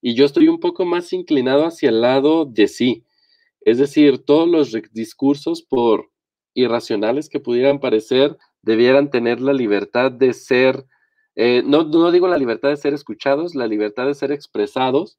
y 0.00 0.14
yo 0.14 0.24
estoy 0.24 0.48
un 0.48 0.58
poco 0.58 0.86
más 0.86 1.12
inclinado 1.12 1.66
hacia 1.66 1.90
el 1.90 2.00
lado 2.00 2.46
de 2.46 2.66
sí. 2.66 3.04
Es 3.60 3.76
decir, 3.76 4.24
todos 4.24 4.48
los 4.48 4.74
discursos, 4.90 5.60
por 5.60 6.10
irracionales 6.54 7.28
que 7.28 7.40
pudieran 7.40 7.78
parecer, 7.78 8.38
debieran 8.62 9.10
tener 9.10 9.42
la 9.42 9.52
libertad 9.52 10.10
de 10.10 10.32
ser, 10.32 10.86
eh, 11.34 11.62
no, 11.62 11.84
no 11.84 12.10
digo 12.10 12.26
la 12.26 12.38
libertad 12.38 12.70
de 12.70 12.78
ser 12.78 12.94
escuchados, 12.94 13.54
la 13.54 13.66
libertad 13.66 14.06
de 14.06 14.14
ser 14.14 14.32
expresados, 14.32 15.18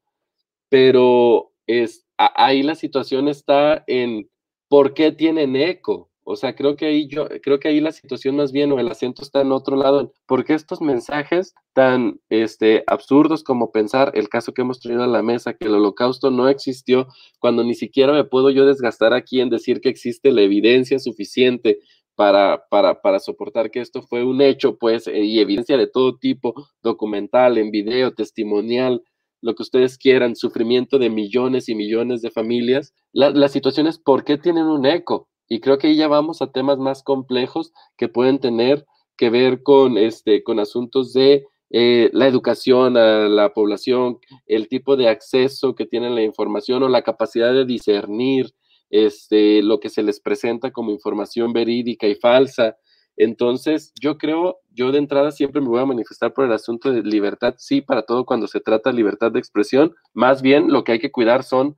pero 0.69 1.51
es, 1.67 2.07
ahí 2.25 2.63
la 2.63 2.75
situación 2.75 3.27
está 3.27 3.83
en 3.87 4.29
por 4.69 4.93
qué 4.93 5.11
tienen 5.11 5.55
eco. 5.55 6.11
O 6.23 6.35
sea, 6.35 6.55
creo 6.55 6.75
que 6.75 6.85
ahí 6.85 7.07
yo, 7.07 7.27
creo 7.41 7.59
que 7.59 7.67
ahí 7.67 7.81
la 7.81 7.91
situación 7.91 8.35
más 8.35 8.51
bien 8.51 8.71
o 8.71 8.79
el 8.79 8.89
acento 8.89 9.23
está 9.23 9.41
en 9.41 9.51
otro 9.51 9.75
lado, 9.75 10.01
en 10.01 10.11
por 10.27 10.45
qué 10.45 10.53
estos 10.53 10.79
mensajes 10.79 11.55
tan 11.73 12.19
este, 12.29 12.83
absurdos 12.87 13.43
como 13.43 13.71
pensar 13.71 14.11
el 14.13 14.29
caso 14.29 14.53
que 14.53 14.61
hemos 14.61 14.79
traído 14.79 15.03
a 15.03 15.07
la 15.07 15.23
mesa, 15.23 15.55
que 15.55 15.65
el 15.67 15.73
holocausto 15.73 16.29
no 16.29 16.47
existió, 16.47 17.07
cuando 17.39 17.63
ni 17.63 17.73
siquiera 17.73 18.13
me 18.13 18.23
puedo 18.23 18.51
yo 18.51 18.65
desgastar 18.65 19.13
aquí 19.13 19.41
en 19.41 19.49
decir 19.49 19.81
que 19.81 19.89
existe 19.89 20.31
la 20.31 20.41
evidencia 20.41 20.99
suficiente 20.99 21.79
para, 22.15 22.65
para, 22.69 23.01
para 23.01 23.19
soportar 23.19 23.71
que 23.71 23.79
esto 23.79 24.03
fue 24.03 24.23
un 24.23 24.41
hecho, 24.41 24.77
pues, 24.77 25.07
y 25.07 25.39
evidencia 25.39 25.75
de 25.75 25.87
todo 25.87 26.17
tipo, 26.17 26.53
documental, 26.83 27.57
en 27.57 27.71
video, 27.71 28.13
testimonial, 28.13 29.01
lo 29.41 29.55
que 29.55 29.63
ustedes 29.63 29.97
quieran, 29.97 30.35
sufrimiento 30.35 30.99
de 30.99 31.09
millones 31.09 31.67
y 31.67 31.75
millones 31.75 32.21
de 32.21 32.31
familias. 32.31 32.93
La, 33.11 33.47
situación 33.47 33.87
es 33.87 33.97
por 33.97 34.23
qué 34.23 34.37
tienen 34.37 34.65
un 34.65 34.85
eco. 34.85 35.27
Y 35.47 35.59
creo 35.59 35.77
que 35.77 35.87
ahí 35.87 35.95
ya 35.95 36.07
vamos 36.07 36.41
a 36.41 36.51
temas 36.51 36.77
más 36.77 37.03
complejos 37.03 37.73
que 37.97 38.07
pueden 38.07 38.39
tener 38.39 38.85
que 39.17 39.29
ver 39.29 39.63
con, 39.63 39.97
este, 39.97 40.43
con 40.43 40.59
asuntos 40.59 41.11
de 41.13 41.45
eh, 41.71 42.09
la 42.13 42.27
educación 42.27 42.97
a 42.97 43.27
la 43.27 43.53
población, 43.53 44.19
el 44.45 44.67
tipo 44.67 44.95
de 44.95 45.09
acceso 45.09 45.75
que 45.75 45.85
tienen 45.85 46.15
la 46.15 46.23
información 46.23 46.83
o 46.83 46.89
la 46.89 47.01
capacidad 47.01 47.53
de 47.53 47.65
discernir 47.65 48.53
este, 48.89 49.63
lo 49.63 49.79
que 49.79 49.89
se 49.89 50.03
les 50.03 50.19
presenta 50.19 50.71
como 50.71 50.91
información 50.91 51.53
verídica 51.53 52.07
y 52.07 52.15
falsa, 52.15 52.75
entonces, 53.17 53.93
yo 53.99 54.17
creo, 54.17 54.59
yo 54.69 54.91
de 54.91 54.97
entrada 54.97 55.31
siempre 55.31 55.61
me 55.61 55.67
voy 55.67 55.81
a 55.81 55.85
manifestar 55.85 56.33
por 56.33 56.45
el 56.45 56.53
asunto 56.53 56.91
de 56.91 57.03
libertad, 57.03 57.55
sí, 57.57 57.81
para 57.81 58.03
todo 58.03 58.25
cuando 58.25 58.47
se 58.47 58.59
trata 58.59 58.89
de 58.89 58.95
libertad 58.95 59.31
de 59.31 59.39
expresión. 59.39 59.95
Más 60.13 60.41
bien, 60.41 60.71
lo 60.71 60.83
que 60.83 60.93
hay 60.93 60.99
que 60.99 61.11
cuidar 61.11 61.43
son 61.43 61.77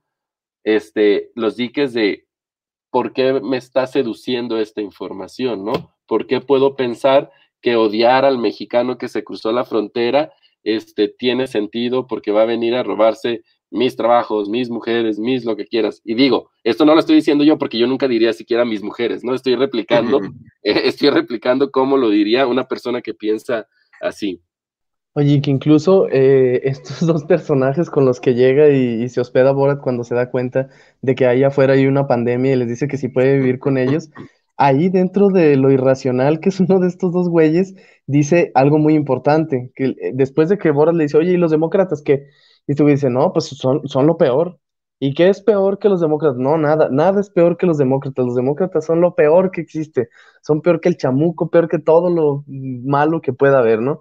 este, 0.64 1.30
los 1.34 1.56
diques 1.56 1.92
de 1.92 2.26
por 2.90 3.12
qué 3.12 3.40
me 3.40 3.56
está 3.56 3.86
seduciendo 3.86 4.58
esta 4.58 4.80
información, 4.80 5.64
¿no? 5.64 5.94
¿Por 6.06 6.26
qué 6.26 6.40
puedo 6.40 6.76
pensar 6.76 7.30
que 7.60 7.76
odiar 7.76 8.24
al 8.24 8.38
mexicano 8.38 8.98
que 8.98 9.08
se 9.08 9.24
cruzó 9.24 9.50
la 9.52 9.64
frontera 9.64 10.32
este, 10.62 11.08
tiene 11.08 11.46
sentido 11.46 12.06
porque 12.06 12.30
va 12.30 12.42
a 12.42 12.46
venir 12.46 12.74
a 12.74 12.82
robarse 12.82 13.42
mis 13.70 13.96
trabajos, 13.96 14.48
mis 14.48 14.70
mujeres, 14.70 15.18
mis 15.18 15.44
lo 15.44 15.56
que 15.56 15.66
quieras. 15.66 16.00
Y 16.04 16.14
digo, 16.14 16.50
esto 16.62 16.84
no 16.84 16.94
lo 16.94 17.00
estoy 17.00 17.16
diciendo 17.16 17.44
yo 17.44 17.58
porque 17.58 17.78
yo 17.78 17.86
nunca 17.86 18.08
diría 18.08 18.32
siquiera 18.32 18.64
mis 18.64 18.82
mujeres, 18.82 19.24
¿no? 19.24 19.34
Estoy 19.34 19.56
replicando, 19.56 20.20
eh, 20.62 20.82
estoy 20.84 21.10
replicando 21.10 21.70
cómo 21.70 21.96
lo 21.96 22.10
diría 22.10 22.46
una 22.46 22.68
persona 22.68 23.02
que 23.02 23.14
piensa 23.14 23.66
así. 24.00 24.40
Oye, 25.16 25.40
que 25.40 25.50
incluso 25.50 26.08
eh, 26.10 26.60
estos 26.64 27.06
dos 27.06 27.24
personajes 27.24 27.88
con 27.88 28.04
los 28.04 28.20
que 28.20 28.34
llega 28.34 28.68
y, 28.70 29.08
se 29.08 29.20
hospeda 29.20 29.52
Borat 29.52 29.80
cuando 29.80 30.04
se 30.04 30.14
da 30.14 30.30
cuenta 30.30 30.68
de 31.02 31.14
que 31.14 31.26
allá 31.26 31.48
afuera 31.48 31.74
hay 31.74 31.86
una 31.86 32.06
pandemia 32.08 32.52
y 32.52 32.56
les 32.56 32.68
dice 32.68 32.88
que 32.88 32.96
si 32.96 33.08
puede 33.08 33.38
vivir 33.38 33.58
con 33.60 33.78
ellos, 33.78 34.10
ahí 34.56 34.88
dentro 34.88 35.28
de 35.28 35.56
lo 35.56 35.70
irracional 35.70 36.40
que 36.40 36.48
es 36.48 36.60
uno 36.60 36.80
de 36.80 36.88
estos 36.88 37.12
dos 37.12 37.28
güeyes, 37.28 37.74
dice 38.06 38.50
algo 38.54 38.78
muy 38.78 38.94
importante, 38.94 39.70
que 39.76 39.84
eh, 40.00 40.12
después 40.14 40.48
de 40.48 40.58
que 40.58 40.70
Borat 40.72 40.96
le 40.96 41.04
dice, 41.04 41.16
oye, 41.16 41.32
¿y 41.32 41.36
los 41.36 41.52
demócratas 41.52 42.02
qué? 42.02 42.28
Y 42.66 42.74
tú 42.74 42.86
dices, 42.86 43.10
no, 43.10 43.32
pues 43.32 43.46
son, 43.46 43.86
son 43.88 44.06
lo 44.06 44.16
peor. 44.16 44.58
¿Y 45.00 45.12
qué 45.14 45.28
es 45.28 45.42
peor 45.42 45.78
que 45.78 45.88
los 45.88 46.00
demócratas? 46.00 46.38
No, 46.38 46.56
nada, 46.56 46.88
nada 46.90 47.20
es 47.20 47.30
peor 47.30 47.56
que 47.56 47.66
los 47.66 47.78
demócratas. 47.78 48.24
Los 48.24 48.36
demócratas 48.36 48.86
son 48.86 49.00
lo 49.00 49.14
peor 49.14 49.50
que 49.50 49.60
existe. 49.60 50.08
Son 50.42 50.62
peor 50.62 50.80
que 50.80 50.88
el 50.88 50.96
chamuco, 50.96 51.50
peor 51.50 51.68
que 51.68 51.78
todo 51.78 52.10
lo 52.10 52.44
malo 52.46 53.20
que 53.20 53.32
pueda 53.32 53.58
haber, 53.58 53.80
¿no? 53.82 54.00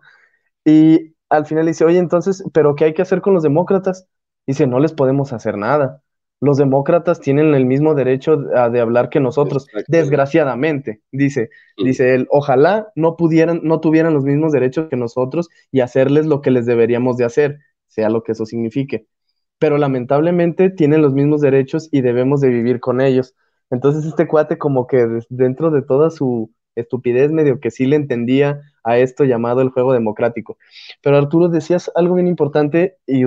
Y 0.65 1.15
al 1.29 1.45
final 1.45 1.65
dice, 1.65 1.85
oye, 1.85 1.97
entonces, 1.99 2.43
¿pero 2.53 2.75
qué 2.75 2.85
hay 2.85 2.93
que 2.93 3.01
hacer 3.01 3.21
con 3.21 3.33
los 3.33 3.43
demócratas? 3.43 4.07
Dice, 4.47 4.67
no 4.67 4.79
les 4.79 4.93
podemos 4.93 5.33
hacer 5.33 5.57
nada. 5.57 6.01
Los 6.39 6.57
demócratas 6.57 7.21
tienen 7.21 7.53
el 7.55 7.65
mismo 7.65 7.95
derecho 7.95 8.35
de 8.37 8.81
hablar 8.81 9.09
que 9.09 9.21
nosotros, 9.21 9.65
desgraciadamente, 9.87 11.01
dice, 11.11 11.49
dice 11.77 12.15
él, 12.15 12.27
ojalá 12.29 12.91
no 12.95 13.15
pudieran, 13.15 13.61
no 13.63 13.79
tuvieran 13.79 14.13
los 14.13 14.25
mismos 14.25 14.51
derechos 14.51 14.87
que 14.89 14.97
nosotros 14.97 15.49
y 15.71 15.79
hacerles 15.79 16.25
lo 16.25 16.41
que 16.41 16.51
les 16.51 16.65
deberíamos 16.65 17.15
de 17.15 17.25
hacer 17.25 17.59
sea 17.93 18.09
lo 18.09 18.23
que 18.23 18.33
eso 18.33 18.45
signifique. 18.45 19.07
Pero 19.59 19.77
lamentablemente 19.77 20.69
tienen 20.69 21.01
los 21.01 21.13
mismos 21.13 21.41
derechos 21.41 21.89
y 21.91 22.01
debemos 22.01 22.41
de 22.41 22.49
vivir 22.49 22.79
con 22.79 23.01
ellos. 23.01 23.35
Entonces 23.69 24.05
este 24.05 24.27
cuate 24.27 24.57
como 24.57 24.87
que 24.87 25.07
dentro 25.29 25.71
de 25.71 25.81
toda 25.81 26.09
su 26.09 26.51
estupidez 26.75 27.31
medio 27.31 27.59
que 27.59 27.71
sí 27.71 27.85
le 27.85 27.95
entendía 27.95 28.61
a 28.83 28.97
esto 28.97 29.23
llamado 29.23 29.61
el 29.61 29.69
juego 29.69 29.93
democrático. 29.93 30.57
Pero 31.01 31.17
Arturo, 31.17 31.47
decías 31.49 31.91
algo 31.95 32.15
bien 32.15 32.27
importante 32.27 32.97
y, 33.05 33.25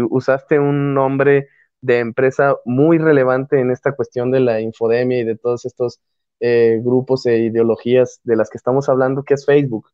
usaste 0.00 0.58
un 0.58 0.94
nombre 0.94 1.48
de 1.80 1.98
empresa 1.98 2.56
muy 2.64 2.98
relevante 2.98 3.60
en 3.60 3.70
esta 3.70 3.92
cuestión 3.92 4.30
de 4.30 4.40
la 4.40 4.60
infodemia 4.60 5.18
y 5.18 5.24
de 5.24 5.36
todos 5.36 5.64
estos 5.64 6.00
eh, 6.40 6.80
grupos 6.82 7.26
e 7.26 7.38
ideologías 7.38 8.20
de 8.24 8.36
las 8.36 8.50
que 8.50 8.58
estamos 8.58 8.88
hablando, 8.88 9.24
que 9.24 9.34
es 9.34 9.46
Facebook. 9.46 9.90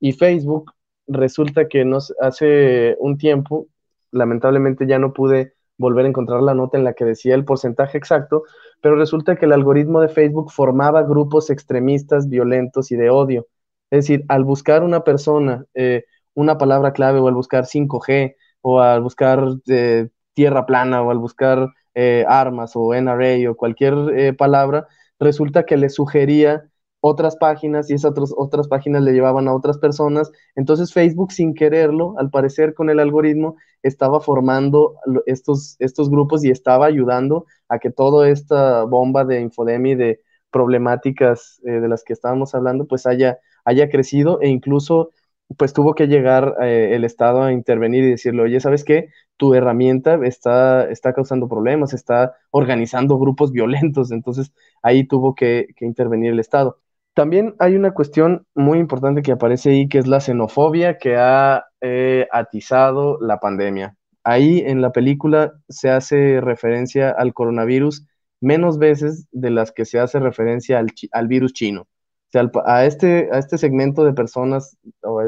Y 0.00 0.12
Facebook 0.12 0.72
resulta 1.06 1.68
que 1.68 1.84
nos 1.84 2.14
hace 2.20 2.96
un 3.00 3.18
tiempo, 3.18 3.66
lamentablemente 4.10 4.86
ya 4.86 4.98
no 4.98 5.12
pude 5.12 5.54
volver 5.78 6.04
a 6.04 6.08
encontrar 6.08 6.42
la 6.42 6.54
nota 6.54 6.78
en 6.78 6.84
la 6.84 6.94
que 6.94 7.04
decía 7.04 7.34
el 7.34 7.44
porcentaje 7.44 7.98
exacto, 7.98 8.44
pero 8.80 8.96
resulta 8.96 9.36
que 9.36 9.46
el 9.46 9.52
algoritmo 9.52 10.00
de 10.00 10.08
Facebook 10.08 10.52
formaba 10.52 11.02
grupos 11.02 11.50
extremistas, 11.50 12.28
violentos 12.28 12.92
y 12.92 12.96
de 12.96 13.10
odio. 13.10 13.48
Es 13.90 14.06
decir, 14.06 14.24
al 14.28 14.44
buscar 14.44 14.82
una 14.82 15.04
persona, 15.04 15.66
eh, 15.74 16.04
una 16.34 16.56
palabra 16.58 16.92
clave, 16.92 17.18
o 17.18 17.28
al 17.28 17.34
buscar 17.34 17.66
5G, 17.66 18.36
o 18.62 18.80
al 18.80 19.02
buscar 19.02 19.44
eh, 19.68 20.08
tierra 20.34 20.66
plana, 20.66 21.02
o 21.02 21.10
al 21.10 21.18
buscar 21.18 21.68
eh, 21.94 22.24
armas, 22.28 22.72
o 22.74 22.94
NRA, 22.94 23.50
o 23.50 23.54
cualquier 23.56 24.36
palabra, 24.36 24.86
resulta 25.18 25.64
que 25.64 25.76
le 25.76 25.90
sugería 25.90 26.71
otras 27.04 27.36
páginas 27.36 27.90
y 27.90 27.94
esas 27.94 28.12
otras 28.36 28.68
páginas 28.68 29.02
le 29.02 29.12
llevaban 29.12 29.48
a 29.48 29.54
otras 29.54 29.76
personas. 29.78 30.30
Entonces 30.54 30.92
Facebook 30.92 31.32
sin 31.32 31.52
quererlo, 31.52 32.14
al 32.16 32.30
parecer 32.30 32.74
con 32.74 32.90
el 32.90 33.00
algoritmo, 33.00 33.56
estaba 33.82 34.20
formando 34.20 34.94
estos, 35.26 35.76
estos 35.80 36.08
grupos 36.10 36.44
y 36.44 36.50
estaba 36.50 36.86
ayudando 36.86 37.46
a 37.68 37.80
que 37.80 37.90
toda 37.90 38.28
esta 38.28 38.84
bomba 38.84 39.24
de 39.24 39.40
infodemia 39.40 39.92
y 39.92 39.96
de 39.96 40.20
problemáticas 40.52 41.60
eh, 41.64 41.72
de 41.72 41.88
las 41.88 42.04
que 42.04 42.12
estábamos 42.12 42.54
hablando, 42.54 42.86
pues 42.86 43.06
haya, 43.06 43.40
haya 43.64 43.88
crecido 43.90 44.40
e 44.40 44.48
incluso 44.48 45.10
pues 45.58 45.72
tuvo 45.72 45.94
que 45.94 46.06
llegar 46.06 46.54
eh, 46.62 46.90
el 46.94 47.04
Estado 47.04 47.42
a 47.42 47.52
intervenir 47.52 48.04
y 48.04 48.10
decirle, 48.10 48.42
oye, 48.42 48.60
¿sabes 48.60 48.84
qué? 48.84 49.08
Tu 49.36 49.54
herramienta 49.54 50.20
está, 50.24 50.88
está 50.88 51.12
causando 51.14 51.48
problemas, 51.48 51.94
está 51.94 52.36
organizando 52.52 53.18
grupos 53.18 53.50
violentos, 53.52 54.12
entonces 54.12 54.52
ahí 54.82 55.04
tuvo 55.04 55.34
que 55.34 55.74
intervenir 55.80 56.30
el 56.32 56.38
Estado. 56.40 56.81
También 57.14 57.54
hay 57.58 57.74
una 57.74 57.92
cuestión 57.92 58.46
muy 58.54 58.78
importante 58.78 59.22
que 59.22 59.32
aparece 59.32 59.70
ahí, 59.70 59.88
que 59.88 59.98
es 59.98 60.06
la 60.06 60.20
xenofobia 60.20 60.96
que 60.98 61.16
ha 61.16 61.64
eh, 61.80 62.26
atizado 62.32 63.18
la 63.20 63.38
pandemia. 63.38 63.96
Ahí 64.24 64.60
en 64.60 64.80
la 64.80 64.92
película 64.92 65.52
se 65.68 65.90
hace 65.90 66.40
referencia 66.40 67.10
al 67.10 67.34
coronavirus 67.34 68.06
menos 68.40 68.78
veces 68.78 69.26
de 69.30 69.50
las 69.50 69.72
que 69.72 69.84
se 69.84 69.98
hace 70.00 70.20
referencia 70.20 70.78
al, 70.78 71.28
virus 71.28 71.52
chino. 71.52 71.82
O 71.82 71.88
sea, 72.30 72.50
a 72.64 72.86
este, 72.86 73.28
a 73.30 73.38
este 73.38 73.58
segmento 73.58 74.04
de 74.04 74.14
personas 74.14 74.78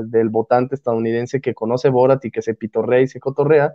del 0.07 0.31
votante 0.31 0.75
estadounidense 0.75 1.41
que 1.41 1.55
conoce 1.55 1.91
Borat 1.91 2.25
y 2.25 2.31
que 2.31 2.41
se 2.43 2.55
pitorrea 2.55 3.03
y 3.03 3.09
se 3.09 3.21
cotorrea, 3.21 3.75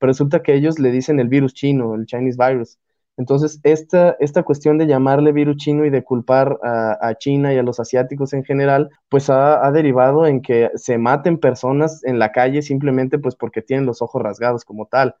resulta 0.00 0.42
que 0.42 0.54
ellos 0.54 0.78
le 0.78 0.90
dicen 0.90 1.20
el 1.20 1.28
virus 1.28 1.52
chino, 1.54 1.94
el 1.94 2.06
Chinese 2.06 2.38
virus. 2.38 2.78
Entonces, 3.20 3.60
esta, 3.64 4.16
esta 4.18 4.44
cuestión 4.44 4.78
de 4.78 4.86
llamarle 4.86 5.32
virus 5.32 5.58
chino 5.58 5.84
y 5.84 5.90
de 5.90 6.02
culpar 6.02 6.58
a, 6.62 7.14
China 7.18 7.52
y 7.52 7.58
a 7.58 7.62
los 7.62 7.78
asiáticos 7.78 8.32
en 8.32 8.44
general, 8.44 8.88
pues 9.10 9.28
ha, 9.28 9.70
derivado 9.72 10.26
en 10.26 10.40
que 10.40 10.70
se 10.74 10.96
maten 10.96 11.36
personas 11.36 12.02
en 12.04 12.18
la 12.18 12.32
calle 12.32 12.62
simplemente 12.62 13.18
pues 13.18 13.36
porque 13.36 13.60
tienen 13.60 13.84
los 13.84 14.00
ojos 14.00 14.22
rasgados 14.22 14.64
como 14.64 14.86
tal. 14.86 15.16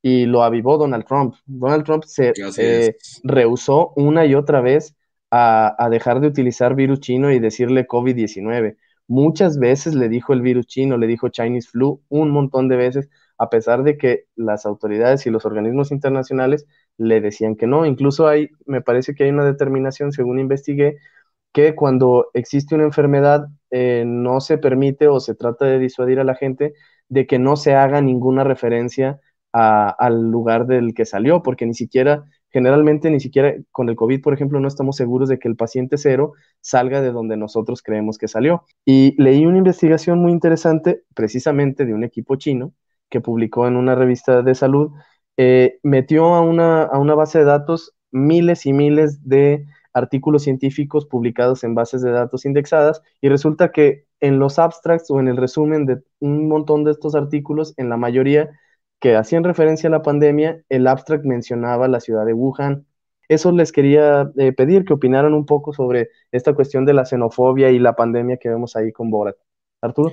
Y 0.00 0.24
lo 0.24 0.44
avivó 0.44 0.78
Donald 0.78 1.04
Trump. 1.04 1.34
Donald 1.44 1.84
Trump 1.84 2.04
se 2.04 2.32
eh, 2.56 2.96
rehusó 3.22 3.92
una 3.96 4.24
y 4.24 4.34
otra 4.34 4.62
vez 4.62 4.96
a, 5.30 5.76
a 5.78 5.90
dejar 5.90 6.20
de 6.20 6.28
utilizar 6.28 6.74
virus 6.74 7.00
chino 7.00 7.30
y 7.30 7.38
decirle 7.38 7.86
COVID-19. 7.86 8.78
Muchas 9.08 9.58
veces 9.58 9.94
le 9.94 10.08
dijo 10.08 10.32
el 10.32 10.40
virus 10.40 10.68
chino, 10.68 10.96
le 10.96 11.06
dijo 11.06 11.28
Chinese 11.28 11.68
flu, 11.68 12.00
un 12.08 12.30
montón 12.30 12.68
de 12.68 12.76
veces, 12.76 13.10
a 13.36 13.50
pesar 13.50 13.82
de 13.82 13.98
que 13.98 14.24
las 14.36 14.64
autoridades 14.64 15.26
y 15.26 15.30
los 15.30 15.44
organismos 15.44 15.92
internacionales 15.92 16.66
le 16.98 17.20
decían 17.20 17.56
que 17.56 17.66
no. 17.66 17.86
Incluso 17.86 18.28
hay, 18.28 18.50
me 18.66 18.80
parece 18.80 19.14
que 19.14 19.24
hay 19.24 19.30
una 19.30 19.44
determinación, 19.44 20.12
según 20.12 20.38
investigué, 20.38 20.98
que 21.52 21.74
cuando 21.74 22.28
existe 22.34 22.74
una 22.74 22.84
enfermedad 22.84 23.46
eh, 23.70 24.04
no 24.06 24.40
se 24.40 24.58
permite 24.58 25.08
o 25.08 25.20
se 25.20 25.34
trata 25.34 25.64
de 25.66 25.78
disuadir 25.78 26.20
a 26.20 26.24
la 26.24 26.34
gente 26.34 26.74
de 27.08 27.26
que 27.26 27.38
no 27.38 27.56
se 27.56 27.74
haga 27.74 28.00
ninguna 28.00 28.44
referencia 28.44 29.20
al 29.52 30.30
lugar 30.30 30.66
del 30.66 30.92
que 30.92 31.06
salió, 31.06 31.42
porque 31.42 31.64
ni 31.64 31.72
siquiera, 31.72 32.24
generalmente 32.50 33.10
ni 33.10 33.20
siquiera 33.20 33.54
con 33.72 33.88
el 33.88 33.96
COVID, 33.96 34.20
por 34.20 34.34
ejemplo, 34.34 34.60
no 34.60 34.68
estamos 34.68 34.96
seguros 34.96 35.30
de 35.30 35.38
que 35.38 35.48
el 35.48 35.56
paciente 35.56 35.96
cero 35.96 36.34
salga 36.60 37.00
de 37.00 37.10
donde 37.10 37.38
nosotros 37.38 37.82
creemos 37.82 38.18
que 38.18 38.28
salió. 38.28 38.64
Y 38.84 39.14
leí 39.16 39.46
una 39.46 39.56
investigación 39.56 40.18
muy 40.18 40.32
interesante, 40.32 41.04
precisamente 41.14 41.86
de 41.86 41.94
un 41.94 42.04
equipo 42.04 42.36
chino, 42.36 42.74
que 43.08 43.22
publicó 43.22 43.66
en 43.66 43.76
una 43.76 43.94
revista 43.94 44.42
de 44.42 44.54
salud, 44.54 44.92
eh, 45.36 45.78
metió 45.82 46.34
a 46.34 46.40
una, 46.40 46.84
a 46.84 46.98
una 46.98 47.14
base 47.14 47.38
de 47.40 47.44
datos 47.44 47.94
miles 48.10 48.66
y 48.66 48.72
miles 48.72 49.28
de 49.28 49.66
artículos 49.92 50.42
científicos 50.42 51.06
publicados 51.06 51.64
en 51.64 51.74
bases 51.74 52.02
de 52.02 52.10
datos 52.10 52.44
indexadas 52.44 53.02
y 53.20 53.28
resulta 53.28 53.72
que 53.72 54.06
en 54.20 54.38
los 54.38 54.58
abstracts 54.58 55.10
o 55.10 55.20
en 55.20 55.28
el 55.28 55.36
resumen 55.36 55.86
de 55.86 56.02
un 56.20 56.48
montón 56.48 56.84
de 56.84 56.92
estos 56.92 57.14
artículos, 57.14 57.74
en 57.76 57.88
la 57.88 57.96
mayoría 57.96 58.50
que 59.00 59.16
hacían 59.16 59.44
referencia 59.44 59.88
a 59.88 59.92
la 59.92 60.02
pandemia, 60.02 60.62
el 60.68 60.86
abstract 60.86 61.24
mencionaba 61.24 61.88
la 61.88 62.00
ciudad 62.00 62.24
de 62.26 62.32
Wuhan. 62.32 62.86
Eso 63.28 63.52
les 63.52 63.72
quería 63.72 64.30
eh, 64.36 64.52
pedir 64.52 64.84
que 64.84 64.94
opinaran 64.94 65.34
un 65.34 65.46
poco 65.46 65.72
sobre 65.72 66.10
esta 66.30 66.54
cuestión 66.54 66.84
de 66.84 66.94
la 66.94 67.04
xenofobia 67.04 67.70
y 67.70 67.78
la 67.78 67.96
pandemia 67.96 68.36
que 68.38 68.48
vemos 68.48 68.76
ahí 68.76 68.92
con 68.92 69.10
Borat. 69.10 69.36
Arturo. 69.82 70.12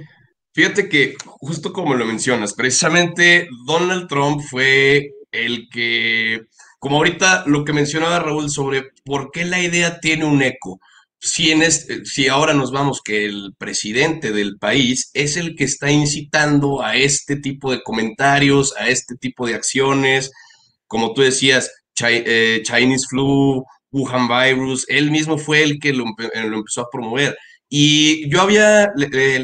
Fíjate 0.54 0.88
que 0.88 1.16
justo 1.26 1.74
como 1.74 1.96
lo 1.96 2.06
mencionas, 2.06 2.54
precisamente 2.54 3.48
Donald 3.66 4.08
Trump 4.08 4.42
fue 4.50 5.10
el 5.32 5.68
que, 5.70 6.42
como 6.78 6.98
ahorita 6.98 7.46
lo 7.48 7.66
que 7.66 7.74
mencionaba 7.74 8.20
Raúl 8.20 8.52
sobre 8.52 8.84
por 9.04 9.32
qué 9.32 9.46
la 9.46 9.60
idea 9.60 10.00
tiene 10.00 10.26
un 10.26 10.44
eco. 10.44 10.80
Si, 11.20 11.52
en 11.52 11.64
este, 11.64 12.06
si 12.06 12.28
ahora 12.28 12.54
nos 12.54 12.72
vamos 12.72 13.02
que 13.04 13.26
el 13.26 13.54
presidente 13.58 14.32
del 14.32 14.58
país 14.60 15.10
es 15.14 15.38
el 15.38 15.56
que 15.56 15.64
está 15.64 15.90
incitando 15.90 16.84
a 16.84 16.98
este 16.98 17.38
tipo 17.38 17.72
de 17.72 17.82
comentarios, 17.82 18.76
a 18.78 18.90
este 18.90 19.16
tipo 19.16 19.48
de 19.48 19.56
acciones, 19.56 20.32
como 20.86 21.14
tú 21.14 21.22
decías, 21.22 21.72
eh, 22.00 22.62
Chinese 22.64 23.08
flu, 23.10 23.64
Wuhan 23.92 24.28
virus, 24.28 24.86
él 24.88 25.10
mismo 25.10 25.38
fue 25.38 25.64
el 25.64 25.80
que 25.80 25.94
lo 25.94 26.06
empezó 26.06 26.82
a 26.82 26.90
promover. 26.92 27.36
Y 27.76 28.30
yo 28.30 28.42
había 28.42 28.94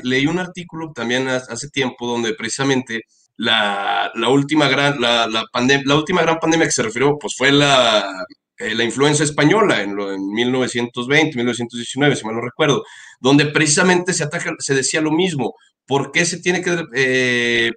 leí 0.04 0.28
un 0.28 0.38
artículo 0.38 0.92
también 0.94 1.28
hace 1.28 1.68
tiempo 1.70 2.06
donde 2.06 2.36
precisamente 2.36 3.06
la, 3.36 4.12
última 4.30 4.68
gran, 4.68 5.02
la, 5.02 5.26
la, 5.26 5.46
la, 5.84 5.96
última 5.96 6.22
gran 6.22 6.38
pandemia 6.38 6.68
que 6.68 6.72
se 6.72 6.84
refirió 6.84 7.18
pues 7.18 7.34
fue 7.36 7.52
la, 7.52 8.08
eh, 8.60 8.76
la 8.76 8.84
influenza 8.84 9.24
española 9.24 9.82
en, 9.82 9.96
lo, 9.96 10.14
en 10.14 10.28
1920, 10.28 11.38
1919, 11.38 12.16
si 12.16 12.24
mal 12.24 12.36
no 12.36 12.42
recuerdo, 12.42 12.84
donde 13.20 13.48
precisamente 13.48 14.14
se, 14.14 14.26
ataca, 14.26 14.54
se 14.60 14.76
decía 14.76 15.02
lo 15.02 15.10
mismo. 15.10 15.56
¿Por 15.88 16.12
qué 16.12 16.24
se 16.24 16.40
tiene 16.40 16.62
que 16.62 16.84
eh, 16.94 17.72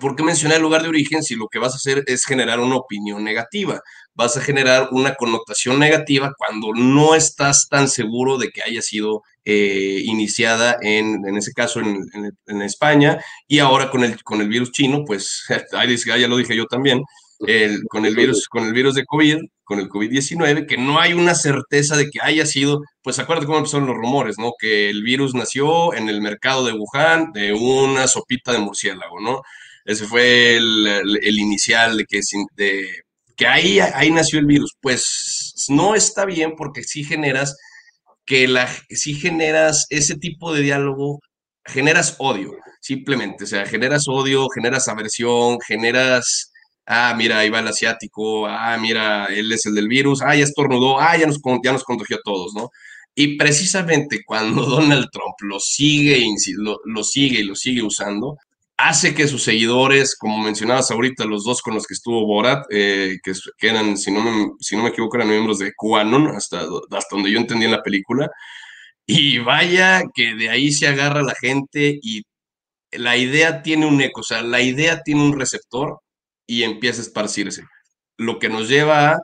¿Por 0.00 0.14
qué 0.14 0.22
mencionar 0.22 0.58
el 0.58 0.62
lugar 0.62 0.82
de 0.82 0.88
origen 0.88 1.24
si 1.24 1.34
lo 1.34 1.48
que 1.48 1.58
vas 1.58 1.72
a 1.72 1.76
hacer 1.76 2.04
es 2.06 2.24
generar 2.24 2.60
una 2.60 2.76
opinión 2.76 3.24
negativa? 3.24 3.80
Vas 4.14 4.36
a 4.36 4.40
generar 4.40 4.88
una 4.92 5.14
connotación 5.14 5.78
negativa 5.78 6.32
cuando 6.36 6.72
no 6.74 7.14
estás 7.14 7.68
tan 7.68 7.88
seguro 7.88 8.38
de 8.38 8.50
que 8.50 8.62
haya 8.62 8.82
sido 8.82 9.22
eh, 9.44 10.00
iniciada 10.04 10.76
en, 10.80 11.26
en 11.26 11.36
ese 11.36 11.52
caso 11.52 11.80
en, 11.80 12.62
España 12.62 13.18
y 13.46 13.58
ahora 13.58 13.90
con 13.90 14.04
el, 14.04 14.22
con 14.22 14.40
el 14.40 14.48
virus 14.48 14.72
chino, 14.72 15.04
pues 15.04 15.44
ya 15.72 16.28
lo 16.28 16.36
dije 16.36 16.56
yo 16.56 16.66
también, 16.66 17.02
con, 17.88 18.06
el 18.06 18.14
virus, 18.14 18.48
con 18.48 18.64
el 18.64 18.72
virus 18.72 18.94
de 18.94 19.04
COVID, 19.04 19.38
con 19.64 19.80
el 19.80 19.88
COVID-19, 19.88 20.66
que 20.66 20.76
no 20.76 20.98
hay 20.98 21.12
una 21.12 21.34
certeza 21.34 21.96
de 21.96 22.08
que 22.10 22.20
haya 22.22 22.46
sido, 22.46 22.82
pues 23.02 23.18
acuérdate 23.18 23.46
cómo 23.46 23.58
empezaron 23.58 23.86
los 23.86 23.96
rumores, 23.96 24.38
¿no? 24.38 24.52
Que 24.58 24.90
el 24.90 25.02
virus 25.02 25.34
nació 25.34 25.94
en 25.94 26.08
el 26.08 26.20
mercado 26.20 26.64
de 26.64 26.72
Wuhan 26.72 27.32
de 27.32 27.52
una 27.52 28.06
sopita 28.06 28.52
de 28.52 28.58
murciélago, 28.58 29.20
¿no? 29.20 29.42
Ese 29.84 30.06
fue 30.06 30.56
el, 30.56 31.38
inicial 31.38 31.98
de 31.98 32.04
que, 32.06 32.20
de, 32.56 33.02
que 33.36 33.46
ahí, 33.46 33.80
ahí 33.80 34.10
nació 34.10 34.38
el 34.40 34.46
virus. 34.46 34.72
Pues 34.80 35.66
no 35.68 35.94
está 35.94 36.24
bien 36.24 36.54
porque 36.56 36.82
si 36.84 37.04
generas 37.04 37.56
que 38.26 38.48
la, 38.48 38.68
si 38.90 39.14
generas 39.14 39.86
ese 39.90 40.16
tipo 40.16 40.52
de 40.54 40.62
diálogo, 40.62 41.20
generas 41.66 42.16
odio, 42.18 42.52
simplemente. 42.80 43.44
O 43.44 43.46
sea, 43.46 43.66
generas 43.66 44.08
odio, 44.08 44.48
generas 44.48 44.88
aversión, 44.88 45.58
generas 45.66 46.52
ah, 46.86 47.14
mira, 47.16 47.38
ahí 47.38 47.50
va 47.50 47.60
el 47.60 47.68
asiático, 47.68 48.46
ah, 48.46 48.76
mira, 48.78 49.26
él 49.26 49.50
es 49.52 49.66
el 49.66 49.74
del 49.74 49.88
virus, 49.88 50.22
ah, 50.22 50.34
ya 50.36 50.44
estornudó, 50.44 51.00
ah, 51.00 51.16
ya 51.16 51.26
nos, 51.26 51.40
ya 51.64 51.72
nos 51.72 51.84
contagió 51.84 52.16
a 52.16 52.22
todos, 52.24 52.54
¿no? 52.54 52.70
Y 53.14 53.36
precisamente 53.36 54.22
cuando 54.24 54.64
Donald 54.66 55.08
Trump 55.12 55.34
lo 55.42 55.60
sigue, 55.60 56.24
lo, 56.56 56.78
lo 56.84 57.04
sigue 57.04 57.40
y 57.40 57.44
lo 57.44 57.54
sigue 57.54 57.82
usando, 57.82 58.36
hace 58.76 59.14
que 59.14 59.28
sus 59.28 59.42
seguidores, 59.42 60.16
como 60.16 60.38
mencionabas 60.38 60.90
ahorita, 60.90 61.24
los 61.24 61.44
dos 61.44 61.62
con 61.62 61.74
los 61.74 61.86
que 61.86 61.94
estuvo 61.94 62.26
Borat, 62.26 62.66
eh, 62.70 63.18
que, 63.22 63.32
eran, 63.68 63.96
si 63.96 64.10
no, 64.10 64.20
me, 64.22 64.52
si 64.60 64.76
no 64.76 64.82
me 64.82 64.88
equivoco, 64.90 65.16
eran 65.16 65.28
miembros 65.28 65.58
de 65.58 65.72
QAnon, 65.76 66.28
hasta, 66.28 66.60
hasta 66.90 67.16
donde 67.16 67.30
yo 67.30 67.38
entendí 67.38 67.66
en 67.66 67.72
la 67.72 67.82
película, 67.82 68.28
y 69.06 69.38
vaya 69.38 70.02
que 70.14 70.34
de 70.34 70.50
ahí 70.50 70.72
se 70.72 70.88
agarra 70.88 71.22
la 71.22 71.34
gente 71.34 71.98
y 72.02 72.22
la 72.92 73.16
idea 73.16 73.62
tiene 73.62 73.86
un 73.86 74.00
eco, 74.00 74.20
o 74.20 74.24
sea, 74.24 74.42
la 74.42 74.60
idea 74.62 75.02
tiene 75.02 75.22
un 75.22 75.38
receptor 75.38 76.00
y 76.46 76.62
empieza 76.62 77.00
a 77.00 77.04
esparcirse. 77.04 77.64
Lo 78.18 78.38
que 78.38 78.48
nos 78.48 78.68
lleva 78.68 79.12
a, 79.12 79.18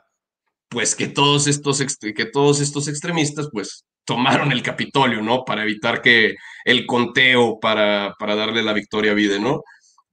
pues, 0.69 0.95
que 0.95 1.07
todos 1.07 1.47
estos, 1.47 1.83
que 1.99 2.25
todos 2.25 2.61
estos 2.61 2.87
extremistas, 2.87 3.49
pues, 3.51 3.85
tomaron 4.05 4.51
el 4.51 4.63
Capitolio, 4.63 5.21
¿no? 5.21 5.45
Para 5.45 5.63
evitar 5.63 6.01
que 6.01 6.35
el 6.65 6.85
conteo, 6.85 7.59
para, 7.59 8.15
para 8.19 8.35
darle 8.35 8.63
la 8.63 8.73
victoria 8.73 9.11
a 9.11 9.15
Biden, 9.15 9.43
¿no? 9.43 9.63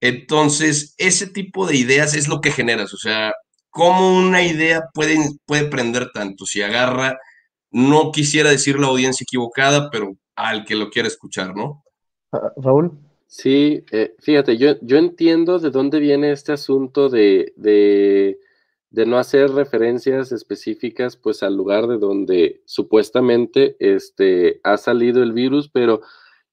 Entonces, 0.00 0.94
ese 0.98 1.26
tipo 1.26 1.66
de 1.66 1.76
ideas 1.76 2.14
es 2.14 2.28
lo 2.28 2.40
que 2.40 2.50
generas, 2.50 2.94
o 2.94 2.98
sea, 2.98 3.32
cómo 3.70 4.16
una 4.16 4.42
idea 4.42 4.82
puede, 4.94 5.16
puede 5.44 5.64
prender 5.64 6.10
tanto, 6.12 6.46
si 6.46 6.62
agarra, 6.62 7.18
no 7.70 8.12
quisiera 8.12 8.50
decir 8.50 8.78
la 8.78 8.86
audiencia 8.86 9.24
equivocada, 9.24 9.90
pero 9.90 10.16
al 10.36 10.64
que 10.64 10.76
lo 10.76 10.90
quiera 10.90 11.08
escuchar, 11.08 11.54
¿no? 11.54 11.84
Ah, 12.32 12.52
Raúl. 12.56 12.92
Sí, 13.26 13.84
eh, 13.90 14.14
fíjate, 14.20 14.56
yo, 14.56 14.76
yo 14.80 14.96
entiendo 14.96 15.58
de 15.58 15.70
dónde 15.70 16.00
viene 16.00 16.32
este 16.32 16.52
asunto 16.52 17.10
de, 17.10 17.52
de 17.56 18.38
de 18.90 19.06
no 19.06 19.18
hacer 19.18 19.50
referencias 19.50 20.32
específicas 20.32 21.16
pues 21.16 21.42
al 21.42 21.56
lugar 21.56 21.86
de 21.86 21.98
donde 21.98 22.62
supuestamente 22.64 23.76
este, 23.78 24.60
ha 24.62 24.76
salido 24.76 25.22
el 25.22 25.32
virus, 25.32 25.68
pero 25.68 26.00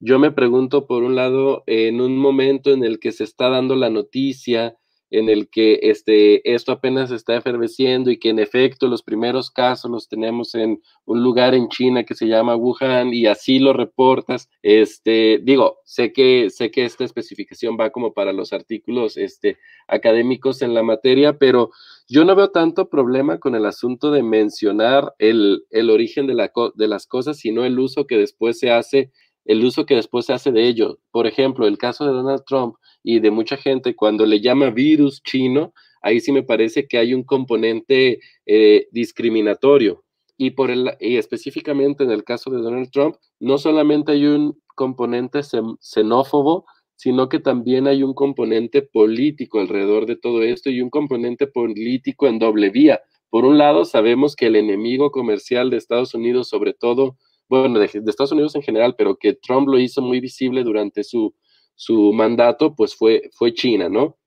yo 0.05 0.19
me 0.19 0.31
pregunto 0.31 0.85
por 0.85 1.01
un 1.01 1.15
lado, 1.15 1.63
en 1.65 1.99
un 1.99 2.15
momento 2.15 2.71
en 2.71 2.83
el 2.83 2.99
que 2.99 3.11
se 3.11 3.23
está 3.23 3.49
dando 3.49 3.75
la 3.75 3.89
noticia 3.89 4.77
en 5.11 5.29
el 5.29 5.49
que 5.49 5.79
este, 5.83 6.53
esto 6.53 6.71
apenas 6.71 7.11
está 7.11 7.35
efervesciendo 7.35 8.11
y 8.11 8.17
que 8.17 8.29
en 8.29 8.39
efecto 8.39 8.87
los 8.87 9.03
primeros 9.03 9.49
casos 9.49 9.89
los 9.89 10.07
tenemos 10.07 10.55
en 10.55 10.81
un 11.05 11.23
lugar 11.23 11.53
en 11.53 11.69
China 11.69 12.03
que 12.03 12.15
se 12.15 12.27
llama 12.27 12.55
Wuhan 12.55 13.13
y 13.13 13.27
así 13.27 13.59
lo 13.59 13.73
reportas, 13.73 14.49
este, 14.61 15.39
digo, 15.43 15.79
sé 15.85 16.11
que, 16.11 16.49
sé 16.49 16.71
que 16.71 16.85
esta 16.85 17.03
especificación 17.03 17.77
va 17.79 17.91
como 17.91 18.13
para 18.13 18.33
los 18.33 18.51
artículos 18.51 19.17
este, 19.17 19.57
académicos 19.87 20.61
en 20.61 20.73
la 20.73 20.83
materia, 20.83 21.37
pero 21.37 21.71
yo 22.07 22.25
no 22.25 22.35
veo 22.35 22.49
tanto 22.49 22.89
problema 22.89 23.39
con 23.39 23.55
el 23.55 23.65
asunto 23.65 24.11
de 24.11 24.21
mencionar 24.21 25.13
el, 25.17 25.65
el 25.69 25.89
origen 25.89 26.27
de, 26.27 26.33
la, 26.33 26.51
de 26.75 26.87
las 26.87 27.07
cosas, 27.07 27.37
sino 27.37 27.63
el 27.63 27.79
uso 27.79 28.05
que 28.05 28.17
después 28.17 28.59
se 28.59 28.71
hace 28.71 29.11
el 29.45 29.63
uso 29.63 29.85
que 29.85 29.95
después 29.95 30.25
se 30.25 30.33
hace 30.33 30.51
de 30.51 30.67
ello. 30.67 30.99
Por 31.11 31.27
ejemplo, 31.27 31.67
el 31.67 31.77
caso 31.77 32.05
de 32.05 32.11
Donald 32.11 32.43
Trump, 32.45 32.75
y 33.03 33.19
de 33.19 33.31
mucha 33.31 33.55
gente 33.55 33.95
cuando 33.95 34.25
le 34.25 34.41
llama 34.41 34.71
virus 34.71 35.21
chino, 35.21 35.73
ahí 36.01 36.19
sí 36.19 36.31
me 36.31 36.43
parece 36.43 36.87
que 36.87 36.97
hay 36.97 37.13
un 37.13 37.23
componente 37.23 38.19
eh, 38.45 38.87
discriminatorio. 38.91 40.03
Y, 40.37 40.51
por 40.51 40.71
el, 40.71 40.91
y 40.99 41.17
específicamente 41.17 42.03
en 42.03 42.11
el 42.11 42.23
caso 42.23 42.49
de 42.49 42.61
Donald 42.61 42.89
Trump, 42.91 43.15
no 43.39 43.57
solamente 43.57 44.11
hay 44.11 44.25
un 44.25 44.59
componente 44.75 45.41
xenófobo, 45.79 46.65
sino 46.95 47.29
que 47.29 47.39
también 47.39 47.87
hay 47.87 48.03
un 48.03 48.13
componente 48.13 48.81
político 48.81 49.59
alrededor 49.59 50.05
de 50.05 50.15
todo 50.15 50.43
esto 50.43 50.69
y 50.69 50.81
un 50.81 50.89
componente 50.89 51.47
político 51.47 52.27
en 52.27 52.39
doble 52.39 52.69
vía. 52.69 53.01
Por 53.29 53.45
un 53.45 53.57
lado, 53.57 53.85
sabemos 53.85 54.35
que 54.35 54.47
el 54.47 54.55
enemigo 54.55 55.11
comercial 55.11 55.69
de 55.69 55.77
Estados 55.77 56.13
Unidos, 56.13 56.49
sobre 56.49 56.73
todo, 56.73 57.17
bueno, 57.49 57.79
de, 57.79 57.85
Estados 57.85 58.31
Unidos 58.31 58.55
en 58.55 58.63
general, 58.63 58.95
pero 58.97 59.17
que 59.17 59.33
Trump 59.33 59.67
lo 59.67 59.79
hizo 59.79 60.01
muy 60.01 60.19
visible 60.19 60.63
durante 60.63 61.03
su 61.03 61.33
su 61.75 62.13
mandato, 62.13 62.73
pues 62.75 62.95
fue, 62.95 63.29
fue 63.33 63.53
China, 63.53 63.89
¿no? 63.89 64.17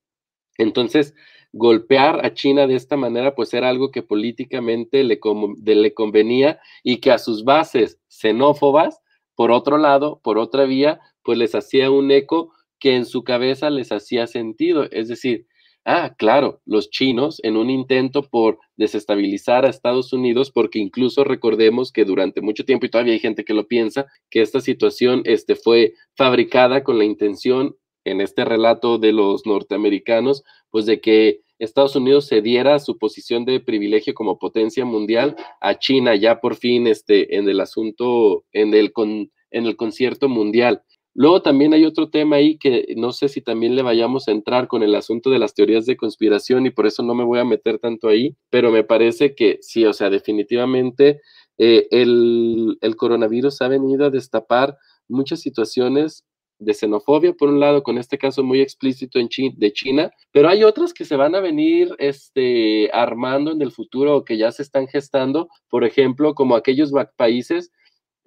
Entonces, 0.58 1.14
golpear 1.52 2.24
a 2.24 2.34
China 2.34 2.66
de 2.66 2.74
esta 2.74 2.96
manera, 2.96 3.34
pues 3.34 3.54
era 3.54 3.68
algo 3.68 3.90
que 3.90 4.02
políticamente 4.02 5.02
le, 5.02 5.18
le 5.64 5.94
convenía 5.94 6.60
y 6.82 6.98
que 6.98 7.10
a 7.10 7.18
sus 7.18 7.44
bases 7.44 8.00
xenófobas, 8.08 9.00
por 9.34 9.50
otro 9.50 9.78
lado, 9.78 10.20
por 10.22 10.38
otra 10.38 10.64
vía, 10.64 11.00
pues 11.22 11.38
les 11.38 11.54
hacía 11.54 11.90
un 11.90 12.10
eco 12.10 12.52
que 12.78 12.96
en 12.96 13.06
su 13.06 13.24
cabeza 13.24 13.70
les 13.70 13.92
hacía 13.92 14.26
sentido. 14.26 14.84
Es 14.90 15.08
decir, 15.08 15.46
Ah, 15.84 16.14
claro, 16.18 16.60
los 16.66 16.90
chinos 16.90 17.40
en 17.42 17.56
un 17.56 17.70
intento 17.70 18.22
por 18.22 18.58
desestabilizar 18.76 19.64
a 19.64 19.70
Estados 19.70 20.12
Unidos, 20.12 20.50
porque 20.50 20.78
incluso 20.78 21.24
recordemos 21.24 21.92
que 21.92 22.04
durante 22.04 22.42
mucho 22.42 22.64
tiempo, 22.64 22.84
y 22.86 22.90
todavía 22.90 23.14
hay 23.14 23.20
gente 23.20 23.44
que 23.44 23.54
lo 23.54 23.66
piensa, 23.66 24.06
que 24.30 24.42
esta 24.42 24.60
situación 24.60 25.22
este, 25.24 25.56
fue 25.56 25.94
fabricada 26.14 26.84
con 26.84 26.98
la 26.98 27.04
intención, 27.04 27.76
en 28.04 28.20
este 28.20 28.44
relato 28.44 28.98
de 28.98 29.12
los 29.12 29.44
norteamericanos, 29.46 30.42
pues 30.70 30.86
de 30.86 31.00
que 31.00 31.40
Estados 31.58 31.96
Unidos 31.96 32.28
cediera 32.28 32.78
su 32.78 32.96
posición 32.96 33.44
de 33.44 33.60
privilegio 33.60 34.14
como 34.14 34.38
potencia 34.38 34.84
mundial 34.84 35.36
a 35.60 35.78
China 35.78 36.14
ya 36.14 36.40
por 36.40 36.56
fin 36.56 36.86
este, 36.86 37.36
en 37.36 37.48
el 37.48 37.60
asunto, 37.60 38.44
en 38.52 38.72
el, 38.74 38.92
con, 38.92 39.30
en 39.50 39.66
el 39.66 39.76
concierto 39.76 40.28
mundial. 40.28 40.82
Luego 41.18 41.42
también 41.42 41.74
hay 41.74 41.84
otro 41.84 42.10
tema 42.10 42.36
ahí 42.36 42.58
que 42.58 42.94
no 42.96 43.10
sé 43.10 43.28
si 43.28 43.40
también 43.40 43.74
le 43.74 43.82
vayamos 43.82 44.28
a 44.28 44.30
entrar 44.30 44.68
con 44.68 44.84
el 44.84 44.94
asunto 44.94 45.30
de 45.30 45.40
las 45.40 45.52
teorías 45.52 45.84
de 45.84 45.96
conspiración 45.96 46.64
y 46.64 46.70
por 46.70 46.86
eso 46.86 47.02
no 47.02 47.12
me 47.12 47.24
voy 47.24 47.40
a 47.40 47.44
meter 47.44 47.80
tanto 47.80 48.06
ahí, 48.06 48.36
pero 48.50 48.70
me 48.70 48.84
parece 48.84 49.34
que 49.34 49.58
sí, 49.60 49.84
o 49.84 49.92
sea, 49.92 50.10
definitivamente 50.10 51.20
eh, 51.58 51.88
el, 51.90 52.78
coronavirus 52.96 53.62
ha 53.62 53.66
venido 53.66 54.06
a 54.06 54.10
destapar 54.10 54.76
muchas 55.08 55.40
situaciones 55.40 56.24
de 56.60 56.72
xenofobia, 56.72 57.32
por 57.32 57.48
un 57.48 57.58
lado, 57.58 57.82
con 57.82 57.98
este 57.98 58.16
caso 58.16 58.44
muy 58.44 58.60
explícito 58.60 59.18
en 59.18 59.28
de 59.56 59.72
China, 59.72 60.12
pero 60.30 60.48
hay 60.48 60.62
otras 60.62 60.94
que 60.94 61.04
se 61.04 61.16
van 61.16 61.34
a 61.34 61.40
venir 61.40 61.96
este, 61.98 62.90
armando 62.92 63.50
en 63.50 63.60
el 63.60 63.72
futuro 63.72 64.18
o 64.18 64.24
que 64.24 64.38
ya 64.38 64.52
se 64.52 64.62
están 64.62 64.86
gestando, 64.86 65.48
por 65.68 65.82
ejemplo, 65.82 66.34
como 66.34 66.54
aquellos 66.54 66.92
países 67.16 67.72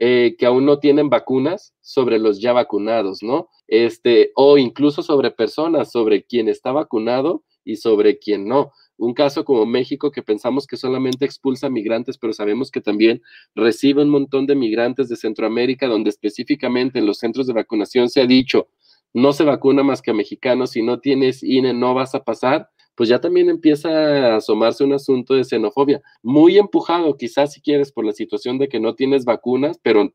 eh, 0.04 0.36
que 0.40 0.48
aún 0.48 0.66
no 0.66 0.80
tienen 0.80 1.12
vacunas 1.12 1.76
sobre 1.80 2.18
los 2.18 2.42
ya 2.42 2.54
vacunados, 2.54 3.22
¿no? 3.22 3.50
Este, 3.68 4.32
o 4.34 4.58
incluso 4.58 5.04
sobre 5.04 5.30
personas, 5.30 5.92
sobre 5.92 6.24
quien 6.24 6.50
está 6.50 6.72
vacunado 6.72 7.44
y 7.64 7.76
sobre 7.76 8.18
quien 8.18 8.48
no. 8.48 8.72
Un 8.98 9.14
caso 9.14 9.46
como 9.46 9.68
México 9.68 10.10
que 10.10 10.24
pensamos 10.24 10.66
que 10.66 10.76
solamente 10.76 11.24
expulsa 11.24 11.70
migrantes, 11.70 12.18
pero 12.18 12.34
sabemos 12.34 12.72
que 12.72 12.82
también 12.82 13.22
recibe 13.54 14.02
un 14.02 14.10
montón 14.10 14.48
de 14.48 14.56
migrantes 14.56 15.08
de 15.08 15.18
Centroamérica, 15.18 15.86
donde 15.86 16.10
específicamente 16.10 16.98
en 16.98 17.06
los 17.06 17.20
centros 17.20 17.46
de 17.46 17.54
vacunación 17.54 18.10
se 18.10 18.22
ha 18.22 18.26
dicho, 18.26 18.70
no 19.14 19.34
se 19.34 19.44
vacuna 19.44 19.84
más 19.84 20.02
que 20.02 20.10
a 20.10 20.16
mexicanos, 20.16 20.72
si 20.72 20.82
no 20.82 21.00
tienes 21.00 21.44
INE 21.44 21.76
no 21.76 21.94
vas 21.94 22.16
a 22.16 22.24
pasar 22.24 22.72
pues 22.96 23.10
ya 23.10 23.20
también 23.20 23.50
empieza 23.50 23.90
a 23.90 24.36
asomarse 24.38 24.84
un 24.84 24.94
asunto 24.94 25.34
de 25.34 25.44
xenofobia, 25.44 26.02
muy 26.22 26.58
empujado 26.58 27.16
quizás 27.18 27.54
si 27.54 27.62
quieres 27.62 27.92
por 27.92 28.06
la 28.06 28.12
situación 28.12 28.58
de 28.58 28.68
que 28.68 28.80
no 28.80 28.96
tienes 28.96 29.26
vacunas, 29.26 29.80
pero 29.82 30.12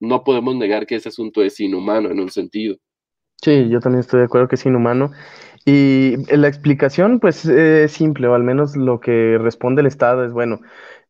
no 0.00 0.24
podemos 0.24 0.56
negar 0.56 0.86
que 0.86 0.96
ese 0.96 1.08
asunto 1.08 1.42
es 1.42 1.58
inhumano 1.60 2.10
en 2.10 2.20
un 2.20 2.30
sentido. 2.30 2.76
Sí, 3.42 3.68
yo 3.68 3.80
también 3.80 4.00
estoy 4.00 4.20
de 4.20 4.26
acuerdo 4.26 4.48
que 4.48 4.54
es 4.54 4.66
inhumano. 4.66 5.12
Y 5.66 6.16
la 6.34 6.48
explicación, 6.48 7.20
pues, 7.20 7.46
es 7.46 7.92
simple, 7.92 8.26
o 8.28 8.34
al 8.34 8.42
menos 8.42 8.76
lo 8.76 9.00
que 9.00 9.38
responde 9.38 9.80
el 9.80 9.86
Estado 9.86 10.24
es, 10.24 10.32
bueno, 10.32 10.60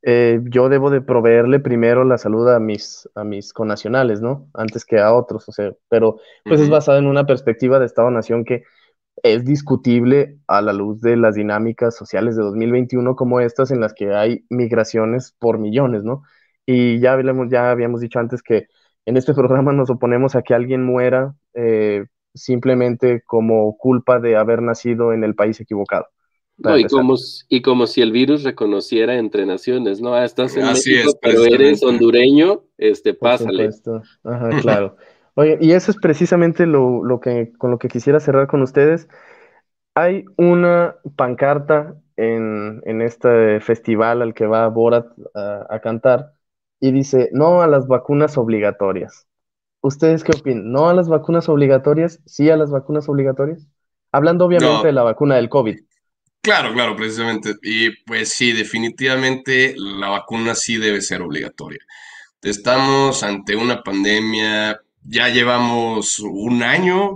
eh, 0.03 0.41
yo 0.45 0.69
debo 0.69 0.91
de 0.91 1.01
proveerle 1.01 1.61
primero 1.61 2.05
la 2.05 2.19
salud 2.19 2.49
a 2.49 2.61
mis, 2.61 3.09
a 3.15 3.25
mis 3.25 3.53
conacionales, 3.53 4.21
¿no? 4.21 4.49
Antes 4.53 4.85
que 4.85 4.99
a 4.99 5.15
otros, 5.15 5.49
o 5.49 5.53
sea, 5.53 5.73
pero 5.89 6.19
pues 6.45 6.61
es 6.61 6.69
basado 6.69 6.99
en 6.99 7.07
una 7.07 7.27
perspectiva 7.27 7.79
de 7.79 7.87
Estado-Nación 7.87 8.45
que 8.45 8.65
es 9.23 9.45
discutible 9.45 10.39
a 10.47 10.61
la 10.61 10.73
luz 10.73 11.01
de 11.01 11.17
las 11.17 11.35
dinámicas 11.35 11.97
sociales 11.97 12.37
de 12.37 12.43
2021 12.43 13.17
como 13.17 13.41
estas 13.41 13.71
en 13.71 13.81
las 13.81 13.95
que 13.95 14.13
hay 14.15 14.45
migraciones 14.51 15.35
por 15.39 15.59
millones, 15.59 16.05
¿no? 16.05 16.23
Y 16.67 16.99
ya, 17.01 17.13
habíamos, 17.13 17.49
ya 17.51 17.71
habíamos 17.71 18.01
dicho 18.01 18.19
antes 18.19 18.43
que 18.43 18.67
en 19.07 19.17
este 19.17 19.35
programa 19.35 19.73
nos 19.73 19.91
oponemos 19.91 20.35
a 20.35 20.43
que 20.43 20.55
alguien 20.55 20.85
muera 20.85 21.35
eh, 21.55 22.05
simplemente 22.35 23.23
como 23.25 23.77
culpa 23.77 24.19
de 24.19 24.37
haber 24.37 24.63
nacido 24.63 25.13
en 25.13 25.25
el 25.25 25.35
país 25.35 25.61
equivocado. 25.61 26.07
y, 26.77 26.85
como, 26.85 27.15
y 27.49 27.63
como 27.63 27.87
si 27.87 28.01
el 28.01 28.13
virus 28.13 28.43
reconociera 28.43 29.17
entre 29.19 29.47
naciones, 29.47 30.01
¿no? 30.01 30.15
Ah, 30.15 30.25
estás 30.25 30.57
en 30.57 30.67
México, 30.67 31.13
pero 31.23 31.45
eres 31.45 31.83
hondureño, 31.83 32.65
este, 32.79 33.15
pásale. 33.15 33.71
Ajá, 34.25 34.51
claro. 34.61 34.97
Oye, 35.35 35.59
y 35.61 35.73
eso 35.73 35.91
es 35.91 35.97
precisamente 35.97 36.67
lo, 36.67 37.21
que, 37.21 37.53
con 37.59 37.71
lo 37.71 37.79
que 37.79 37.89
quisiera 37.89 38.21
cerrar 38.21 38.47
con 38.47 38.63
ustedes. 38.63 39.09
Hay 39.95 40.25
una 40.37 40.97
pancarta 41.17 41.97
en, 42.17 43.03
este 43.03 43.61
festival 43.61 44.23
al 44.23 44.35
que 44.35 44.47
va 44.47 44.69
Borat 44.69 45.07
a, 45.35 45.81
cantar 45.81 46.35
y 46.81 46.93
dice, 46.93 47.31
no 47.33 47.63
a 47.63 47.67
las 47.67 47.87
vacunas 47.89 48.39
obligatorias. 48.39 49.27
¿Ustedes 49.81 50.25
qué 50.25 50.33
opinan? 50.39 50.73
¿No 50.73 50.89
a 50.89 50.95
las 50.95 51.09
vacunas 51.09 51.49
obligatorias? 51.49 52.21
¿Sí 52.27 52.49
a 52.51 52.57
las 52.57 52.71
vacunas 52.71 53.09
obligatorias? 53.09 53.67
Hablando 54.13 54.47
obviamente 54.47 54.87
de 54.87 54.93
la 54.93 55.03
vacuna 55.03 55.37
del 55.37 55.49
COVID. 55.49 55.79
Claro, 56.41 56.73
claro, 56.73 56.95
precisamente. 56.95 57.55
Y 57.63 57.91
pues 58.05 58.31
sí, 58.31 58.53
definitivamente 58.53 59.75
la 59.77 60.09
vacuna 60.09 60.55
sí 60.55 60.77
debe 60.77 61.01
ser 61.01 61.23
obligatoria. 61.23 61.81
Estamos 62.43 63.23
ante 63.23 63.57
una 63.57 63.83
pandemia 63.83 64.79
ya 65.05 65.29
llevamos 65.29 66.19
un 66.19 66.63
año, 66.63 67.15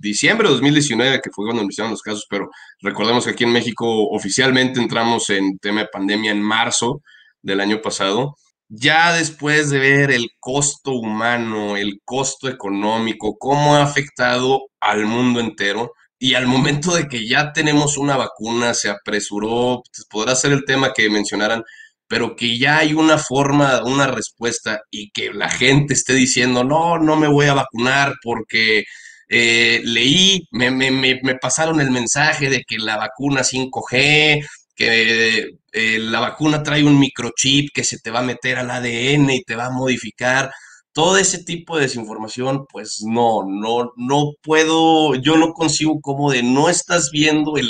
diciembre 0.00 0.48
de 0.48 0.54
2019, 0.54 1.20
que 1.22 1.30
fue 1.30 1.44
cuando 1.44 1.62
iniciaron 1.62 1.92
los 1.92 2.02
casos, 2.02 2.26
pero 2.28 2.48
recordemos 2.80 3.24
que 3.24 3.32
aquí 3.32 3.44
en 3.44 3.52
México 3.52 4.08
oficialmente 4.10 4.80
entramos 4.80 5.28
en 5.30 5.58
tema 5.58 5.82
de 5.82 5.88
pandemia 5.92 6.32
en 6.32 6.42
marzo 6.42 7.02
del 7.42 7.60
año 7.60 7.80
pasado. 7.82 8.34
Ya 8.70 9.12
después 9.12 9.70
de 9.70 9.78
ver 9.78 10.10
el 10.10 10.30
costo 10.40 10.92
humano, 10.92 11.76
el 11.76 12.00
costo 12.04 12.48
económico, 12.48 13.36
cómo 13.38 13.76
ha 13.76 13.82
afectado 13.82 14.62
al 14.80 15.06
mundo 15.06 15.40
entero, 15.40 15.92
y 16.18 16.34
al 16.34 16.46
momento 16.46 16.94
de 16.94 17.08
que 17.08 17.28
ya 17.28 17.52
tenemos 17.52 17.96
una 17.96 18.16
vacuna, 18.16 18.74
se 18.74 18.90
apresuró, 18.90 19.82
pues, 19.94 20.06
podrá 20.10 20.34
ser 20.34 20.52
el 20.52 20.64
tema 20.64 20.92
que 20.92 21.08
mencionaran, 21.08 21.62
pero 22.08 22.34
que 22.36 22.58
ya 22.58 22.78
hay 22.78 22.94
una 22.94 23.18
forma, 23.18 23.82
una 23.84 24.06
respuesta 24.06 24.80
y 24.90 25.10
que 25.10 25.32
la 25.32 25.50
gente 25.50 25.94
esté 25.94 26.14
diciendo, 26.14 26.64
no, 26.64 26.98
no 26.98 27.16
me 27.16 27.28
voy 27.28 27.46
a 27.46 27.54
vacunar 27.54 28.14
porque 28.22 28.84
eh, 29.28 29.82
leí, 29.84 30.48
me, 30.52 30.70
me, 30.70 30.90
me, 30.90 31.34
pasaron 31.36 31.80
el 31.80 31.90
mensaje 31.90 32.48
de 32.48 32.64
que 32.66 32.78
la 32.78 32.96
vacuna 32.96 33.42
5G, 33.42 34.46
que 34.74 35.50
eh, 35.72 35.98
la 35.98 36.20
vacuna 36.20 36.62
trae 36.62 36.84
un 36.84 36.98
microchip 36.98 37.70
que 37.74 37.84
se 37.84 37.98
te 37.98 38.10
va 38.10 38.20
a 38.20 38.22
meter 38.22 38.58
al 38.58 38.70
ADN 38.70 39.30
y 39.30 39.42
te 39.42 39.56
va 39.56 39.66
a 39.66 39.70
modificar. 39.70 40.50
Todo 40.92 41.18
ese 41.18 41.44
tipo 41.44 41.76
de 41.76 41.82
desinformación, 41.82 42.64
pues 42.66 43.02
no, 43.06 43.44
no, 43.46 43.92
no 43.96 44.32
puedo, 44.42 45.14
yo 45.16 45.36
no 45.36 45.52
consigo 45.52 46.00
como 46.00 46.30
de 46.32 46.42
no 46.42 46.68
estás 46.68 47.10
viendo 47.12 47.56
el, 47.56 47.68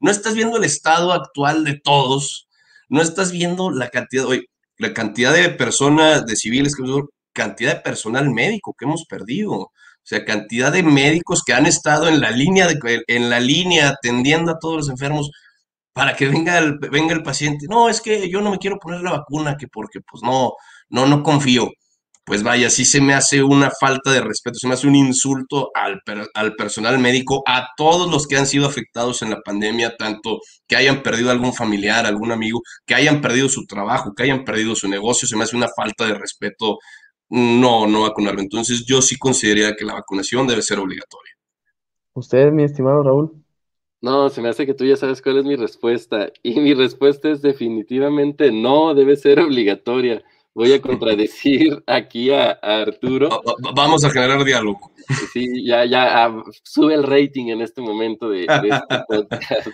no 0.00 0.10
estás 0.10 0.34
viendo 0.34 0.56
el 0.58 0.64
estado 0.64 1.12
actual 1.12 1.64
de 1.64 1.78
todos, 1.80 2.48
no 2.92 3.00
estás 3.00 3.32
viendo 3.32 3.70
la 3.70 3.88
cantidad, 3.88 4.26
hoy, 4.26 4.46
la 4.76 4.92
cantidad 4.92 5.32
de 5.32 5.48
personas, 5.48 6.26
de 6.26 6.36
civiles, 6.36 6.76
cantidad 7.32 7.76
de 7.76 7.80
personal 7.80 8.30
médico 8.30 8.74
que 8.78 8.84
hemos 8.84 9.06
perdido. 9.06 9.52
O 9.52 9.70
sea, 10.04 10.26
cantidad 10.26 10.70
de 10.70 10.82
médicos 10.82 11.42
que 11.42 11.54
han 11.54 11.64
estado 11.64 12.06
en 12.06 12.20
la 12.20 12.30
línea, 12.30 12.66
de, 12.68 13.02
en 13.06 13.30
la 13.30 13.40
línea 13.40 13.88
atendiendo 13.88 14.52
a 14.52 14.58
todos 14.58 14.76
los 14.76 14.88
enfermos 14.90 15.30
para 15.94 16.14
que 16.14 16.28
venga 16.28 16.58
el, 16.58 16.78
venga 16.78 17.14
el 17.14 17.22
paciente. 17.22 17.66
No, 17.66 17.88
es 17.88 18.02
que 18.02 18.28
yo 18.28 18.42
no 18.42 18.50
me 18.50 18.58
quiero 18.58 18.78
poner 18.78 19.00
la 19.00 19.12
vacuna, 19.12 19.56
que 19.58 19.68
porque 19.68 20.00
pues 20.00 20.22
no, 20.22 20.52
no, 20.90 21.06
no 21.06 21.22
confío. 21.22 21.70
Pues 22.24 22.42
vaya, 22.44 22.70
sí 22.70 22.84
se 22.84 23.00
me 23.00 23.14
hace 23.14 23.42
una 23.42 23.70
falta 23.80 24.12
de 24.12 24.20
respeto, 24.20 24.58
se 24.58 24.68
me 24.68 24.74
hace 24.74 24.86
un 24.86 24.94
insulto 24.94 25.70
al, 25.74 26.00
al 26.34 26.54
personal 26.54 26.98
médico, 26.98 27.42
a 27.46 27.68
todos 27.76 28.08
los 28.10 28.28
que 28.28 28.36
han 28.36 28.46
sido 28.46 28.66
afectados 28.66 29.22
en 29.22 29.30
la 29.30 29.40
pandemia, 29.40 29.96
tanto 29.96 30.38
que 30.68 30.76
hayan 30.76 31.02
perdido 31.02 31.32
algún 31.32 31.52
familiar, 31.52 32.06
algún 32.06 32.30
amigo, 32.30 32.60
que 32.86 32.94
hayan 32.94 33.20
perdido 33.20 33.48
su 33.48 33.66
trabajo, 33.66 34.14
que 34.14 34.22
hayan 34.22 34.44
perdido 34.44 34.76
su 34.76 34.88
negocio, 34.88 35.26
se 35.26 35.36
me 35.36 35.42
hace 35.44 35.56
una 35.56 35.68
falta 35.76 36.06
de 36.06 36.14
respeto 36.14 36.78
no, 37.32 37.86
no 37.86 38.02
vacunarlo. 38.02 38.40
Entonces 38.40 38.84
yo 38.84 39.00
sí 39.00 39.18
consideraría 39.18 39.74
que 39.74 39.84
la 39.84 39.94
vacunación 39.94 40.46
debe 40.46 40.62
ser 40.62 40.78
obligatoria. 40.78 41.32
¿Usted, 42.12 42.52
mi 42.52 42.64
estimado 42.64 43.02
Raúl? 43.02 43.32
No, 44.02 44.28
se 44.28 44.42
me 44.42 44.48
hace 44.48 44.66
que 44.66 44.74
tú 44.74 44.84
ya 44.84 44.96
sabes 44.96 45.22
cuál 45.22 45.38
es 45.38 45.44
mi 45.44 45.56
respuesta. 45.56 46.30
Y 46.42 46.60
mi 46.60 46.74
respuesta 46.74 47.30
es 47.30 47.40
definitivamente 47.40 48.52
no, 48.52 48.94
debe 48.94 49.16
ser 49.16 49.40
obligatoria. 49.40 50.22
Voy 50.54 50.72
a 50.72 50.82
contradecir 50.82 51.82
aquí 51.86 52.30
a, 52.30 52.50
Arturo. 52.50 53.42
Vamos 53.74 54.04
a 54.04 54.10
generar 54.10 54.44
diálogo. 54.44 54.92
Sí, 55.32 55.64
ya, 55.64 55.84
ya 55.86 56.24
ah, 56.24 56.42
sube 56.62 56.94
el 56.94 57.04
rating 57.04 57.46
en 57.46 57.62
este 57.62 57.80
momento 57.80 58.28
de, 58.28 58.44
este 58.44 58.68
podcast. 59.08 59.68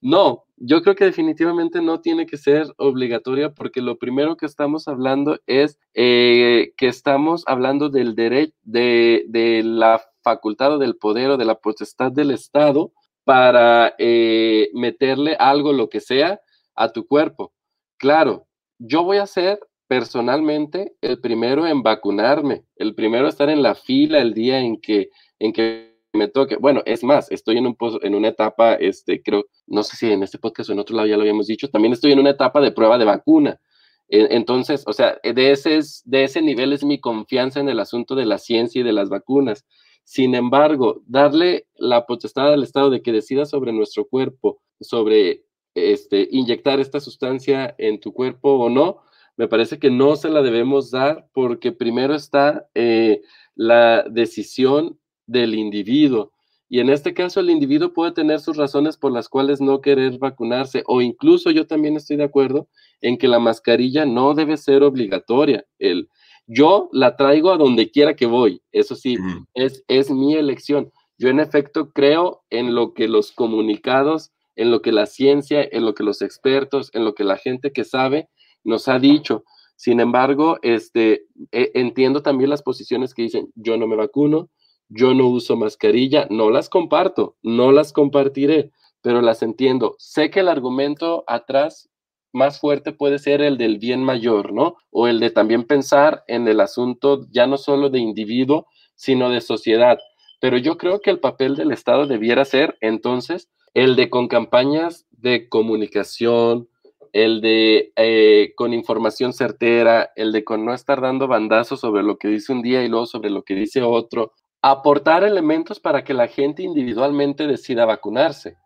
No, 0.00 0.44
yo 0.56 0.82
creo 0.82 0.94
que 0.94 1.06
definitivamente 1.06 1.80
no 1.80 2.00
tiene 2.00 2.26
que 2.26 2.36
ser 2.36 2.66
obligatoria 2.76 3.54
porque 3.54 3.80
lo 3.80 3.96
primero 3.96 4.36
que 4.36 4.46
estamos 4.46 4.88
hablando 4.88 5.38
es 5.46 5.78
eh, 5.94 6.72
que 6.76 6.86
estamos 6.86 7.44
hablando 7.46 7.88
del 7.88 8.14
derecho, 8.14 8.54
de, 8.62 9.24
de 9.28 9.62
la 9.64 10.02
facultad 10.22 10.74
o 10.74 10.78
del 10.78 10.96
poder 10.96 11.30
o 11.30 11.36
de 11.38 11.46
la 11.46 11.54
potestad 11.54 12.12
del 12.12 12.30
Estado 12.30 12.92
para 13.24 13.94
eh, 13.98 14.70
meterle 14.74 15.36
algo, 15.38 15.72
lo 15.72 15.88
que 15.88 16.00
sea, 16.00 16.40
a 16.74 16.92
tu 16.92 17.06
cuerpo. 17.06 17.52
Claro, 17.96 18.46
yo 18.78 19.04
voy 19.04 19.18
a 19.18 19.26
ser 19.26 19.60
personalmente 19.90 20.94
el 21.00 21.20
primero 21.20 21.66
en 21.66 21.82
vacunarme, 21.82 22.62
el 22.76 22.94
primero 22.94 23.26
a 23.26 23.28
estar 23.28 23.50
en 23.50 23.60
la 23.60 23.74
fila 23.74 24.20
el 24.20 24.34
día 24.34 24.60
en 24.60 24.80
que, 24.80 25.10
en 25.40 25.52
que 25.52 25.96
me 26.12 26.28
toque. 26.28 26.54
Bueno, 26.54 26.80
es 26.86 27.02
más, 27.02 27.28
estoy 27.32 27.58
en, 27.58 27.66
un, 27.66 27.76
en 28.02 28.14
una 28.14 28.28
etapa, 28.28 28.74
este, 28.74 29.20
creo, 29.20 29.46
no 29.66 29.82
sé 29.82 29.96
si 29.96 30.12
en 30.12 30.22
este 30.22 30.38
podcast 30.38 30.70
o 30.70 30.74
en 30.74 30.78
otro 30.78 30.94
lado 30.94 31.08
ya 31.08 31.16
lo 31.16 31.22
habíamos 31.22 31.48
dicho, 31.48 31.68
también 31.70 31.92
estoy 31.92 32.12
en 32.12 32.20
una 32.20 32.30
etapa 32.30 32.60
de 32.60 32.70
prueba 32.70 32.98
de 32.98 33.04
vacuna. 33.04 33.60
Entonces, 34.08 34.84
o 34.86 34.92
sea, 34.92 35.18
de 35.24 35.50
ese, 35.50 35.80
de 36.04 36.22
ese 36.22 36.40
nivel 36.40 36.72
es 36.72 36.84
mi 36.84 37.00
confianza 37.00 37.58
en 37.58 37.68
el 37.68 37.80
asunto 37.80 38.14
de 38.14 38.26
la 38.26 38.38
ciencia 38.38 38.82
y 38.82 38.84
de 38.84 38.92
las 38.92 39.08
vacunas. 39.08 39.66
Sin 40.04 40.36
embargo, 40.36 41.02
darle 41.06 41.66
la 41.74 42.06
potestad 42.06 42.52
al 42.52 42.62
Estado 42.62 42.90
de 42.90 43.02
que 43.02 43.10
decida 43.10 43.44
sobre 43.44 43.72
nuestro 43.72 44.04
cuerpo, 44.04 44.62
sobre 44.80 45.42
este, 45.74 46.28
inyectar 46.30 46.78
esta 46.78 47.00
sustancia 47.00 47.74
en 47.76 47.98
tu 47.98 48.12
cuerpo 48.12 48.52
o 48.52 48.70
no, 48.70 49.02
me 49.36 49.48
parece 49.48 49.78
que 49.78 49.90
no 49.90 50.16
se 50.16 50.28
la 50.28 50.42
debemos 50.42 50.90
dar 50.90 51.26
porque 51.32 51.72
primero 51.72 52.14
está 52.14 52.68
eh, 52.74 53.22
la 53.54 54.02
decisión 54.02 54.98
del 55.26 55.54
individuo. 55.54 56.32
Y 56.68 56.78
en 56.78 56.88
este 56.88 57.14
caso 57.14 57.40
el 57.40 57.50
individuo 57.50 57.92
puede 57.92 58.12
tener 58.12 58.38
sus 58.38 58.56
razones 58.56 58.96
por 58.96 59.10
las 59.10 59.28
cuales 59.28 59.60
no 59.60 59.80
querer 59.80 60.18
vacunarse 60.18 60.84
o 60.86 61.00
incluso 61.00 61.50
yo 61.50 61.66
también 61.66 61.96
estoy 61.96 62.16
de 62.16 62.24
acuerdo 62.24 62.68
en 63.00 63.18
que 63.18 63.26
la 63.26 63.40
mascarilla 63.40 64.06
no 64.06 64.34
debe 64.34 64.56
ser 64.56 64.84
obligatoria. 64.84 65.64
El, 65.80 66.08
yo 66.46 66.88
la 66.92 67.16
traigo 67.16 67.50
a 67.50 67.56
donde 67.56 67.90
quiera 67.90 68.14
que 68.14 68.26
voy, 68.26 68.62
eso 68.72 68.94
sí, 68.94 69.16
es, 69.54 69.84
es 69.88 70.10
mi 70.10 70.34
elección. 70.34 70.92
Yo 71.18 71.28
en 71.28 71.40
efecto 71.40 71.92
creo 71.92 72.44
en 72.50 72.74
lo 72.74 72.94
que 72.94 73.08
los 73.08 73.32
comunicados, 73.32 74.30
en 74.54 74.70
lo 74.70 74.80
que 74.80 74.92
la 74.92 75.06
ciencia, 75.06 75.68
en 75.70 75.84
lo 75.84 75.94
que 75.94 76.04
los 76.04 76.22
expertos, 76.22 76.90
en 76.94 77.04
lo 77.04 77.14
que 77.14 77.24
la 77.24 77.36
gente 77.36 77.72
que 77.72 77.84
sabe 77.84 78.28
nos 78.64 78.88
ha 78.88 78.98
dicho. 78.98 79.44
Sin 79.76 80.00
embargo, 80.00 80.58
este, 80.62 81.26
e, 81.52 81.70
entiendo 81.74 82.22
también 82.22 82.50
las 82.50 82.62
posiciones 82.62 83.14
que 83.14 83.22
dicen, 83.22 83.50
yo 83.54 83.76
no 83.76 83.86
me 83.86 83.96
vacuno, 83.96 84.50
yo 84.88 85.14
no 85.14 85.28
uso 85.28 85.56
mascarilla, 85.56 86.26
no 86.30 86.50
las 86.50 86.68
comparto, 86.68 87.36
no 87.42 87.72
las 87.72 87.92
compartiré, 87.92 88.72
pero 89.02 89.22
las 89.22 89.42
entiendo. 89.42 89.94
Sé 89.98 90.30
que 90.30 90.40
el 90.40 90.48
argumento 90.48 91.24
atrás 91.26 91.88
más 92.32 92.60
fuerte 92.60 92.92
puede 92.92 93.18
ser 93.18 93.42
el 93.42 93.56
del 93.58 93.78
bien 93.78 94.04
mayor, 94.04 94.52
¿no? 94.52 94.76
O 94.90 95.08
el 95.08 95.20
de 95.20 95.30
también 95.30 95.64
pensar 95.64 96.24
en 96.26 96.46
el 96.48 96.60
asunto 96.60 97.26
ya 97.30 97.46
no 97.46 97.56
solo 97.56 97.90
de 97.90 97.98
individuo, 97.98 98.66
sino 98.94 99.30
de 99.30 99.40
sociedad. 99.40 99.98
Pero 100.40 100.58
yo 100.58 100.76
creo 100.76 101.00
que 101.00 101.10
el 101.10 101.20
papel 101.20 101.56
del 101.56 101.72
Estado 101.72 102.06
debiera 102.06 102.44
ser 102.44 102.76
entonces 102.80 103.48
el 103.74 103.96
de 103.96 104.10
con 104.10 104.28
campañas 104.28 105.06
de 105.10 105.48
comunicación, 105.48 106.68
el 107.12 107.40
de 107.40 107.92
eh, 107.96 108.52
con 108.56 108.72
información 108.72 109.32
certera, 109.32 110.10
el 110.16 110.32
de 110.32 110.44
con 110.44 110.64
no 110.64 110.74
estar 110.74 111.00
dando 111.00 111.28
bandazos 111.28 111.80
sobre 111.80 112.02
lo 112.02 112.18
que 112.18 112.28
dice 112.28 112.52
un 112.52 112.62
día 112.62 112.84
y 112.84 112.88
luego 112.88 113.06
sobre 113.06 113.30
lo 113.30 113.42
que 113.42 113.54
dice 113.54 113.82
otro, 113.82 114.32
aportar 114.62 115.24
elementos 115.24 115.80
para 115.80 116.04
que 116.04 116.14
la 116.14 116.28
gente 116.28 116.62
individualmente 116.62 117.46
decida 117.46 117.86
vacunarse. 117.86 118.56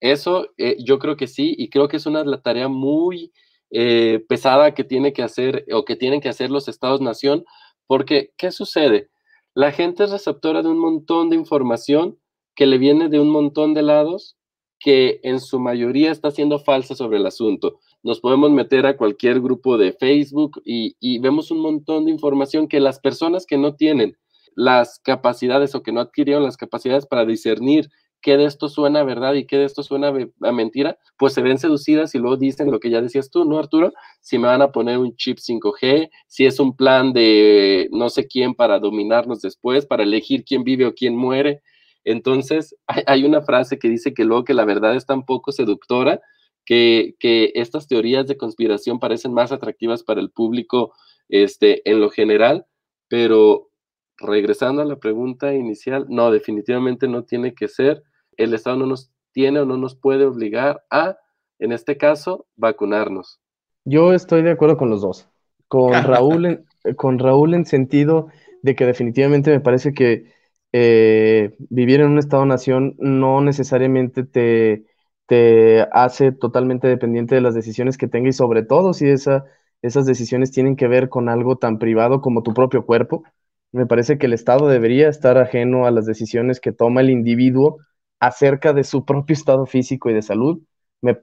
Eso 0.00 0.48
eh, 0.56 0.76
yo 0.84 0.98
creo 0.98 1.16
que 1.16 1.26
sí, 1.26 1.54
y 1.58 1.68
creo 1.68 1.88
que 1.88 1.98
es 1.98 2.06
una 2.06 2.24
tarea 2.42 2.68
muy 2.68 3.32
eh, 3.70 4.24
pesada 4.28 4.74
que 4.74 4.84
tiene 4.84 5.12
que 5.12 5.22
hacer 5.22 5.64
o 5.72 5.84
que 5.84 5.96
tienen 5.96 6.20
que 6.20 6.28
hacer 6.28 6.50
los 6.50 6.68
estados-nación, 6.68 7.44
porque 7.86 8.32
¿qué 8.36 8.50
sucede? 8.50 9.10
La 9.54 9.72
gente 9.72 10.04
es 10.04 10.10
receptora 10.10 10.62
de 10.62 10.68
un 10.68 10.78
montón 10.78 11.28
de 11.28 11.36
información 11.36 12.18
que 12.54 12.66
le 12.66 12.78
viene 12.78 13.08
de 13.08 13.20
un 13.20 13.30
montón 13.30 13.74
de 13.74 13.82
lados 13.82 14.36
que 14.78 15.20
en 15.22 15.40
su 15.40 15.60
mayoría 15.60 16.10
está 16.10 16.30
siendo 16.30 16.58
falsa 16.58 16.94
sobre 16.94 17.18
el 17.18 17.26
asunto. 17.26 17.80
Nos 18.02 18.20
podemos 18.20 18.50
meter 18.50 18.86
a 18.86 18.96
cualquier 18.96 19.40
grupo 19.40 19.76
de 19.78 19.92
Facebook 19.92 20.62
y, 20.64 20.96
y 21.00 21.18
vemos 21.18 21.50
un 21.50 21.60
montón 21.60 22.06
de 22.06 22.10
información 22.10 22.68
que 22.68 22.80
las 22.80 22.98
personas 23.00 23.46
que 23.46 23.58
no 23.58 23.74
tienen 23.74 24.16
las 24.54 24.98
capacidades 24.98 25.74
o 25.74 25.82
que 25.82 25.92
no 25.92 26.00
adquirieron 26.00 26.42
las 26.42 26.56
capacidades 26.56 27.06
para 27.06 27.24
discernir 27.24 27.88
qué 28.20 28.36
de 28.36 28.44
esto 28.44 28.68
suena 28.68 29.00
a 29.00 29.04
verdad 29.04 29.34
y 29.34 29.46
qué 29.46 29.58
de 29.58 29.64
esto 29.64 29.82
suena 29.82 30.12
a 30.42 30.52
mentira, 30.52 30.98
pues 31.18 31.32
se 31.32 31.42
ven 31.42 31.58
seducidas 31.58 32.14
y 32.14 32.18
luego 32.18 32.36
dicen 32.36 32.70
lo 32.70 32.80
que 32.80 32.90
ya 32.90 33.00
decías 33.00 33.30
tú, 33.30 33.44
¿no, 33.44 33.58
Arturo? 33.58 33.92
Si 34.20 34.38
me 34.38 34.46
van 34.46 34.62
a 34.62 34.72
poner 34.72 34.98
un 34.98 35.16
chip 35.16 35.38
5G, 35.38 36.10
si 36.26 36.46
es 36.46 36.60
un 36.60 36.76
plan 36.76 37.12
de 37.12 37.88
no 37.92 38.08
sé 38.10 38.26
quién 38.26 38.54
para 38.54 38.78
dominarnos 38.78 39.40
después, 39.40 39.86
para 39.86 40.02
elegir 40.02 40.44
quién 40.44 40.64
vive 40.64 40.86
o 40.86 40.94
quién 40.94 41.16
muere. 41.16 41.62
Entonces, 42.04 42.76
hay, 42.86 43.24
una 43.24 43.42
frase 43.42 43.78
que 43.78 43.88
dice 43.88 44.14
que 44.14 44.24
luego 44.24 44.44
que 44.44 44.54
la 44.54 44.64
verdad 44.64 44.94
es 44.94 45.06
tan 45.06 45.24
poco 45.24 45.52
seductora 45.52 46.20
que, 46.64 47.14
que 47.18 47.52
estas 47.54 47.88
teorías 47.88 48.26
de 48.26 48.36
conspiración 48.36 48.98
parecen 48.98 49.32
más 49.32 49.52
atractivas 49.52 50.02
para 50.02 50.20
el 50.20 50.30
público 50.30 50.92
este, 51.28 51.88
en 51.88 52.00
lo 52.00 52.10
general, 52.10 52.66
pero 53.08 53.70
regresando 54.18 54.82
a 54.82 54.84
la 54.84 54.96
pregunta 54.96 55.54
inicial, 55.54 56.06
no, 56.08 56.30
definitivamente 56.30 57.08
no 57.08 57.24
tiene 57.24 57.54
que 57.54 57.68
ser 57.68 58.02
el 58.36 58.54
Estado 58.54 58.76
no 58.76 58.86
nos 58.86 59.12
tiene 59.32 59.60
o 59.60 59.66
no 59.66 59.76
nos 59.76 59.94
puede 59.94 60.24
obligar 60.24 60.82
a, 60.90 61.18
en 61.58 61.72
este 61.72 61.96
caso, 61.96 62.46
vacunarnos. 62.56 63.40
Yo 63.84 64.12
estoy 64.12 64.42
de 64.42 64.50
acuerdo 64.50 64.76
con 64.76 64.90
los 64.90 65.02
dos. 65.02 65.28
Con 65.68 65.92
Raúl 66.04 66.46
en, 66.46 66.64
con 66.96 67.18
Raúl 67.18 67.54
en 67.54 67.66
sentido 67.66 68.28
de 68.62 68.74
que 68.74 68.86
definitivamente 68.86 69.50
me 69.50 69.60
parece 69.60 69.92
que 69.92 70.32
eh, 70.72 71.54
vivir 71.58 72.00
en 72.00 72.08
un 72.08 72.18
Estado-nación 72.18 72.94
no 72.98 73.40
necesariamente 73.40 74.24
te, 74.24 74.84
te 75.30 75.82
hace 75.92 76.32
totalmente 76.32 76.88
dependiente 76.88 77.36
de 77.36 77.40
las 77.40 77.54
decisiones 77.54 77.96
que 77.96 78.08
tenga 78.08 78.28
y 78.30 78.32
sobre 78.32 78.64
todo 78.64 78.92
si 78.94 79.08
esa, 79.08 79.44
esas 79.80 80.04
decisiones 80.04 80.50
tienen 80.50 80.74
que 80.74 80.88
ver 80.88 81.08
con 81.08 81.28
algo 81.28 81.56
tan 81.56 81.78
privado 81.78 82.20
como 82.20 82.42
tu 82.42 82.52
propio 82.52 82.84
cuerpo. 82.84 83.22
Me 83.70 83.86
parece 83.86 84.18
que 84.18 84.26
el 84.26 84.32
Estado 84.32 84.66
debería 84.66 85.08
estar 85.08 85.38
ajeno 85.38 85.86
a 85.86 85.92
las 85.92 86.04
decisiones 86.04 86.58
que 86.60 86.72
toma 86.72 87.00
el 87.02 87.10
individuo 87.10 87.78
acerca 88.18 88.72
de 88.72 88.82
su 88.82 89.04
propio 89.04 89.34
estado 89.34 89.66
físico 89.66 90.10
y 90.10 90.14
de 90.14 90.22
salud. 90.22 90.62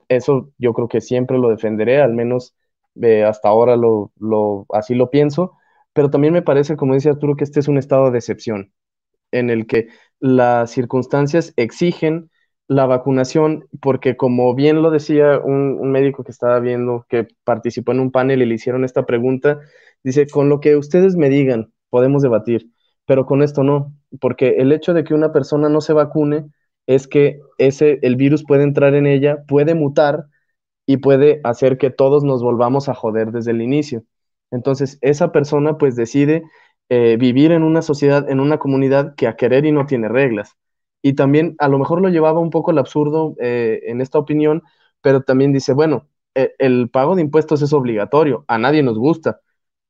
eso 0.08 0.52
yo 0.58 0.72
creo 0.74 0.88
que 0.88 1.02
siempre 1.02 1.38
lo 1.38 1.50
defenderé, 1.50 2.02
al 2.02 2.14
menos 2.14 2.56
eh, 3.02 3.26
hasta 3.26 3.50
ahora 3.50 3.76
lo, 3.76 4.14
así 4.72 4.96
lo 4.96 5.10
pienso, 5.10 5.52
pero 5.92 6.10
también 6.10 6.34
me 6.34 6.42
parece, 6.44 6.78
como 6.78 6.94
dice 6.94 7.10
Arturo, 7.10 7.36
que 7.36 7.44
este 7.44 7.60
es 7.60 7.68
un 7.68 7.78
estado 7.78 8.10
de 8.12 8.20
excepción, 8.20 8.72
en 9.32 9.50
el 9.50 9.68
que 9.68 9.90
las 10.20 10.72
circunstancias 10.72 11.54
exigen 11.58 12.32
la 12.68 12.86
vacunación, 12.86 13.68
porque 13.82 14.18
como 14.18 14.54
bien 14.56 14.82
lo 14.82 14.92
decía 14.92 15.40
un, 15.40 15.92
médico 15.92 16.24
que 16.24 16.32
estaba 16.32 16.60
viendo, 16.60 17.06
que 17.10 17.28
participó 17.44 17.94
en 17.94 18.02
un 18.02 18.12
panel 18.12 18.42
y 18.42 18.46
le 18.46 18.56
hicieron 18.56 18.84
esta 18.84 19.06
pregunta, 19.06 19.60
dice, 20.04 20.28
con 20.28 20.50
lo 20.50 20.60
que 20.60 20.76
ustedes 20.76 21.16
me 21.16 21.30
digan, 21.30 21.72
podemos 21.90 22.22
debatir, 22.24 22.72
pero 23.06 23.26
con 23.26 23.42
esto 23.42 23.64
no, 23.64 23.94
porque 24.20 24.56
el 24.60 24.72
hecho 24.72 24.94
de 24.94 25.04
que 25.04 25.14
una 25.14 25.32
persona 25.32 25.70
no 25.70 25.82
se 25.82 25.94
vacune 25.94 26.46
es 26.88 27.08
que 27.08 27.40
ese, 27.58 28.00
el 28.02 28.16
virus 28.16 28.44
puede 28.46 28.64
entrar 28.64 28.96
en 28.96 29.08
ella, 29.08 29.44
puede 29.48 29.76
mutar 29.76 30.26
y 30.86 30.98
puede 30.98 31.42
hacer 31.44 31.78
que 31.78 31.90
todos 31.92 32.24
nos 32.24 32.44
volvamos 32.44 32.90
a 32.90 32.96
joder 32.96 33.32
desde 33.32 33.52
el 33.52 33.62
inicio. 33.62 34.04
Entonces, 34.52 34.98
esa 35.02 35.32
persona 35.32 35.78
pues 35.78 35.96
decide 35.96 36.44
eh, 36.90 37.18
vivir 37.18 37.52
en 37.52 37.64
una 37.64 37.82
sociedad, 37.82 38.30
en 38.30 38.40
una 38.40 38.58
comunidad 38.60 39.16
que 39.16 39.28
a 39.28 39.36
querer 39.36 39.66
y 39.66 39.72
no 39.72 39.86
tiene 39.86 40.08
reglas. 40.10 40.56
Y 41.08 41.14
también 41.14 41.56
a 41.60 41.70
lo 41.70 41.80
mejor 41.80 42.02
lo 42.02 42.10
llevaba 42.10 42.40
un 42.42 42.50
poco 42.50 42.72
al 42.72 42.80
absurdo 42.80 43.36
eh, 43.40 43.82
en 43.86 44.02
esta 44.02 44.20
opinión, 44.20 44.64
pero 45.02 45.22
también 45.22 45.54
dice, 45.54 45.74
bueno, 45.74 46.08
e, 46.36 46.54
el 46.60 46.90
pago 46.90 47.16
de 47.16 47.22
impuestos 47.22 47.62
es 47.62 47.72
obligatorio, 47.74 48.44
a 48.48 48.58
nadie 48.58 48.84
nos 48.84 48.98
gusta. 49.00 49.40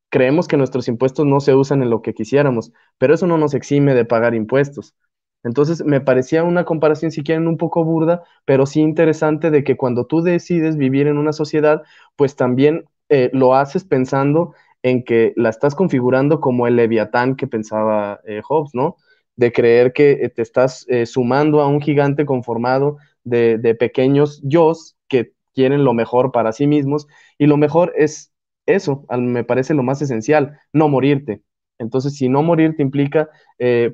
Creemos 0.10 0.48
que 0.48 0.58
nuestros 0.58 0.88
impuestos 0.88 1.26
no 1.26 1.40
se 1.42 1.56
usan 1.56 1.84
en 1.84 1.90
lo 1.90 2.02
que 2.02 2.14
quisiéramos, 2.14 2.72
pero 2.98 3.14
eso 3.14 3.28
no 3.28 3.38
nos 3.38 3.54
exime 3.54 3.94
de 3.96 4.06
pagar 4.06 4.36
impuestos. 4.36 4.96
Entonces, 5.44 5.84
me 5.86 6.02
parecía 6.02 6.44
una 6.44 6.66
comparación, 6.66 7.12
si 7.12 7.24
quieren, 7.24 7.48
un 7.48 7.58
poco 7.58 7.84
burda, 7.86 8.24
pero 8.46 8.66
sí 8.66 8.82
interesante 8.82 9.52
de 9.52 9.64
que 9.64 9.78
cuando 9.78 10.06
tú 10.06 10.22
decides 10.22 10.78
vivir 10.78 11.08
en 11.08 11.18
una 11.18 11.34
sociedad, 11.34 11.84
pues 12.16 12.36
también 12.36 12.86
eh, 13.10 13.30
lo 13.34 13.56
haces 13.56 13.84
pensando 13.86 14.54
en 14.84 15.04
que 15.04 15.34
la 15.38 15.50
estás 15.50 15.76
configurando 15.76 16.42
como 16.42 16.68
el 16.68 16.76
leviatán 16.78 17.36
que 17.36 17.48
pensaba 17.48 18.20
eh, 18.26 18.42
Hobbes, 18.48 18.72
¿no? 18.74 18.98
De 19.38 19.52
creer 19.54 19.94
que 19.94 20.12
eh, 20.14 20.30
te 20.30 20.42
estás 20.42 20.86
sumando 21.06 21.62
a 21.62 21.68
un 21.68 21.82
gigante 21.82 22.26
conformado 22.26 22.98
de, 23.24 23.58
de 23.58 23.76
pequeños 23.76 24.42
yo 24.44 24.74
que 25.08 25.34
quieren 25.54 25.84
lo 25.86 25.94
mejor 25.94 26.32
para 26.32 26.52
sí 26.54 26.68
mismos 26.68 27.08
y 27.38 27.46
lo 27.48 27.56
mejor 27.58 27.94
es 27.96 28.34
eso, 28.66 29.06
me 29.18 29.46
parece 29.46 29.74
lo 29.74 29.84
más 29.84 30.02
esencial, 30.02 30.60
no 30.74 30.90
morirte. 30.90 31.42
Entonces, 31.80 32.16
si 32.18 32.28
no 32.28 32.44
morirte 32.44 32.82
implica 32.82 33.30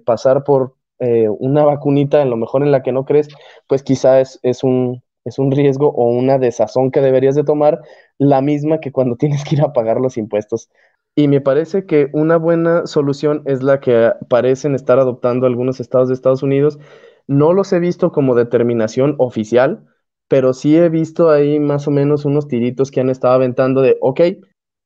pasar 0.05 0.43
por 0.43 0.75
eh, 0.99 1.27
una 1.29 1.63
vacunita, 1.65 2.21
en 2.21 2.29
lo 2.29 2.37
mejor 2.37 2.63
en 2.63 2.71
la 2.71 2.81
que 2.83 2.91
no 2.91 3.05
crees, 3.05 3.27
pues 3.67 3.83
quizá 3.83 4.21
es, 4.21 4.39
un, 4.63 5.03
es 5.25 5.39
un 5.39 5.51
riesgo 5.51 5.89
o 5.89 6.07
una 6.07 6.37
desazón 6.39 6.91
que 6.91 7.01
deberías 7.01 7.35
de 7.35 7.43
tomar, 7.43 7.81
la 8.17 8.41
misma 8.41 8.79
que 8.79 8.91
cuando 8.91 9.15
tienes 9.17 9.43
que 9.43 9.55
ir 9.55 9.61
a 9.61 9.73
pagar 9.73 9.99
los 9.99 10.17
impuestos. 10.17 10.69
Y 11.15 11.27
me 11.27 11.41
parece 11.41 11.85
que 11.85 12.09
una 12.13 12.37
buena 12.37 12.87
solución 12.87 13.43
es 13.45 13.61
la 13.61 13.79
que 13.79 14.13
parecen 14.29 14.73
estar 14.73 14.97
adoptando 14.97 15.45
algunos 15.45 15.79
estados 15.79 16.07
de 16.07 16.15
Estados 16.15 16.41
Unidos. 16.41 16.79
No 17.27 17.53
los 17.53 17.71
he 17.71 17.79
visto 17.79 18.11
como 18.11 18.33
determinación 18.35 19.15
oficial, 19.19 19.85
pero 20.27 20.53
sí 20.53 20.75
he 20.75 20.89
visto 20.89 21.29
ahí 21.29 21.59
más 21.59 21.87
o 21.87 21.91
menos 21.91 22.25
unos 22.25 22.47
tiritos 22.47 22.89
que 22.89 23.01
han 23.01 23.09
estado 23.09 23.35
aventando 23.35 23.81
de, 23.81 23.97
ok, 24.01 24.21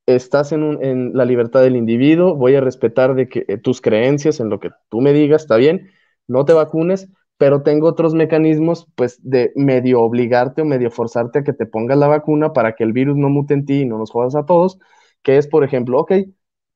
estás 0.06 0.52
en, 0.52 0.84
en 0.84 1.14
la 1.14 1.26
libertad 1.26 1.62
del 1.62 1.76
individuo, 1.76 2.36
voy 2.36 2.56
a 2.56 2.62
respetar 2.62 3.16
de 3.16 3.28
que, 3.30 3.46
eh, 3.48 3.58
tus 3.58 3.82
creencias 3.82 4.40
en 4.40 4.50
lo 4.50 4.60
que 4.60 4.72
tú 4.90 5.02
me 5.02 5.14
digas, 5.14 5.44
está 5.44 5.58
bien, 5.58 5.90
no 6.28 6.46
te 6.46 6.54
vacunes, 6.54 7.10
pero 7.38 7.62
tengo 7.62 7.88
otros 7.88 8.14
mecanismos, 8.14 8.88
pues, 8.96 9.20
de 9.24 9.52
medio 9.56 10.02
obligarte 10.02 10.62
o 10.62 10.66
medio 10.66 10.92
forzarte 10.92 11.40
a 11.40 11.44
que 11.44 11.54
te 11.54 11.66
pongas 11.66 11.98
la 11.98 12.08
vacuna 12.08 12.54
para 12.54 12.76
que 12.76 12.84
el 12.84 12.94
virus 12.94 13.16
no 13.18 13.30
mute 13.30 13.54
en 13.54 13.66
ti 13.66 13.82
y 13.82 13.86
no 13.86 13.98
nos 13.98 14.12
jodas 14.12 14.36
a 14.36 14.46
todos, 14.46 14.80
que 15.24 15.38
es, 15.38 15.48
por 15.48 15.64
ejemplo, 15.64 16.00
ok, 16.00 16.14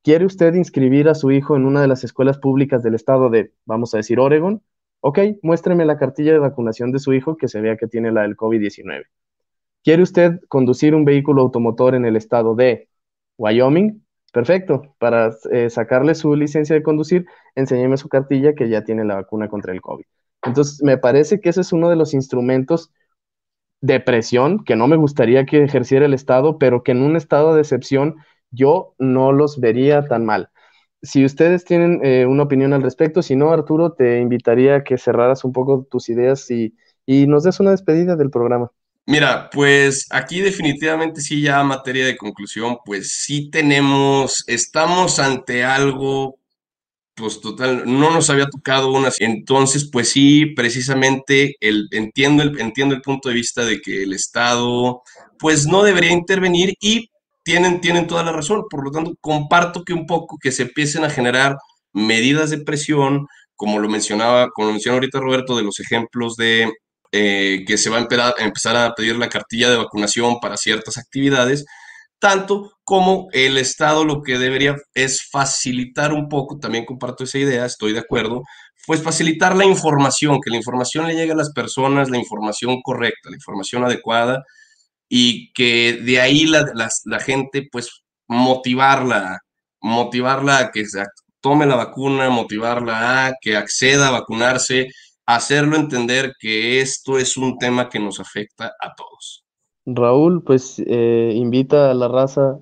¿quiere 0.02 0.24
usted 0.24 0.54
inscribir 0.54 1.08
a 1.08 1.14
su 1.14 1.30
hijo 1.30 1.56
en 1.56 1.64
una 1.64 1.80
de 1.80 1.88
las 1.88 2.04
escuelas 2.04 2.38
públicas 2.38 2.82
del 2.82 2.94
estado 2.94 3.30
de, 3.30 3.52
vamos 3.64 3.94
a 3.94 3.98
decir, 3.98 4.20
Oregon? 4.20 4.62
Ok, 5.00 5.18
muéstreme 5.42 5.84
la 5.84 5.98
cartilla 5.98 6.32
de 6.32 6.38
vacunación 6.38 6.92
de 6.92 7.00
su 7.00 7.12
hijo 7.12 7.36
que 7.36 7.48
se 7.48 7.60
vea 7.60 7.76
que 7.76 7.88
tiene 7.88 8.12
la 8.12 8.22
del 8.22 8.36
COVID-19. 8.36 9.04
¿Quiere 9.82 10.02
usted 10.02 10.40
conducir 10.48 10.94
un 10.94 11.04
vehículo 11.04 11.42
automotor 11.42 11.94
en 11.94 12.04
el 12.04 12.16
estado 12.16 12.54
de 12.54 12.88
Wyoming? 13.36 14.04
Perfecto. 14.32 14.94
Para 14.98 15.32
eh, 15.50 15.70
sacarle 15.70 16.14
su 16.14 16.34
licencia 16.36 16.74
de 16.74 16.82
conducir, 16.82 17.26
enséñeme 17.54 17.96
su 17.96 18.08
cartilla 18.08 18.54
que 18.54 18.68
ya 18.68 18.84
tiene 18.84 19.04
la 19.04 19.16
vacuna 19.16 19.48
contra 19.48 19.72
el 19.72 19.80
COVID. 19.80 20.04
Entonces, 20.44 20.82
me 20.82 20.98
parece 20.98 21.40
que 21.40 21.50
ese 21.50 21.60
es 21.60 21.72
uno 21.72 21.90
de 21.90 21.96
los 21.96 22.14
instrumentos 22.14 22.92
de 23.82 24.00
presión 24.00 24.64
que 24.64 24.76
no 24.76 24.86
me 24.86 24.96
gustaría 24.96 25.44
que 25.44 25.62
ejerciera 25.62 26.06
el 26.06 26.14
Estado, 26.14 26.56
pero 26.58 26.82
que 26.82 26.92
en 26.92 27.02
un 27.02 27.16
estado 27.16 27.54
de 27.54 27.60
excepción 27.60 28.16
yo 28.50 28.94
no 28.98 29.32
los 29.32 29.60
vería 29.60 30.06
tan 30.06 30.24
mal. 30.24 30.48
Si 31.02 31.24
ustedes 31.24 31.64
tienen 31.64 32.00
eh, 32.04 32.26
una 32.26 32.44
opinión 32.44 32.72
al 32.72 32.82
respecto, 32.82 33.22
si 33.22 33.34
no, 33.34 33.50
Arturo, 33.50 33.92
te 33.92 34.20
invitaría 34.20 34.76
a 34.76 34.84
que 34.84 34.98
cerraras 34.98 35.44
un 35.44 35.52
poco 35.52 35.86
tus 35.90 36.08
ideas 36.08 36.48
y, 36.50 36.74
y 37.04 37.26
nos 37.26 37.42
des 37.42 37.58
una 37.58 37.72
despedida 37.72 38.14
del 38.14 38.30
programa. 38.30 38.70
Mira, 39.04 39.50
pues 39.50 40.06
aquí 40.10 40.40
definitivamente 40.40 41.20
sí 41.20 41.42
ya 41.42 41.64
materia 41.64 42.06
de 42.06 42.16
conclusión, 42.16 42.78
pues 42.84 43.10
sí 43.10 43.50
tenemos, 43.50 44.44
estamos 44.46 45.18
ante 45.18 45.64
algo, 45.64 46.38
pues 47.14 47.40
total, 47.40 47.82
no 47.86 48.10
nos 48.10 48.30
había 48.30 48.46
tocado 48.46 48.90
una, 48.92 49.10
entonces 49.18 49.88
pues 49.90 50.10
sí, 50.10 50.46
precisamente 50.46 51.56
el, 51.60 51.88
entiendo, 51.90 52.42
el, 52.42 52.58
entiendo 52.60 52.94
el 52.94 53.02
punto 53.02 53.28
de 53.28 53.34
vista 53.34 53.64
de 53.64 53.80
que 53.80 54.02
el 54.02 54.14
Estado 54.14 55.02
pues 55.38 55.66
no 55.66 55.82
debería 55.82 56.12
intervenir 56.12 56.74
y 56.80 57.10
tienen, 57.44 57.80
tienen 57.80 58.06
toda 58.06 58.22
la 58.22 58.32
razón, 58.32 58.64
por 58.70 58.84
lo 58.84 58.90
tanto 58.90 59.14
comparto 59.20 59.84
que 59.84 59.92
un 59.92 60.06
poco 60.06 60.38
que 60.40 60.52
se 60.52 60.62
empiecen 60.62 61.04
a 61.04 61.10
generar 61.10 61.56
medidas 61.92 62.50
de 62.50 62.58
presión, 62.58 63.26
como 63.56 63.78
lo 63.78 63.88
mencionaba, 63.88 64.48
como 64.50 64.68
lo 64.68 64.72
mencionó 64.72 64.94
ahorita 64.96 65.20
Roberto, 65.20 65.56
de 65.56 65.64
los 65.64 65.80
ejemplos 65.80 66.36
de 66.36 66.72
eh, 67.12 67.64
que 67.66 67.76
se 67.76 67.90
va 67.90 67.98
a 67.98 68.34
empezar 68.38 68.76
a 68.76 68.94
pedir 68.94 69.16
la 69.16 69.28
cartilla 69.28 69.70
de 69.70 69.76
vacunación 69.76 70.40
para 70.40 70.56
ciertas 70.56 70.96
actividades, 70.96 71.66
tanto 72.22 72.70
como 72.84 73.26
el 73.32 73.58
Estado 73.58 74.04
lo 74.04 74.22
que 74.22 74.38
debería 74.38 74.76
es 74.94 75.28
facilitar 75.28 76.12
un 76.12 76.28
poco, 76.28 76.60
también 76.60 76.84
comparto 76.84 77.24
esa 77.24 77.38
idea, 77.38 77.66
estoy 77.66 77.92
de 77.92 77.98
acuerdo, 77.98 78.42
pues 78.86 79.02
facilitar 79.02 79.56
la 79.56 79.64
información, 79.64 80.38
que 80.40 80.50
la 80.50 80.56
información 80.56 81.08
le 81.08 81.16
llegue 81.16 81.32
a 81.32 81.36
las 81.36 81.52
personas, 81.52 82.10
la 82.10 82.18
información 82.18 82.80
correcta, 82.80 83.28
la 83.28 83.34
información 83.34 83.84
adecuada, 83.84 84.44
y 85.08 85.52
que 85.52 85.98
de 86.04 86.20
ahí 86.20 86.46
la, 86.46 86.64
la 87.06 87.18
gente, 87.18 87.66
pues, 87.72 88.04
motivarla, 88.28 89.40
motivarla 89.80 90.58
a 90.58 90.70
que 90.70 90.84
tome 91.40 91.66
la 91.66 91.74
vacuna, 91.74 92.30
motivarla 92.30 93.26
a 93.26 93.32
que 93.40 93.56
acceda 93.56 94.08
a 94.08 94.12
vacunarse, 94.12 94.86
hacerlo 95.26 95.74
entender 95.76 96.34
que 96.38 96.80
esto 96.80 97.18
es 97.18 97.36
un 97.36 97.58
tema 97.58 97.88
que 97.88 97.98
nos 97.98 98.20
afecta 98.20 98.66
a 98.80 98.94
todos. 98.96 99.41
Raúl, 99.86 100.42
pues 100.44 100.82
eh, 100.86 101.32
invita 101.34 101.90
a 101.90 101.94
la 101.94 102.08
raza 102.08 102.58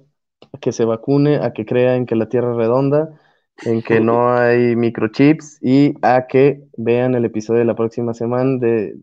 a 0.52 0.58
que 0.58 0.72
se 0.72 0.84
vacune, 0.84 1.36
a 1.36 1.52
que 1.52 1.66
crea 1.66 1.96
en 1.96 2.06
que 2.06 2.16
la 2.16 2.28
Tierra 2.28 2.52
es 2.52 2.56
redonda, 2.56 3.20
en 3.64 3.82
que 3.82 4.00
no 4.00 4.32
hay 4.32 4.76
microchips 4.76 5.58
y 5.62 5.94
a 6.02 6.26
que 6.26 6.62
vean 6.76 7.14
el 7.14 7.24
episodio 7.24 7.60
de 7.60 7.66
la 7.66 7.74
próxima 7.76 8.14
semana, 8.14 8.58
de 8.58 8.96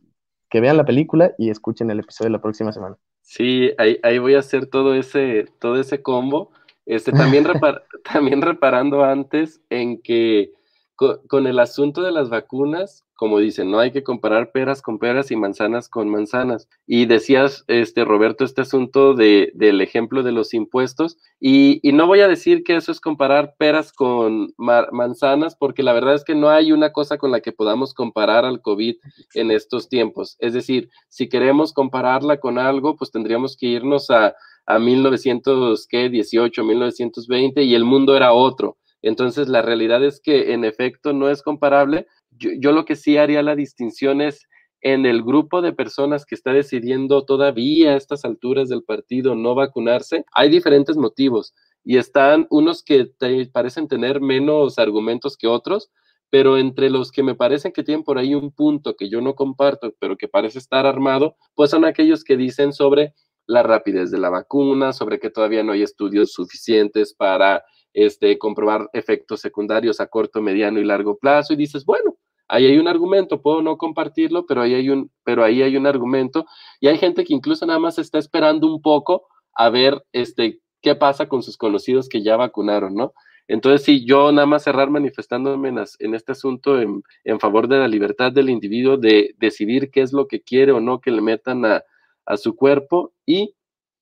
que 0.49 0.61
vean 0.61 0.77
la 0.77 0.85
película 0.85 1.33
y 1.37 1.49
escuchen 1.49 1.91
el 1.91 1.99
episodio 1.99 2.27
de 2.27 2.37
la 2.37 2.41
próxima 2.41 2.71
semana. 2.71 2.97
Sí, 3.21 3.71
ahí, 3.77 3.99
ahí 4.03 4.19
voy 4.19 4.35
a 4.35 4.39
hacer 4.39 4.67
todo 4.67 4.95
ese, 4.95 5.45
todo 5.59 5.79
ese 5.79 6.01
combo. 6.01 6.51
Este, 6.85 7.11
también, 7.11 7.45
también 8.13 8.41
reparando 8.41 9.03
antes 9.03 9.61
en 9.69 10.01
que 10.01 10.53
con, 10.95 11.47
el 11.47 11.59
asunto 11.59 12.01
de 12.01 12.11
las 12.11 12.29
vacunas, 12.29 13.05
como 13.17 13.39
dicen, 13.39 13.71
no 13.71 13.79
hay 13.79 13.91
que 13.91 14.03
comparar 14.03 14.51
peras 14.51 14.81
con 14.81 14.99
peras 14.99 15.31
y 15.31 15.35
manzanas 15.35 15.89
con 15.89 16.07
manzanas. 16.07 16.69
Y 16.85 17.07
decías, 17.07 17.65
este, 17.67 18.05
Roberto, 18.05 18.45
este 18.45 18.61
asunto 18.61 19.15
de, 19.15 19.51
del 19.55 19.81
ejemplo 19.81 20.21
de 20.23 20.31
los 20.31 20.53
impuestos, 20.53 21.17
y, 21.39 21.81
no 21.83 22.05
voy 22.05 22.21
a 22.21 22.27
decir 22.27 22.63
que 22.63 22.75
eso 22.75 22.91
es 22.91 23.01
comparar 23.01 23.55
peras 23.57 23.91
con 23.91 24.53
manzanas, 24.57 25.55
porque 25.55 25.81
la 25.81 25.93
verdad 25.93 26.13
es 26.13 26.23
que 26.23 26.35
no 26.35 26.49
hay 26.49 26.71
una 26.71 26.93
cosa 26.93 27.17
con 27.17 27.31
la 27.31 27.41
que 27.41 27.51
podamos 27.51 27.95
comparar 27.95 28.45
al 28.45 28.61
COVID 28.61 28.95
en 29.33 29.51
estos 29.51 29.89
tiempos. 29.89 30.35
Es 30.37 30.53
decir, 30.53 30.89
si 31.09 31.27
queremos 31.27 31.73
compararla 31.73 32.39
con 32.39 32.59
algo, 32.59 32.95
pues 32.95 33.09
tendríamos 33.11 33.57
que 33.57 33.65
irnos 33.65 34.11
a, 34.11 34.35
a 34.67 34.79
1918, 34.79 36.63
1920, 36.63 37.63
y 37.63 37.73
el 37.73 37.83
mundo 37.83 38.15
era 38.15 38.31
otro 38.31 38.77
entonces, 39.01 39.47
la 39.47 39.61
realidad 39.61 40.03
es 40.03 40.19
que 40.19 40.53
en 40.53 40.63
efecto 40.65 41.13
no 41.13 41.29
es 41.29 41.41
comparable. 41.41 42.07
Yo, 42.37 42.71
lo 42.71 42.85
que 42.85 42.95
sí 42.95 43.17
haría 43.17 43.41
la 43.43 43.55
distinción 43.55 44.21
es 44.21 44.47
en 44.81 45.05
el 45.05 45.23
grupo 45.23 45.61
de 45.61 45.73
personas 45.73 46.25
que 46.25 46.35
está 46.35 46.53
decidiendo 46.53 47.25
todavía 47.25 47.91
a 47.91 47.97
estas 47.97 48.25
alturas 48.25 48.69
del 48.69 48.83
partido 48.83 49.35
no 49.35 49.55
vacunarse, 49.55 50.23
hay 50.33 50.49
diferentes 50.49 50.97
motivos 50.97 51.53
y 51.83 51.97
están 51.97 52.47
unos 52.49 52.83
que 52.83 53.11
parecen 53.51 53.87
tener 53.87 54.21
menos 54.21 54.77
argumentos 54.77 55.37
que 55.37 55.47
otros, 55.47 55.89
pero 56.29 56.57
entre 56.57 56.89
los 56.89 57.11
que 57.11 57.23
me 57.23 57.35
parecen 57.35 57.71
que 57.71 57.83
tienen 57.83 58.03
por 58.03 58.17
ahí 58.17 58.35
un 58.35 58.51
punto 58.51 58.95
que 58.95 59.09
yo 59.09 59.21
no 59.21 59.35
comparto, 59.35 59.93
pero 59.99 60.17
que 60.17 60.27
parece 60.27 60.59
estar 60.59 60.85
armado, 60.85 61.37
pues 61.55 61.71
son 61.71 61.85
aquellos 61.85 62.23
que 62.23 62.37
dicen 62.37 62.73
sobre 62.73 63.13
la 63.45 63.63
rapidez 63.63 64.11
de 64.11 64.19
la 64.19 64.29
vacuna, 64.29 64.91
sobre 64.91 65.19
que 65.19 65.29
todavía 65.29 65.63
no 65.63 65.71
hay 65.71 65.81
estudios 65.81 66.33
suficientes 66.33 67.13
para 67.13 67.63
este, 67.93 68.37
comprobar 68.37 68.89
efectos 68.93 69.39
secundarios 69.39 69.99
a 69.99 70.07
corto, 70.07 70.41
mediano 70.41 70.79
y 70.79 70.83
largo 70.83 71.17
plazo 71.17 71.53
y 71.53 71.55
dices, 71.55 71.85
bueno, 71.85 72.17
ahí 72.47 72.65
hay 72.65 72.77
un 72.77 72.87
argumento, 72.87 73.41
puedo 73.41 73.61
no 73.61 73.77
compartirlo, 73.77 74.45
pero 74.45 74.61
ahí 74.61 74.73
hay 74.73 74.89
un, 74.89 75.11
pero 75.23 75.43
ahí 75.43 75.61
hay 75.61 75.77
un 75.77 75.87
argumento 75.87 76.45
y 76.79 76.87
hay 76.87 76.97
gente 76.97 77.23
que 77.23 77.33
incluso 77.33 77.65
nada 77.65 77.79
más 77.79 77.99
está 77.99 78.17
esperando 78.17 78.67
un 78.67 78.81
poco 78.81 79.27
a 79.53 79.69
ver 79.69 80.03
este, 80.11 80.59
qué 80.81 80.95
pasa 80.95 81.27
con 81.27 81.43
sus 81.43 81.57
conocidos 81.57 82.09
que 82.09 82.23
ya 82.23 82.37
vacunaron, 82.37 82.95
¿no? 82.95 83.13
Entonces, 83.49 83.83
sí, 83.83 84.05
yo 84.05 84.31
nada 84.33 84.45
más 84.45 84.63
cerrar 84.63 84.89
manifestándome 84.89 85.69
en, 85.69 86.13
este 86.15 86.33
asunto 86.33 86.81
en, 86.81 87.01
en, 87.23 87.39
favor 87.39 87.69
de 87.69 87.77
la 87.77 87.87
libertad 87.87 88.31
del 88.33 88.49
individuo 88.49 88.97
de 88.97 89.35
decidir 89.37 89.89
qué 89.89 90.01
es 90.01 90.11
lo 90.11 90.27
que 90.27 90.41
quiere 90.41 90.73
o 90.73 90.81
no 90.81 90.99
que 90.99 91.11
le 91.11 91.21
metan 91.21 91.63
a, 91.63 91.81
a 92.25 92.37
su 92.37 92.55
cuerpo 92.55 93.13
y 93.25 93.55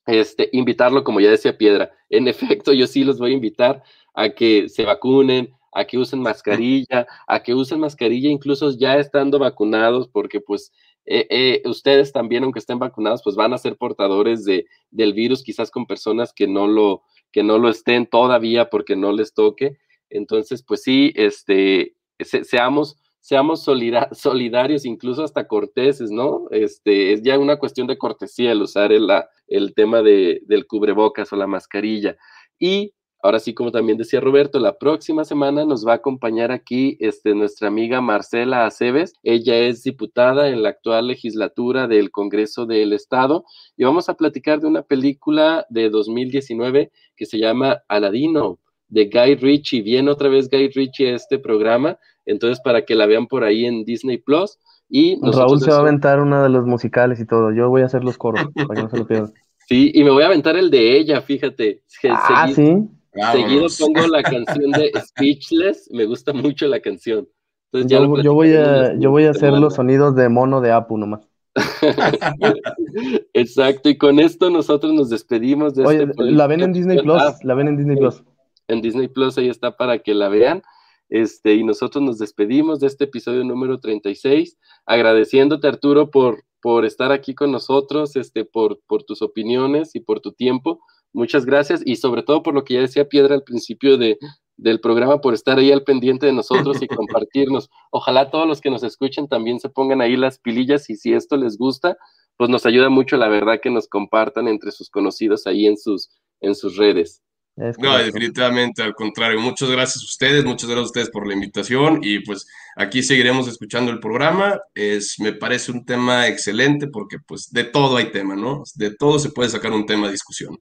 este, 0.05 0.49
invitarlo, 0.51 1.03
como 1.03 1.19
ya 1.21 1.29
decía 1.29 1.57
Piedra. 1.57 1.91
En 2.09 2.27
efecto, 2.61 2.73
yo 2.73 2.87
sí 2.87 3.03
los 3.03 3.19
voy 3.19 3.31
a 3.31 3.35
invitar 3.35 3.83
a 4.13 4.29
que 4.29 4.67
se 4.69 4.83
vacunen, 4.83 5.53
a 5.75 5.85
que 5.85 5.97
usen 5.97 6.21
mascarilla, 6.21 7.05
a 7.27 7.43
que 7.43 7.53
usen 7.53 7.81
mascarilla 7.81 8.29
incluso 8.29 8.71
ya 8.71 8.97
estando 8.97 9.37
vacunados, 9.37 10.07
porque 10.07 10.39
pues 10.39 10.71
eh, 11.05 11.27
eh, 11.29 11.61
ustedes 11.65 12.13
también, 12.13 12.43
aunque 12.43 12.59
estén 12.59 12.79
vacunados, 12.79 13.21
pues 13.21 13.35
van 13.35 13.53
a 13.53 13.57
ser 13.57 13.77
portadores 13.77 14.45
de, 14.45 14.65
del 14.89 15.13
virus, 15.13 15.43
quizás 15.43 15.69
con 15.69 15.85
personas 15.85 16.33
que 16.33 16.47
no 16.47 16.65
lo, 16.67 17.03
que 17.31 17.43
no 17.43 17.57
lo 17.57 17.67
estén 17.67 18.07
todavía 18.07 18.69
porque 18.69 18.95
no 18.95 19.11
les 19.11 19.33
toque. 19.33 19.77
Entonces, 20.09 20.63
pues 20.63 20.81
sí, 20.81 21.11
este, 21.15 21.95
seamos, 22.43 22.95
seamos 23.19 23.61
solidarios, 23.63 24.85
incluso 24.85 25.25
hasta 25.25 25.47
corteses, 25.47 26.09
¿no? 26.09 26.47
Este, 26.51 27.11
es 27.11 27.21
ya 27.21 27.37
una 27.37 27.57
cuestión 27.57 27.85
de 27.85 27.97
cortesía 27.97 28.53
el 28.53 28.61
usar 28.61 28.93
el, 28.93 29.09
el 29.47 29.73
tema 29.73 30.01
de, 30.01 30.41
del 30.45 30.65
cubrebocas 30.67 31.33
o 31.33 31.35
la 31.35 31.47
mascarilla. 31.47 32.15
Y 32.57 32.93
Ahora 33.25 33.39
sí, 33.39 33.55
como 33.55 33.71
también 33.71 33.97
decía 33.97 34.19
Roberto, 34.19 34.59
la 34.59 34.77
próxima 34.77 35.25
semana 35.25 35.65
nos 35.65 35.83
va 35.83 35.93
a 35.93 35.95
acompañar 35.95 36.51
aquí 36.51 36.95
este, 36.99 37.33
nuestra 37.33 37.69
amiga 37.69 37.99
Marcela 37.99 38.67
Aceves. 38.67 39.15
Ella 39.23 39.57
es 39.57 39.81
diputada 39.81 40.49
en 40.49 40.61
la 40.61 40.69
actual 40.69 41.07
legislatura 41.07 41.87
del 41.87 42.11
Congreso 42.11 42.67
del 42.67 42.93
Estado 42.93 43.43
y 43.75 43.83
vamos 43.83 44.09
a 44.09 44.13
platicar 44.13 44.59
de 44.59 44.67
una 44.67 44.83
película 44.83 45.65
de 45.71 45.89
2019 45.89 46.91
que 47.15 47.25
se 47.25 47.39
llama 47.39 47.81
Aladino 47.87 48.59
de 48.89 49.05
Guy 49.05 49.37
Ritchie. 49.37 49.81
Viene 49.81 50.11
otra 50.11 50.29
vez 50.29 50.47
Guy 50.47 50.67
Ritchie 50.67 51.13
a 51.13 51.15
este 51.15 51.39
programa, 51.39 51.97
entonces 52.27 52.61
para 52.63 52.85
que 52.85 52.93
la 52.93 53.07
vean 53.07 53.25
por 53.25 53.43
ahí 53.43 53.65
en 53.65 53.85
Disney 53.85 54.19
Plus. 54.19 54.59
Y 54.87 55.19
Raúl 55.19 55.59
se 55.61 55.71
va 55.71 55.77
a 55.77 55.79
aventar 55.79 56.19
una 56.19 56.43
de 56.43 56.49
los 56.49 56.67
musicales 56.67 57.19
y 57.19 57.25
todo. 57.25 57.51
Yo 57.51 57.69
voy 57.69 57.81
a 57.81 57.85
hacer 57.85 58.03
los 58.03 58.19
coros 58.19 58.45
para 58.53 58.75
que 58.75 58.83
no 58.83 58.89
se 58.91 58.97
lo 58.97 59.07
pierdan. 59.07 59.33
Sí, 59.67 59.91
y 59.95 60.03
me 60.03 60.11
voy 60.11 60.21
a 60.21 60.27
aventar 60.27 60.55
el 60.57 60.69
de 60.69 60.95
ella, 60.95 61.21
fíjate. 61.21 61.81
Ah, 62.07 62.47
sí. 62.53 62.87
Seguido 63.31 63.67
pongo 63.79 64.07
la 64.07 64.23
canción 64.23 64.71
de 64.71 64.91
Speechless, 64.99 65.89
me 65.91 66.05
gusta 66.05 66.33
mucho 66.33 66.67
la 66.67 66.79
canción. 66.79 67.27
Entonces 67.71 67.91
ya 67.91 68.23
yo, 68.23 68.33
voy 68.33 68.53
a, 68.53 68.97
yo 68.97 69.11
voy 69.11 69.25
a 69.25 69.31
hacer 69.31 69.53
los 69.53 69.75
sonidos 69.75 70.15
de 70.15 70.29
mono 70.29 70.61
de 70.61 70.71
Apu 70.71 70.97
nomás. 70.97 71.27
Exacto, 73.33 73.89
y 73.89 73.97
con 73.97 74.19
esto 74.19 74.49
nosotros 74.49 74.93
nos 74.93 75.09
despedimos 75.09 75.75
de 75.75 75.85
Oye, 75.85 76.03
este 76.03 76.23
la 76.23 76.47
ven 76.47 76.61
en 76.61 76.73
Disney 76.73 77.01
Plus, 77.01 77.43
la 77.43 77.53
ven 77.53 77.69
en 77.69 77.77
Disney 77.77 77.97
Plus. 77.97 78.23
En 78.67 78.81
Disney 78.81 79.07
Plus 79.07 79.37
ahí 79.37 79.49
está 79.49 79.77
para 79.77 79.99
que 79.99 80.13
la 80.13 80.29
vean. 80.29 80.61
Este, 81.09 81.53
y 81.53 81.63
nosotros 81.63 82.03
nos 82.03 82.17
despedimos 82.17 82.79
de 82.79 82.87
este 82.87 83.05
episodio 83.05 83.43
número 83.43 83.79
36, 83.79 84.57
agradeciéndote 84.85 85.67
Arturo 85.67 86.09
por, 86.09 86.43
por 86.61 86.83
estar 86.83 87.11
aquí 87.11 87.35
con 87.35 87.51
nosotros, 87.51 88.15
este, 88.15 88.43
por, 88.43 88.79
por 88.87 89.03
tus 89.03 89.21
opiniones 89.21 89.95
y 89.95 89.99
por 89.99 90.19
tu 90.19 90.31
tiempo. 90.31 90.81
Muchas 91.15 91.45
gracias 91.45 91.81
y 91.85 91.95
sobre 91.95 92.23
todo 92.23 92.43
por 92.43 92.53
lo 92.53 92.65
que 92.65 92.73
ya 92.73 92.81
decía 92.81 93.07
Piedra 93.07 93.35
al 93.35 93.43
principio 93.43 93.97
de, 93.97 94.17
del 94.57 94.81
programa, 94.81 95.21
por 95.21 95.33
estar 95.33 95.57
ahí 95.57 95.71
al 95.71 95.85
pendiente 95.85 96.25
de 96.25 96.33
nosotros 96.33 96.81
y 96.81 96.87
compartirnos. 96.87 97.69
Ojalá 97.89 98.29
todos 98.29 98.45
los 98.45 98.59
que 98.59 98.69
nos 98.69 98.83
escuchen 98.83 99.29
también 99.29 99.61
se 99.61 99.69
pongan 99.69 100.01
ahí 100.01 100.17
las 100.17 100.39
pilillas 100.39 100.89
y 100.89 100.97
si 100.97 101.13
esto 101.13 101.37
les 101.37 101.57
gusta, 101.57 101.97
pues 102.35 102.49
nos 102.49 102.65
ayuda 102.65 102.89
mucho, 102.89 103.15
la 103.15 103.29
verdad, 103.29 103.61
que 103.63 103.69
nos 103.69 103.87
compartan 103.87 104.49
entre 104.49 104.71
sus 104.71 104.89
conocidos 104.89 105.47
ahí 105.47 105.67
en 105.67 105.77
sus, 105.77 106.09
en 106.41 106.53
sus 106.53 106.75
redes. 106.75 107.21
No, 107.55 107.97
definitivamente, 107.97 108.83
al 108.83 108.93
contrario. 108.93 109.39
Muchas 109.39 109.71
gracias 109.71 110.03
a 110.03 110.05
ustedes, 110.05 110.43
muchas 110.43 110.69
gracias 110.69 110.83
a 110.83 110.91
ustedes 110.91 111.09
por 111.11 111.25
la 111.25 111.33
invitación 111.33 111.99
y 112.01 112.19
pues 112.19 112.45
aquí 112.75 113.01
seguiremos 113.01 113.47
escuchando 113.47 113.89
el 113.89 114.01
programa. 114.01 114.59
Es, 114.73 115.17
me 115.21 115.31
parece 115.31 115.71
un 115.71 115.85
tema 115.85 116.27
excelente 116.27 116.87
porque 116.87 117.19
pues 117.25 117.49
de 117.53 117.63
todo 117.63 117.95
hay 117.95 118.11
tema, 118.11 118.35
¿no? 118.35 118.63
De 118.75 118.93
todo 118.93 119.17
se 119.17 119.29
puede 119.29 119.49
sacar 119.49 119.71
un 119.71 119.85
tema 119.85 120.07
de 120.07 120.11
discusión 120.11 120.59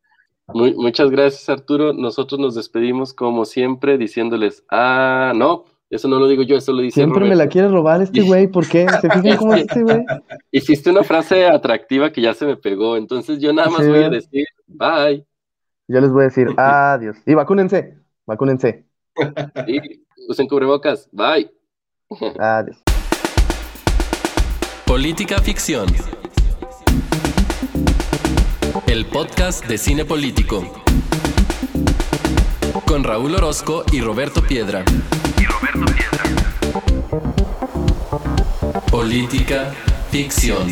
muchas 0.48 1.10
gracias, 1.10 1.48
Arturo. 1.48 1.92
Nosotros 1.92 2.40
nos 2.40 2.54
despedimos 2.54 3.12
como 3.12 3.44
siempre 3.44 3.98
diciéndoles, 3.98 4.64
ah, 4.70 5.32
no, 5.34 5.64
eso 5.90 6.08
no 6.08 6.18
lo 6.18 6.26
digo 6.26 6.42
yo, 6.42 6.56
eso 6.56 6.72
lo 6.72 6.82
dice 6.82 7.00
Siempre 7.00 7.24
me 7.24 7.36
la 7.36 7.46
quiere 7.46 7.68
robar 7.68 8.02
este 8.02 8.22
güey, 8.22 8.48
¿por 8.48 8.66
qué? 8.66 8.86
¿Se 9.00 9.08
fijan 9.08 9.36
cómo 9.36 9.54
es 9.54 9.62
este 9.62 9.82
güey? 9.82 10.04
Hiciste 10.50 10.90
una 10.90 11.04
frase 11.04 11.46
atractiva 11.46 12.10
que 12.10 12.20
ya 12.20 12.34
se 12.34 12.46
me 12.46 12.56
pegó, 12.56 12.96
entonces 12.96 13.38
yo 13.38 13.52
nada 13.52 13.70
más 13.70 13.86
voy 13.86 14.02
a 14.02 14.10
decir, 14.10 14.46
bye. 14.66 15.24
Yo 15.86 16.00
les 16.00 16.10
voy 16.10 16.22
a 16.22 16.24
decir, 16.24 16.48
adiós. 16.56 17.16
Y 17.26 17.34
vacúnense, 17.34 17.98
vacúnense. 18.26 18.86
Y 19.68 20.04
usen 20.28 20.48
cubrebocas, 20.48 21.08
bye. 21.12 21.48
Adiós. 22.38 22.82
Política 24.86 25.38
ficción 25.38 25.86
el 28.86 29.06
podcast 29.06 29.64
de 29.66 29.78
cine 29.78 30.04
político. 30.04 30.64
Con 32.86 33.04
Raúl 33.04 33.34
Orozco 33.34 33.84
y 33.92 34.00
Roberto 34.00 34.42
Piedra. 34.42 34.84
Y 35.38 35.44
Roberto 35.44 35.92
Piedra. 35.92 36.24
Política 38.90 39.72
ficción. 40.10 40.66